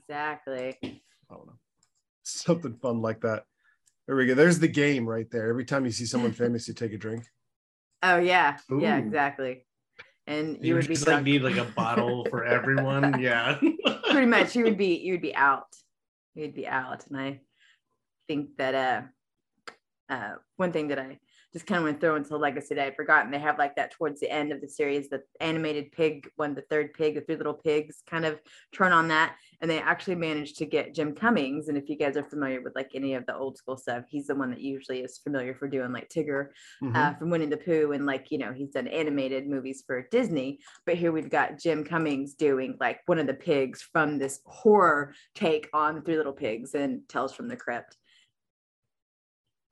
Exactly. 0.09 0.77
I 0.85 1.35
don't 1.35 1.47
know, 1.47 1.59
something 2.23 2.75
fun 2.81 3.03
like 3.03 3.21
that. 3.23 3.45
There 4.07 4.15
we 4.17 4.27
go. 4.27 4.35
There's 4.35 4.59
the 4.61 4.69
game 4.69 5.09
right 5.09 5.29
there. 5.31 5.49
Every 5.49 5.65
time 5.65 5.85
you 5.85 5.91
see 5.91 6.07
someone 6.07 6.33
famous, 6.45 6.69
you 6.69 6.75
take 6.75 6.93
a 6.93 6.99
drink. 6.99 7.25
Oh 8.03 8.19
yeah, 8.19 8.59
yeah, 8.79 8.99
exactly. 8.99 9.65
And 10.29 10.59
you 10.61 10.69
You 10.71 10.75
would 10.75 10.87
be 10.89 10.95
like 10.97 11.05
drunk. 11.05 11.25
need 11.25 11.43
like 11.43 11.57
a 11.57 11.65
bottle 11.65 12.25
for 12.31 12.45
everyone. 12.45 13.21
Yeah. 13.21 13.59
pretty 14.11 14.27
much. 14.27 14.55
You 14.55 14.65
would 14.65 14.79
be 14.79 14.97
you 14.99 15.13
would 15.15 15.23
be 15.23 15.35
out. 15.35 15.67
You'd 16.37 16.55
be 16.55 16.69
out. 16.69 17.07
And 17.09 17.19
I 17.19 17.41
think 18.29 18.57
that 18.59 18.75
uh, 18.75 20.13
uh, 20.13 20.35
one 20.57 20.71
thing 20.71 20.89
that 20.89 20.99
I 20.99 21.19
just 21.53 21.67
kind 21.67 21.79
of 21.79 21.85
went 21.85 22.01
through 22.01 22.17
into 22.17 22.37
legacy 22.37 22.75
that 22.75 22.87
I'd 22.87 22.97
forgotten. 22.97 23.31
They 23.31 23.39
have 23.39 23.57
like 23.59 23.77
that 23.77 23.93
towards 23.93 24.21
the 24.21 24.31
end 24.31 24.53
of 24.53 24.61
the 24.61 24.69
series, 24.69 25.09
the 25.09 25.23
animated 25.41 25.91
pig 25.93 26.29
one, 26.37 26.55
the 26.55 26.63
third 26.63 26.93
pig, 26.93 27.15
the 27.15 27.21
three 27.23 27.37
little 27.37 27.55
pigs 27.55 28.03
kind 28.07 28.27
of 28.27 28.41
turn 28.73 28.93
on 28.93 29.09
that. 29.09 29.37
And 29.63 29.71
they 29.71 29.79
actually 29.81 30.17
managed 30.17 30.59
to 30.59 30.67
get 30.67 30.93
Jim 30.95 31.15
Cummings. 31.15 31.69
And 31.69 31.79
if 31.79 31.89
you 31.89 31.97
guys 31.97 32.17
are 32.17 32.25
familiar 32.25 32.61
with 32.61 32.75
like 32.75 32.91
any 32.95 33.15
of 33.15 33.25
the 33.25 33.35
old 33.35 33.57
school 33.57 33.77
stuff, 33.79 34.05
he's 34.09 34.27
the 34.27 34.35
one 34.35 34.51
that 34.51 34.61
usually 34.61 35.01
is 35.01 35.19
familiar 35.19 35.55
for 35.55 35.67
doing 35.67 35.93
like 35.93 36.11
Tigger 36.11 36.49
Mhm. 36.83 36.95
uh, 36.95 37.15
from 37.15 37.31
Winnie 37.31 37.47
the 37.47 37.57
Pooh, 37.57 37.93
and 37.93 38.05
like 38.05 38.31
you 38.31 38.39
know 38.39 38.53
he's 38.53 38.73
done 38.73 38.87
animated 38.89 39.47
movies 39.49 39.83
for 39.87 40.03
Disney. 40.11 40.59
But 40.85 40.97
here 40.97 41.13
we've 41.13 41.31
got 41.31 41.59
Jim 41.59 41.85
Cummings 41.85 42.35
doing 42.35 42.77
like 42.81 43.01
one 43.07 43.19
of 43.19 43.27
the 43.27 43.35
pigs 43.35 43.81
from 43.83 44.19
this 44.19 44.41
horror 44.45 45.15
take 45.35 45.71
on 45.73 46.03
Three 46.03 46.17
Little 46.19 46.33
Pigs 46.35 46.75
and 46.75 47.09
Tales 47.09 47.33
from 47.35 47.49
the 47.49 47.57
Crypt. 47.57 47.97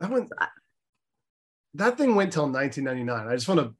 that 0.00 0.10
went. 0.10 0.30
That 1.74 1.98
thing 1.98 2.14
went 2.14 2.32
till 2.32 2.48
1999. 2.50 3.28
I 3.28 3.34
just 3.34 3.48
want 3.48 3.74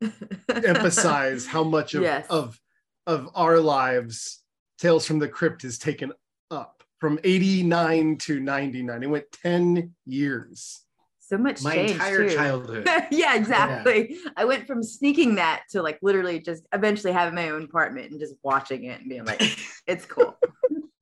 to 0.00 0.12
emphasize 0.68 1.46
how 1.46 1.62
much 1.64 1.94
of, 1.94 2.02
Yes. 2.02 2.26
of 2.28 2.60
of 3.06 3.28
our 3.34 3.58
lives 3.60 4.42
Tales 4.78 5.06
from 5.06 5.18
the 5.20 5.28
Crypt 5.28 5.62
has 5.62 5.78
taken 5.78 6.12
up 6.50 6.82
from 6.98 7.18
89 7.24 8.18
to 8.18 8.40
99. 8.40 9.02
It 9.02 9.06
went 9.06 9.24
10 9.42 9.94
years. 10.04 10.82
So 11.20 11.38
much 11.38 11.62
My 11.62 11.72
change, 11.74 11.90
entire 11.92 12.28
too. 12.28 12.34
childhood. 12.34 12.88
yeah, 13.10 13.34
exactly. 13.36 14.18
I 14.36 14.44
went 14.44 14.66
from 14.66 14.82
sneaking 14.82 15.36
that 15.36 15.62
to 15.70 15.82
like 15.82 15.98
literally 16.02 16.40
just 16.40 16.64
eventually 16.72 17.12
having 17.12 17.34
my 17.34 17.48
own 17.50 17.64
apartment 17.64 18.10
and 18.10 18.20
just 18.20 18.34
watching 18.42 18.84
it 18.84 19.00
and 19.00 19.08
being 19.08 19.24
like, 19.24 19.40
it's 19.86 20.04
cool. 20.04 20.36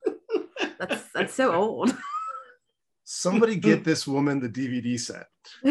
that's 0.79 1.03
that's 1.13 1.35
so 1.35 1.53
old. 1.55 1.95
Somebody 3.15 3.57
get 3.71 3.85
this 3.85 4.07
woman 4.07 4.41
the 4.41 4.49
DVD 4.49 4.99
set. 4.99 5.27
I 5.65 5.71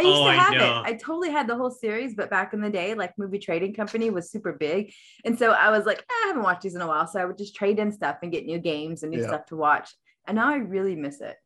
used 0.00 0.22
Oh, 0.22 0.26
to 0.26 0.32
have 0.32 0.54
know. 0.54 0.80
it. 0.80 0.86
I 0.86 0.92
totally 0.94 1.30
had 1.30 1.46
the 1.46 1.56
whole 1.56 1.70
series, 1.70 2.14
but 2.14 2.30
back 2.30 2.52
in 2.52 2.60
the 2.60 2.70
day, 2.70 2.94
like 2.94 3.12
movie 3.16 3.38
trading 3.38 3.74
company 3.74 4.10
was 4.10 4.30
super 4.30 4.52
big. 4.52 4.92
And 5.24 5.38
so 5.38 5.52
I 5.52 5.70
was 5.70 5.84
like, 5.86 5.98
"Eh, 6.00 6.02
I 6.24 6.26
haven't 6.28 6.42
watched 6.42 6.62
these 6.62 6.74
in 6.74 6.80
a 6.80 6.86
while. 6.86 7.06
So 7.06 7.20
I 7.20 7.24
would 7.24 7.38
just 7.38 7.54
trade 7.54 7.78
in 7.78 7.92
stuff 7.92 8.16
and 8.22 8.32
get 8.32 8.44
new 8.46 8.58
games 8.58 9.02
and 9.02 9.12
new 9.12 9.20
Yeah. 9.20 9.28
stuff 9.28 9.46
to 9.46 9.56
watch. 9.56 9.94
And 10.26 10.36
now 10.36 10.48
I 10.50 10.56
really 10.56 10.96
miss 10.96 11.20
it. 11.20 11.36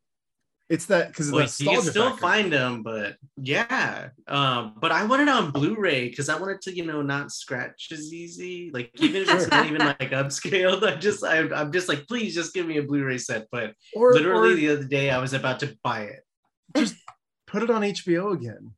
It's 0.70 0.86
that 0.86 1.08
because 1.08 1.28
of 1.28 1.34
Well, 1.34 1.48
you 1.58 1.68
can 1.68 1.82
still 1.82 2.04
factor. 2.10 2.20
find 2.20 2.52
them, 2.52 2.84
but 2.84 3.16
yeah. 3.36 4.10
Um, 4.28 4.76
but 4.80 4.92
I 4.92 5.04
want 5.04 5.20
it 5.22 5.28
on 5.28 5.50
Blu-ray 5.50 6.08
because 6.08 6.28
I 6.28 6.38
want 6.38 6.52
it 6.52 6.62
to, 6.62 6.74
you 6.76 6.86
know, 6.86 7.02
not 7.02 7.32
scratch 7.32 7.88
as 7.90 8.12
easy. 8.12 8.70
Like 8.72 8.92
even 9.00 9.22
if 9.22 9.28
it's 9.28 9.50
not 9.50 9.66
even 9.66 9.78
like 9.84 9.98
upscaled, 10.12 10.84
I 10.86 10.94
just 10.94 11.24
I, 11.24 11.40
I'm 11.52 11.72
just 11.72 11.88
like, 11.88 12.06
please 12.06 12.36
just 12.36 12.54
give 12.54 12.66
me 12.66 12.76
a 12.78 12.84
Blu-ray 12.84 13.18
set. 13.18 13.48
But 13.50 13.74
or, 13.96 14.14
literally 14.14 14.52
or 14.52 14.56
the 14.56 14.68
other 14.70 14.84
day 14.84 15.10
I 15.10 15.18
was 15.18 15.32
about 15.32 15.58
to 15.60 15.76
buy 15.82 16.02
it. 16.02 16.20
Just 16.76 16.94
put 17.48 17.64
it 17.64 17.70
on 17.70 17.82
HBO 17.82 18.32
again. 18.32 18.70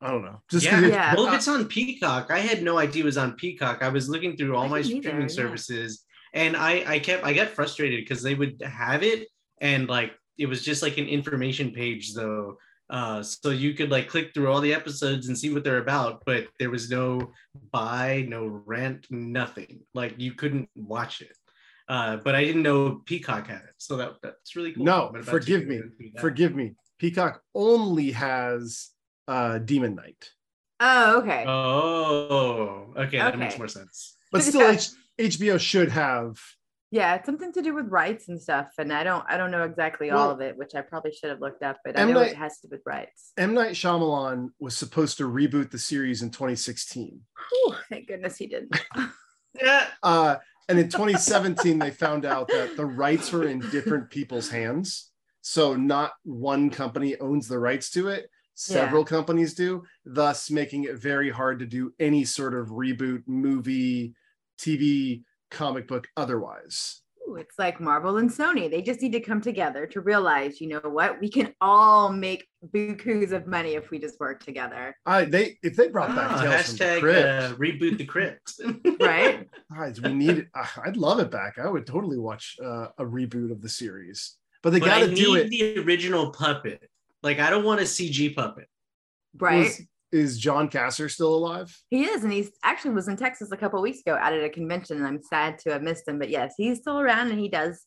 I 0.00 0.10
don't 0.10 0.24
know. 0.24 0.42
Just 0.50 0.68
'cause 0.68 0.82
yeah. 0.82 0.88
Yeah. 0.88 1.14
Well, 1.14 1.28
if 1.28 1.34
it's 1.34 1.46
on 1.48 1.66
Peacock, 1.66 2.32
I 2.32 2.40
had 2.40 2.64
no 2.64 2.78
idea 2.78 3.04
it 3.04 3.06
was 3.06 3.16
on 3.16 3.34
Peacock. 3.34 3.78
I 3.80 3.90
was 3.90 4.08
looking 4.08 4.36
through 4.36 4.56
all 4.56 4.64
I 4.64 4.68
my 4.68 4.82
didn't 4.82 4.90
either, 4.96 5.02
streaming 5.02 5.28
yeah. 5.28 5.34
services, 5.34 6.04
and 6.34 6.56
I 6.56 6.82
I 6.84 6.98
kept 6.98 7.24
I 7.24 7.32
got 7.32 7.50
frustrated 7.50 8.00
because 8.04 8.24
they 8.24 8.34
would 8.34 8.60
have 8.62 9.04
it, 9.04 9.28
and 9.60 9.88
like 9.88 10.12
it 10.38 10.46
was 10.46 10.64
just 10.64 10.82
like 10.82 10.98
an 10.98 11.06
information 11.06 11.70
page 11.70 12.14
though. 12.14 12.58
Uh, 12.88 13.20
so 13.22 13.50
you 13.50 13.74
could 13.74 13.90
like 13.90 14.08
click 14.08 14.32
through 14.32 14.50
all 14.50 14.60
the 14.60 14.72
episodes 14.72 15.26
and 15.26 15.36
see 15.36 15.52
what 15.52 15.64
they're 15.64 15.78
about, 15.78 16.22
but 16.24 16.46
there 16.60 16.70
was 16.70 16.88
no 16.88 17.32
buy, 17.72 18.24
no 18.28 18.46
rent, 18.46 19.06
nothing. 19.10 19.80
Like 19.92 20.14
you 20.18 20.32
couldn't 20.32 20.68
watch 20.76 21.20
it. 21.20 21.36
Uh, 21.88 22.16
but 22.18 22.34
I 22.34 22.44
didn't 22.44 22.62
know 22.62 23.02
Peacock 23.04 23.46
had 23.48 23.62
it, 23.62 23.74
so 23.78 23.96
that 23.96 24.14
that's 24.22 24.56
really 24.56 24.72
cool. 24.72 24.84
No, 24.84 25.08
I'm 25.08 25.16
about 25.16 25.24
to 25.24 25.30
forgive 25.30 25.62
go 25.62 25.68
me. 25.68 25.82
Forgive 26.18 26.54
me. 26.54 26.74
Peacock 26.98 27.42
only 27.54 28.12
has 28.12 28.90
uh 29.28 29.58
Demon 29.58 29.94
Knight. 29.94 30.30
Oh, 30.78 31.20
okay. 31.20 31.44
Oh, 31.46 32.92
okay, 32.96 33.18
that 33.18 33.38
makes 33.38 33.58
more 33.58 33.68
sense. 33.68 34.16
But 34.30 34.42
still 34.42 34.68
H- 34.68 34.90
HBO 35.18 35.58
should 35.58 35.90
have 35.90 36.38
yeah, 36.90 37.14
it's 37.16 37.26
something 37.26 37.52
to 37.52 37.62
do 37.62 37.74
with 37.74 37.88
rights 37.88 38.28
and 38.28 38.40
stuff. 38.40 38.68
And 38.78 38.92
I 38.92 39.02
don't 39.04 39.24
I 39.28 39.36
don't 39.36 39.50
know 39.50 39.64
exactly 39.64 40.10
all 40.10 40.30
of 40.30 40.40
it, 40.40 40.56
which 40.56 40.74
I 40.74 40.80
probably 40.82 41.12
should 41.12 41.30
have 41.30 41.40
looked 41.40 41.62
up, 41.62 41.78
but 41.84 41.98
I 41.98 42.02
M. 42.02 42.12
know 42.12 42.20
Night- 42.20 42.32
it 42.32 42.36
has 42.36 42.60
to 42.60 42.68
do 42.68 42.72
with 42.76 42.82
rights. 42.86 43.32
M. 43.36 43.54
Night 43.54 43.72
Shyamalan 43.72 44.50
was 44.60 44.76
supposed 44.76 45.18
to 45.18 45.28
reboot 45.28 45.70
the 45.70 45.78
series 45.78 46.22
in 46.22 46.30
2016. 46.30 47.20
Whew, 47.50 47.74
thank 47.90 48.08
goodness 48.08 48.36
he 48.36 48.46
didn't. 48.46 48.78
Yeah. 49.58 49.86
Uh, 50.02 50.36
and 50.68 50.78
in 50.78 50.90
2017, 50.90 51.78
they 51.78 51.90
found 51.90 52.26
out 52.26 52.48
that 52.48 52.76
the 52.76 52.84
rights 52.84 53.32
were 53.32 53.44
in 53.44 53.60
different 53.70 54.10
people's 54.10 54.50
hands. 54.50 55.10
So 55.40 55.76
not 55.76 56.12
one 56.24 56.68
company 56.68 57.16
owns 57.18 57.48
the 57.48 57.58
rights 57.58 57.88
to 57.92 58.08
it. 58.08 58.28
Several 58.54 59.02
companies 59.02 59.54
do, 59.54 59.84
thus 60.04 60.50
making 60.50 60.84
it 60.84 60.98
very 60.98 61.30
hard 61.30 61.58
to 61.60 61.66
do 61.66 61.94
any 61.98 62.24
sort 62.24 62.52
of 62.52 62.68
reboot, 62.68 63.22
movie, 63.26 64.14
TV, 64.58 65.22
comic 65.50 65.88
book, 65.88 66.06
otherwise. 66.16 67.02
Ooh, 67.28 67.36
it's 67.36 67.58
like 67.58 67.80
Marvel 67.80 68.18
and 68.18 68.30
Sony. 68.30 68.70
They 68.70 68.82
just 68.82 69.02
need 69.02 69.12
to 69.12 69.20
come 69.20 69.40
together 69.40 69.86
to 69.86 70.00
realize, 70.00 70.60
you 70.60 70.68
know 70.68 70.80
what, 70.80 71.20
we 71.20 71.28
can 71.28 71.52
all 71.60 72.08
make 72.12 72.46
bukus 72.72 73.32
of 73.32 73.46
money 73.46 73.74
if 73.74 73.90
we 73.90 73.98
just 73.98 74.18
work 74.20 74.42
together, 74.42 74.96
I 75.06 75.24
they 75.24 75.58
if 75.62 75.76
they 75.76 75.88
brought 75.88 76.14
back 76.14 76.40
Tales 76.40 76.66
from 76.66 76.76
the 76.76 77.00
Crypt, 77.00 77.26
uh, 77.26 77.54
reboot 77.56 77.98
the 77.98 78.04
crypt. 78.04 78.60
right? 79.00 79.48
guys, 79.74 80.00
we 80.00 80.12
need 80.12 80.38
it. 80.38 80.48
Ah, 80.54 80.82
I'd 80.84 80.96
love 80.96 81.18
it 81.18 81.30
back. 81.30 81.58
I 81.58 81.68
would 81.68 81.86
totally 81.86 82.18
watch 82.18 82.56
uh, 82.62 82.88
a 82.98 83.04
reboot 83.04 83.50
of 83.50 83.60
the 83.62 83.68
series, 83.68 84.36
but 84.62 84.70
they 84.70 84.80
but 84.80 84.86
got 84.86 85.02
I 85.02 85.06
to 85.06 85.14
do 85.14 85.34
need 85.34 85.40
it. 85.46 85.50
the 85.50 85.78
original 85.80 86.30
puppet. 86.30 86.88
Like 87.22 87.40
I 87.40 87.50
don't 87.50 87.64
want 87.64 87.80
a 87.80 87.84
CG 87.84 88.34
puppet. 88.34 88.66
Right. 89.36 89.64
Was- 89.64 89.82
is 90.12 90.38
John 90.38 90.68
Kassir 90.68 91.10
still 91.10 91.34
alive? 91.34 91.76
He 91.90 92.04
is, 92.04 92.24
and 92.24 92.32
he's 92.32 92.50
actually 92.62 92.94
was 92.94 93.08
in 93.08 93.16
Texas 93.16 93.50
a 93.52 93.56
couple 93.56 93.80
weeks 93.82 94.00
ago 94.00 94.16
out 94.16 94.32
at 94.32 94.44
a 94.44 94.48
convention. 94.48 94.98
And 94.98 95.06
I'm 95.06 95.22
sad 95.22 95.58
to 95.60 95.72
have 95.72 95.82
missed 95.82 96.08
him, 96.08 96.18
but 96.18 96.30
yes, 96.30 96.54
he's 96.56 96.78
still 96.78 97.00
around 97.00 97.30
and 97.30 97.40
he 97.40 97.48
does 97.48 97.86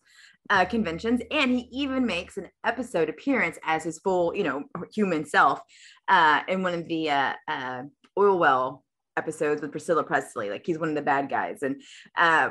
uh, 0.49 0.65
conventions, 0.65 1.21
and 1.31 1.51
he 1.51 1.67
even 1.71 2.05
makes 2.05 2.37
an 2.37 2.47
episode 2.65 3.09
appearance 3.09 3.57
as 3.63 3.83
his 3.83 3.99
full, 3.99 4.35
you 4.35 4.43
know, 4.43 4.63
human 4.93 5.25
self 5.25 5.59
uh, 6.07 6.41
in 6.47 6.63
one 6.63 6.73
of 6.73 6.87
the 6.87 7.09
uh, 7.09 7.33
uh, 7.47 7.83
oil 8.17 8.39
well 8.39 8.83
episodes 9.15 9.61
with 9.61 9.71
Priscilla 9.71 10.03
Presley. 10.03 10.49
Like 10.49 10.65
he's 10.65 10.79
one 10.79 10.89
of 10.89 10.95
the 10.95 11.01
bad 11.01 11.29
guys, 11.29 11.61
and 11.61 11.81
uh, 12.17 12.49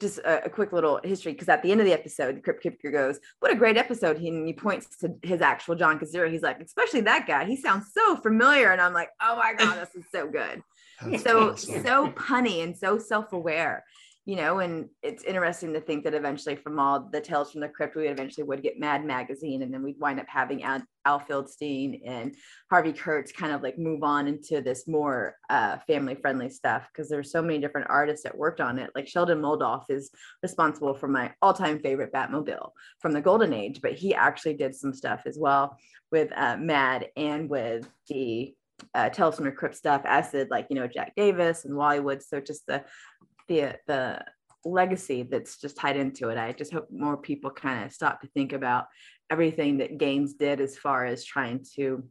just 0.00 0.18
a, 0.18 0.44
a 0.46 0.50
quick 0.50 0.72
little 0.72 1.00
history 1.02 1.32
because 1.32 1.48
at 1.48 1.62
the 1.62 1.70
end 1.70 1.80
of 1.80 1.86
the 1.86 1.92
episode, 1.92 2.42
Crypt 2.42 2.62
Keeper 2.62 2.90
goes, 2.90 3.18
"What 3.40 3.52
a 3.52 3.56
great 3.56 3.76
episode!" 3.76 4.18
He, 4.18 4.28
and 4.28 4.46
he 4.46 4.52
points 4.52 4.96
to 4.98 5.14
his 5.22 5.40
actual 5.40 5.74
John 5.74 5.98
Kassir. 5.98 6.30
He's 6.30 6.42
like, 6.42 6.60
"Especially 6.60 7.02
that 7.02 7.26
guy. 7.26 7.44
He 7.44 7.56
sounds 7.56 7.90
so 7.92 8.16
familiar," 8.16 8.72
and 8.72 8.80
I'm 8.80 8.92
like, 8.92 9.10
"Oh 9.20 9.36
my 9.36 9.54
god, 9.54 9.76
this 9.76 9.94
is 9.94 10.04
so 10.10 10.28
good." 10.28 10.62
That's 11.04 11.22
so 11.22 11.50
awesome. 11.50 11.82
so 11.84 12.08
punny 12.10 12.62
and 12.62 12.76
so 12.76 12.98
self-aware 12.98 13.84
you 14.26 14.36
know 14.36 14.60
and 14.60 14.88
it's 15.02 15.22
interesting 15.24 15.72
to 15.72 15.80
think 15.80 16.04
that 16.04 16.14
eventually 16.14 16.56
from 16.56 16.78
all 16.78 17.08
the 17.12 17.20
tales 17.20 17.52
from 17.52 17.60
the 17.60 17.68
crypt 17.68 17.94
we 17.94 18.08
eventually 18.08 18.44
would 18.44 18.62
get 18.62 18.80
mad 18.80 19.04
magazine 19.04 19.62
and 19.62 19.72
then 19.72 19.82
we'd 19.82 20.00
wind 20.00 20.18
up 20.18 20.26
having 20.28 20.62
al, 20.62 20.82
al 21.04 21.20
Feldstein 21.20 22.00
and 22.06 22.34
harvey 22.70 22.92
kurtz 22.92 23.32
kind 23.32 23.52
of 23.52 23.62
like 23.62 23.78
move 23.78 24.02
on 24.02 24.26
into 24.26 24.60
this 24.60 24.88
more 24.88 25.36
uh, 25.50 25.76
family 25.86 26.14
friendly 26.14 26.48
stuff 26.48 26.88
because 26.92 27.08
there's 27.08 27.30
so 27.30 27.42
many 27.42 27.58
different 27.58 27.88
artists 27.90 28.24
that 28.24 28.36
worked 28.36 28.60
on 28.60 28.78
it 28.78 28.90
like 28.94 29.06
sheldon 29.06 29.40
moldoff 29.40 29.84
is 29.90 30.10
responsible 30.42 30.94
for 30.94 31.08
my 31.08 31.30
all-time 31.42 31.78
favorite 31.80 32.12
batmobile 32.12 32.70
from 33.00 33.12
the 33.12 33.20
golden 33.20 33.52
age 33.52 33.80
but 33.82 33.92
he 33.92 34.14
actually 34.14 34.54
did 34.54 34.74
some 34.74 34.94
stuff 34.94 35.22
as 35.26 35.38
well 35.38 35.76
with 36.10 36.32
uh, 36.36 36.56
mad 36.56 37.08
and 37.16 37.50
with 37.50 37.88
the 38.08 38.54
uh, 38.94 39.08
Tales 39.08 39.36
from 39.36 39.44
the 39.44 39.52
Crypt 39.52 39.76
stuff, 39.76 40.02
as 40.04 40.30
did 40.30 40.50
like 40.50 40.66
you 40.68 40.76
know 40.76 40.86
Jack 40.88 41.14
Davis 41.16 41.64
and 41.64 41.76
Wally 41.76 42.00
Wood. 42.00 42.22
So 42.22 42.40
just 42.40 42.66
the 42.66 42.84
the 43.48 43.76
the 43.86 44.24
legacy 44.64 45.22
that's 45.22 45.58
just 45.58 45.76
tied 45.76 45.96
into 45.96 46.30
it. 46.30 46.38
I 46.38 46.52
just 46.52 46.72
hope 46.72 46.88
more 46.90 47.16
people 47.16 47.50
kind 47.50 47.84
of 47.84 47.92
stop 47.92 48.20
to 48.20 48.28
think 48.28 48.52
about 48.52 48.86
everything 49.30 49.78
that 49.78 49.98
Gaines 49.98 50.34
did 50.34 50.60
as 50.60 50.76
far 50.76 51.04
as 51.04 51.24
trying 51.24 51.64
to 51.76 52.04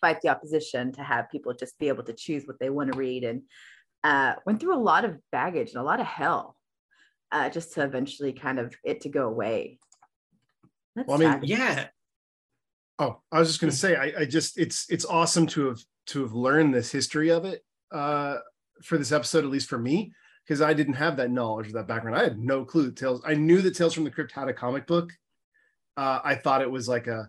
fight 0.00 0.20
the 0.20 0.28
opposition 0.28 0.92
to 0.92 1.02
have 1.02 1.30
people 1.30 1.54
just 1.54 1.78
be 1.78 1.88
able 1.88 2.04
to 2.04 2.12
choose 2.12 2.46
what 2.46 2.58
they 2.60 2.70
want 2.70 2.92
to 2.92 2.98
read 2.98 3.24
and 3.24 3.42
uh, 4.04 4.34
went 4.44 4.60
through 4.60 4.76
a 4.76 4.78
lot 4.78 5.04
of 5.04 5.18
baggage 5.32 5.70
and 5.70 5.80
a 5.80 5.84
lot 5.84 6.00
of 6.00 6.06
hell 6.06 6.56
uh, 7.32 7.48
just 7.48 7.72
to 7.74 7.82
eventually 7.82 8.32
kind 8.32 8.58
of 8.58 8.74
it 8.84 9.00
to 9.02 9.08
go 9.08 9.26
away. 9.26 9.78
That's 10.94 11.08
well, 11.08 11.18
I 11.18 11.20
mean, 11.20 11.32
sad. 11.32 11.48
yeah. 11.48 11.86
Oh, 12.98 13.20
I 13.30 13.38
was 13.38 13.48
just 13.48 13.60
going 13.60 13.70
to 13.70 13.76
say, 13.76 13.96
I, 13.96 14.20
I, 14.20 14.24
just 14.24 14.58
it's 14.58 14.86
it's 14.88 15.04
awesome 15.04 15.46
to 15.48 15.66
have 15.68 15.80
to 16.06 16.22
have 16.22 16.32
learned 16.32 16.74
this 16.74 16.90
history 16.90 17.30
of 17.30 17.44
it 17.44 17.62
uh, 17.92 18.36
for 18.82 18.96
this 18.96 19.12
episode, 19.12 19.44
at 19.44 19.50
least 19.50 19.68
for 19.68 19.78
me, 19.78 20.12
because 20.46 20.60
I 20.60 20.74
didn't 20.74 20.94
have 20.94 21.16
that 21.16 21.30
knowledge 21.30 21.68
or 21.68 21.72
that 21.72 21.88
background. 21.88 22.16
I 22.16 22.22
had 22.22 22.38
no 22.38 22.64
clue. 22.64 22.86
that 22.86 22.96
Tales. 22.96 23.22
I 23.26 23.34
knew 23.34 23.60
that 23.62 23.74
Tales 23.74 23.94
from 23.94 24.04
the 24.04 24.10
Crypt 24.10 24.32
had 24.32 24.48
a 24.48 24.54
comic 24.54 24.86
book. 24.86 25.12
Uh, 25.96 26.20
I 26.22 26.34
thought 26.34 26.62
it 26.62 26.70
was 26.70 26.88
like 26.88 27.06
a 27.06 27.28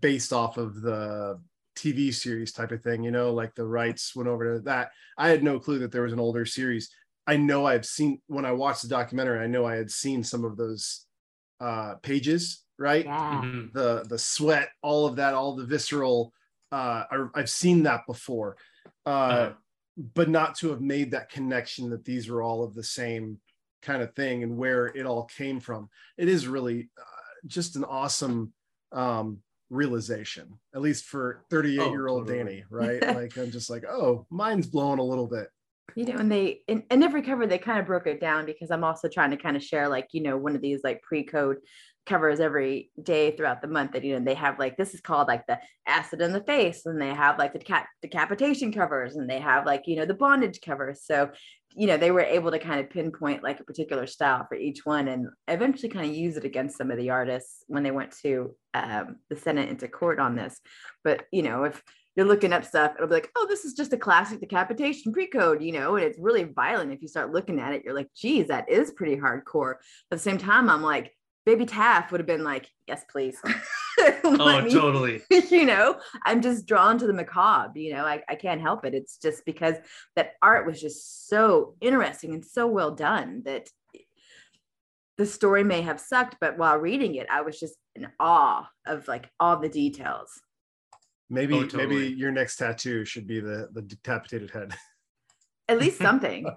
based 0.00 0.32
off 0.32 0.56
of 0.56 0.80
the 0.80 1.40
TV 1.76 2.12
series 2.12 2.52
type 2.52 2.72
of 2.72 2.82
thing, 2.82 3.04
you 3.04 3.10
know, 3.10 3.32
like 3.32 3.54
the 3.54 3.64
rights 3.64 4.16
went 4.16 4.28
over 4.28 4.54
to 4.54 4.60
that. 4.62 4.90
I 5.16 5.28
had 5.28 5.44
no 5.44 5.58
clue 5.58 5.78
that 5.80 5.92
there 5.92 6.02
was 6.02 6.12
an 6.12 6.20
older 6.20 6.44
series. 6.44 6.90
I 7.26 7.36
know 7.36 7.66
I've 7.66 7.86
seen 7.86 8.20
when 8.26 8.44
I 8.44 8.52
watched 8.52 8.82
the 8.82 8.88
documentary, 8.88 9.38
I 9.38 9.46
know 9.46 9.64
I 9.64 9.76
had 9.76 9.90
seen 9.90 10.24
some 10.24 10.44
of 10.44 10.56
those 10.56 11.06
uh 11.60 11.94
pages, 12.02 12.64
right? 12.78 13.04
Yeah. 13.04 13.42
Mm-hmm. 13.44 13.78
The 13.78 14.04
the 14.08 14.18
sweat, 14.18 14.70
all 14.82 15.06
of 15.06 15.16
that, 15.16 15.34
all 15.34 15.54
the 15.54 15.66
visceral 15.66 16.32
uh 16.72 17.04
I, 17.10 17.40
have 17.40 17.50
seen 17.50 17.84
that 17.84 18.06
before. 18.06 18.56
Uh, 19.06 19.08
uh 19.08 19.52
but 19.98 20.28
not 20.28 20.54
to 20.56 20.70
have 20.70 20.80
made 20.80 21.10
that 21.10 21.30
connection 21.30 21.90
that 21.90 22.04
these 22.04 22.28
were 22.30 22.42
all 22.42 22.62
of 22.62 22.74
the 22.74 22.84
same 22.84 23.38
kind 23.82 24.02
of 24.02 24.14
thing 24.14 24.42
and 24.42 24.56
where 24.56 24.86
it 24.86 25.06
all 25.06 25.24
came 25.24 25.60
from. 25.60 25.88
It 26.16 26.28
is 26.28 26.46
really 26.46 26.88
uh, 26.98 27.46
just 27.46 27.76
an 27.76 27.84
awesome 27.84 28.52
um 28.92 29.38
realization, 29.70 30.58
at 30.74 30.80
least 30.80 31.04
for 31.04 31.44
38 31.50 31.80
oh, 31.80 31.90
year 31.90 32.08
old 32.08 32.26
totally. 32.26 32.44
Danny, 32.44 32.64
right? 32.70 33.02
like 33.14 33.36
I'm 33.36 33.50
just 33.50 33.70
like, 33.70 33.84
oh, 33.84 34.26
mine's 34.30 34.66
blowing 34.66 34.98
a 34.98 35.04
little 35.04 35.26
bit. 35.26 35.48
You 35.94 36.04
know, 36.04 36.16
and 36.16 36.30
they 36.30 36.60
in, 36.68 36.84
in 36.90 37.02
every 37.02 37.22
cover 37.22 37.46
they 37.46 37.58
kind 37.58 37.78
of 37.78 37.86
broke 37.86 38.06
it 38.06 38.20
down 38.20 38.46
because 38.46 38.70
I'm 38.70 38.84
also 38.84 39.08
trying 39.08 39.30
to 39.30 39.36
kind 39.36 39.56
of 39.56 39.64
share 39.64 39.88
like, 39.88 40.08
you 40.12 40.22
know, 40.22 40.36
one 40.36 40.54
of 40.54 40.60
these 40.60 40.80
like 40.84 41.02
pre-code 41.02 41.58
covers 42.08 42.40
every 42.40 42.90
day 43.02 43.30
throughout 43.30 43.60
the 43.60 43.68
month 43.68 43.92
that 43.92 44.02
you 44.02 44.18
know 44.18 44.24
they 44.24 44.34
have 44.34 44.58
like 44.58 44.76
this 44.76 44.94
is 44.94 45.00
called 45.00 45.28
like 45.28 45.46
the 45.46 45.58
acid 45.86 46.20
in 46.20 46.32
the 46.32 46.40
face 46.40 46.86
and 46.86 47.00
they 47.00 47.10
have 47.10 47.38
like 47.38 47.52
the 47.52 47.58
deca- 47.58 47.84
decapitation 48.02 48.72
covers 48.72 49.16
and 49.16 49.28
they 49.28 49.38
have 49.38 49.66
like 49.66 49.82
you 49.86 49.94
know 49.94 50.06
the 50.06 50.14
bondage 50.14 50.60
covers. 50.60 51.02
So 51.04 51.30
you 51.76 51.86
know 51.86 51.98
they 51.98 52.10
were 52.10 52.22
able 52.22 52.50
to 52.50 52.58
kind 52.58 52.80
of 52.80 52.90
pinpoint 52.90 53.42
like 53.42 53.60
a 53.60 53.64
particular 53.64 54.06
style 54.06 54.46
for 54.48 54.56
each 54.56 54.86
one 54.86 55.06
and 55.08 55.28
eventually 55.46 55.90
kind 55.90 56.08
of 56.08 56.16
use 56.16 56.36
it 56.36 56.44
against 56.44 56.78
some 56.78 56.90
of 56.90 56.96
the 56.96 57.10
artists 57.10 57.62
when 57.66 57.82
they 57.82 57.90
went 57.90 58.16
to 58.22 58.54
um, 58.74 59.16
the 59.28 59.36
senate 59.36 59.68
into 59.68 59.86
court 59.86 60.18
on 60.18 60.34
this. 60.34 60.58
But 61.04 61.26
you 61.30 61.42
know 61.42 61.64
if 61.64 61.82
you're 62.16 62.26
looking 62.26 62.52
up 62.52 62.64
stuff 62.64 62.94
it'll 62.96 63.06
be 63.06 63.14
like 63.14 63.30
oh 63.36 63.46
this 63.48 63.64
is 63.64 63.74
just 63.74 63.92
a 63.92 63.96
classic 63.98 64.40
decapitation 64.40 65.12
pre-code 65.12 65.62
you 65.62 65.70
know 65.70 65.94
and 65.94 66.04
it's 66.04 66.18
really 66.18 66.42
violent 66.42 66.90
if 66.90 67.00
you 67.00 67.06
start 67.06 67.32
looking 67.32 67.60
at 67.60 67.72
it 67.72 67.82
you're 67.84 67.94
like 67.94 68.08
geez 68.16 68.48
that 68.48 68.68
is 68.68 68.90
pretty 68.92 69.16
hardcore. 69.16 69.74
At 69.74 69.78
the 70.10 70.18
same 70.18 70.38
time 70.38 70.68
i'm 70.68 70.82
like 70.82 71.12
baby 71.48 71.64
taff 71.64 72.12
would 72.12 72.20
have 72.20 72.26
been 72.26 72.44
like 72.44 72.68
yes 72.86 73.04
please. 73.10 73.40
Oh 74.22 74.62
me, 74.62 74.70
totally. 74.70 75.22
you 75.50 75.66
know? 75.66 75.98
I'm 76.24 76.40
just 76.40 76.66
drawn 76.66 76.98
to 76.98 77.06
the 77.08 77.12
macabre 77.12 77.80
you 77.80 77.92
know? 77.92 78.04
I, 78.04 78.22
I 78.28 78.36
can't 78.36 78.60
help 78.60 78.84
it. 78.84 78.94
It's 78.94 79.16
just 79.16 79.44
because 79.44 79.74
that 80.14 80.34
art 80.40 80.66
was 80.66 80.80
just 80.80 81.28
so 81.28 81.74
interesting 81.80 82.32
and 82.32 82.44
so 82.44 82.68
well 82.68 82.92
done 82.92 83.42
that 83.44 83.68
the 85.16 85.26
story 85.26 85.64
may 85.64 85.82
have 85.82 85.98
sucked 85.98 86.36
but 86.40 86.58
while 86.58 86.76
reading 86.76 87.16
it 87.16 87.26
i 87.28 87.40
was 87.40 87.58
just 87.58 87.74
in 87.96 88.06
awe 88.20 88.68
of 88.86 89.08
like 89.08 89.28
all 89.40 89.56
the 89.56 89.68
details. 89.68 90.30
Maybe 91.28 91.54
oh, 91.54 91.62
totally. 91.62 91.86
maybe 91.86 92.14
your 92.14 92.30
next 92.30 92.56
tattoo 92.56 93.04
should 93.04 93.26
be 93.26 93.40
the 93.40 93.68
the 93.72 93.82
decapitated 93.82 94.50
head. 94.50 94.74
At 95.68 95.80
least 95.80 95.98
something. 95.98 96.46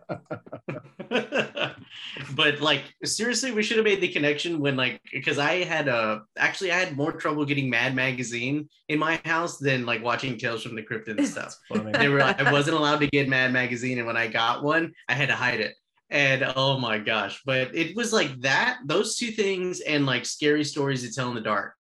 but 2.35 2.61
like 2.61 2.83
seriously, 3.03 3.51
we 3.51 3.63
should 3.63 3.77
have 3.77 3.85
made 3.85 4.01
the 4.01 4.07
connection 4.07 4.59
when 4.59 4.75
like 4.75 5.01
because 5.11 5.37
I 5.37 5.63
had 5.63 5.87
a 5.87 6.21
actually 6.37 6.71
I 6.71 6.79
had 6.79 6.95
more 6.95 7.11
trouble 7.11 7.45
getting 7.45 7.69
Mad 7.69 7.95
Magazine 7.95 8.69
in 8.89 8.99
my 8.99 9.19
house 9.25 9.57
than 9.57 9.85
like 9.85 10.03
watching 10.03 10.37
Tales 10.37 10.63
from 10.63 10.75
the 10.75 10.83
Crypt 10.83 11.07
and 11.07 11.25
stuff. 11.27 11.55
they 11.93 12.09
were 12.09 12.19
like, 12.19 12.41
I 12.41 12.51
wasn't 12.51 12.77
allowed 12.77 12.99
to 12.99 13.07
get 13.07 13.29
Mad 13.29 13.53
Magazine, 13.53 13.97
and 13.97 14.07
when 14.07 14.17
I 14.17 14.27
got 14.27 14.63
one, 14.63 14.93
I 15.07 15.13
had 15.13 15.29
to 15.29 15.35
hide 15.35 15.59
it. 15.59 15.75
And 16.09 16.51
oh 16.55 16.77
my 16.77 16.97
gosh, 16.97 17.41
but 17.45 17.73
it 17.73 17.95
was 17.95 18.11
like 18.11 18.39
that, 18.41 18.79
those 18.85 19.15
two 19.15 19.31
things, 19.31 19.79
and 19.79 20.05
like 20.05 20.25
scary 20.25 20.63
stories 20.63 21.07
to 21.07 21.13
tell 21.13 21.29
in 21.29 21.35
the 21.35 21.41
dark. 21.41 21.73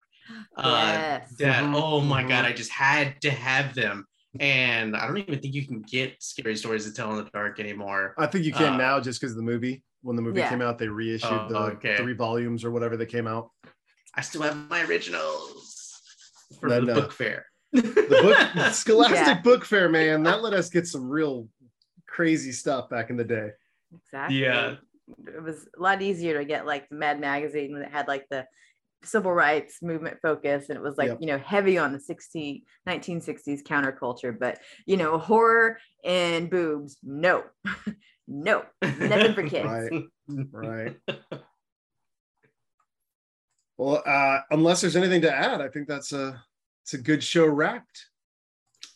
Uh, 0.55 0.93
yes. 0.93 1.35
that 1.39 1.63
oh 1.75 1.99
my 1.99 2.23
god, 2.23 2.45
I 2.45 2.53
just 2.53 2.71
had 2.71 3.19
to 3.21 3.31
have 3.31 3.75
them 3.75 4.07
and 4.39 4.95
I 4.95 5.07
don't 5.07 5.17
even 5.17 5.39
think 5.39 5.53
you 5.53 5.65
can 5.65 5.81
get 5.81 6.21
scary 6.23 6.55
stories 6.55 6.85
to 6.85 6.93
tell 6.93 7.11
in 7.11 7.17
the 7.17 7.29
dark 7.31 7.59
anymore. 7.59 8.13
I 8.17 8.27
think 8.27 8.45
you 8.45 8.53
can 8.53 8.73
uh, 8.73 8.77
now 8.77 8.99
just 8.99 9.19
because 9.19 9.31
of 9.31 9.37
the 9.37 9.43
movie. 9.43 9.83
When 10.01 10.15
the 10.15 10.21
movie 10.21 10.39
yeah. 10.39 10.49
came 10.49 10.61
out, 10.61 10.77
they 10.77 10.87
reissued 10.87 11.31
oh, 11.31 11.47
the 11.49 11.57
okay. 11.57 11.97
three 11.97 12.13
volumes 12.13 12.65
or 12.65 12.71
whatever 12.71 12.97
they 12.97 13.05
came 13.05 13.27
out. 13.27 13.51
I 14.15 14.21
still 14.21 14.41
have 14.41 14.57
my 14.69 14.83
originals 14.83 16.01
for 16.59 16.69
then, 16.69 16.85
the 16.85 16.93
uh, 16.93 16.95
book 16.95 17.11
fair. 17.11 17.45
The 17.71 17.81
book 18.53 18.71
Scholastic 18.73 19.17
yeah. 19.17 19.41
Book 19.41 19.63
Fair, 19.63 19.89
man, 19.89 20.23
that 20.23 20.41
let 20.41 20.53
us 20.53 20.69
get 20.69 20.87
some 20.87 21.09
real 21.09 21.47
crazy 22.07 22.51
stuff 22.51 22.89
back 22.89 23.09
in 23.09 23.17
the 23.17 23.23
day. 23.23 23.51
Exactly. 23.95 24.41
Yeah. 24.41 24.75
It 25.27 25.43
was 25.43 25.67
a 25.77 25.81
lot 25.81 26.01
easier 26.01 26.37
to 26.37 26.45
get 26.45 26.65
like 26.65 26.89
the 26.89 26.95
Mad 26.95 27.19
magazine 27.19 27.77
that 27.79 27.91
had 27.91 28.07
like 28.07 28.27
the 28.29 28.45
civil 29.03 29.33
rights 29.33 29.81
movement 29.81 30.17
focus 30.21 30.69
and 30.69 30.77
it 30.77 30.81
was 30.81 30.97
like 30.97 31.07
yep. 31.07 31.17
you 31.19 31.25
know 31.25 31.39
heavy 31.39 31.77
on 31.77 31.91
the 31.91 31.99
60 31.99 32.63
1960s 32.87 33.63
counterculture 33.63 34.37
but 34.37 34.59
you 34.85 34.95
know 34.95 35.17
horror 35.17 35.79
and 36.05 36.51
boobs 36.51 36.97
no 37.01 37.43
no 38.31 38.63
nothing 38.81 39.33
for 39.33 39.43
kids. 39.47 39.67
Right 39.67 40.03
right. 40.51 40.97
Well 43.77 44.01
uh 44.05 44.39
unless 44.51 44.81
there's 44.81 44.95
anything 44.95 45.21
to 45.21 45.33
add 45.33 45.59
i 45.59 45.67
think 45.67 45.87
that's 45.87 46.13
a 46.13 46.41
it's 46.83 46.93
a 46.93 46.97
good 46.97 47.23
show 47.23 47.45
wrapped. 47.45 48.07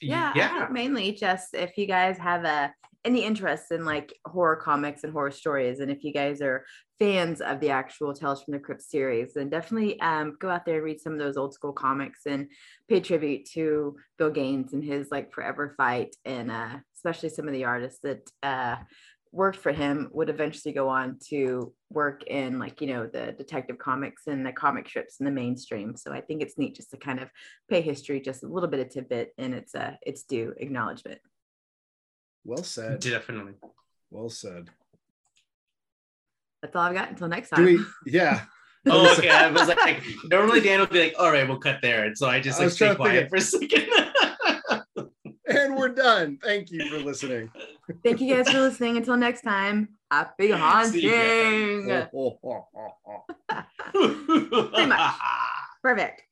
Yeah, 0.02 0.34
yeah. 0.36 0.67
mainly 0.71 1.13
just 1.13 1.54
if 1.54 1.78
you 1.78 1.86
guys 1.86 2.17
have 2.17 2.43
a 2.43 2.74
any 3.06 3.24
interest 3.24 3.71
in 3.71 3.86
like 3.86 4.13
horror 4.26 4.56
comics 4.56 5.04
and 5.04 5.13
horror 5.13 5.32
stories 5.32 5.80
and 5.80 5.91
if 5.91 6.04
you 6.04 6.12
guys 6.12 6.41
are 6.41 6.65
fans 6.98 7.39
of 7.39 7.60
the 7.60 7.69
actual 7.69 8.13
tales 8.13 8.43
from 8.43 8.54
the 8.54 8.60
crypt 8.60 8.82
series 8.82 9.34
then 9.36 9.48
definitely 9.48 10.00
um, 10.02 10.36
go 10.39 10.50
out 10.50 10.65
there 10.65 10.78
and 10.78 10.84
read 10.84 11.00
some 11.00 11.13
of 11.13 11.19
those 11.19 11.38
old 11.38 11.54
school 11.54 11.71
comics 11.71 12.21
and 12.26 12.48
pay 12.89 13.00
tribute 13.00 13.45
to 13.45 13.95
bill 14.17 14.32
gaines 14.32 14.74
and 14.74 14.84
his 14.84 15.10
like 15.12 15.32
forever 15.32 15.74
fight 15.78 16.15
and 16.26 16.50
uh, 16.50 16.76
especially 16.95 17.30
some 17.30 17.48
of 17.48 17.54
the 17.54 17.63
artists 17.63 18.00
that 18.02 18.28
uh, 18.41 18.76
worked 19.36 19.58
for 19.58 19.71
him 19.71 20.10
would 20.12 20.30
eventually 20.30 20.74
go 20.74 20.88
on 20.88 21.17
to 21.28 21.74
work 21.91 22.24
in 22.28 22.58
like 22.58 22.82
you 22.82 22.88
know 22.88 23.06
the 23.06 23.34
detective 23.38 23.78
comics 23.78 24.24
and 24.28 24.45
the 24.45 24.52
comic 24.52 24.88
strips 24.88 25.19
in 25.19 25.26
the 25.26 25.32
mainstream 25.32 25.95
so 25.95 26.13
i 26.13 26.21
think 26.21 26.41
it's 26.41 26.58
neat 26.58 26.76
just 26.76 26.89
to 26.89 26.98
kind 26.98 27.19
of 27.19 27.30
pay 27.69 27.82
history 27.82 28.21
just 28.21 28.43
a 28.43 28.48
little 28.48 28.69
bit 28.69 28.80
of 28.80 28.89
tidbit 28.89 29.34
and 29.38 29.54
it's 29.54 29.76
uh 29.76 29.93
it's 30.02 30.24
due 30.24 30.54
acknowledgement 30.58 31.19
well 32.45 32.63
said. 32.63 33.00
Definitely. 33.00 33.54
Well 34.12 34.30
said. 34.30 34.69
That's 36.62 36.76
all 36.76 36.84
I've 36.84 36.93
got 36.93 37.10
until 37.10 37.28
next 37.28 37.50
time. 37.50 37.65
We, 37.65 37.80
yeah. 38.06 38.41
oh, 38.86 39.15
okay. 39.17 39.30
I 39.30 39.50
was 39.50 39.67
like, 39.67 40.04
normally 40.26 40.62
Dan 40.62 40.80
would 40.80 40.91
be 40.91 41.00
like, 41.00 41.15
all 41.17 41.32
right, 41.32 41.48
we'll 41.48 41.58
cut 41.58 41.80
there. 41.82 42.06
And 42.06 42.17
so 42.17 42.28
I 42.28 42.39
just 42.39 42.60
like 42.60 42.69
stay 42.69 42.93
quiet 42.93 43.30
for 43.30 43.38
a 43.38 43.41
second. 43.41 43.88
and 45.47 45.75
we're 45.75 45.89
done. 45.89 46.38
Thank 46.43 46.71
you 46.71 46.89
for 46.89 46.97
listening. 46.97 47.51
Thank 48.03 48.21
you 48.21 48.36
guys 48.36 48.49
for 48.49 48.60
listening. 48.60 48.97
Until 48.97 49.17
next 49.17 49.41
time, 49.41 49.89
happy 50.12 50.51
haunting. 50.51 51.01
Pretty 53.91 54.86
much. 54.86 55.15
Perfect. 55.81 56.21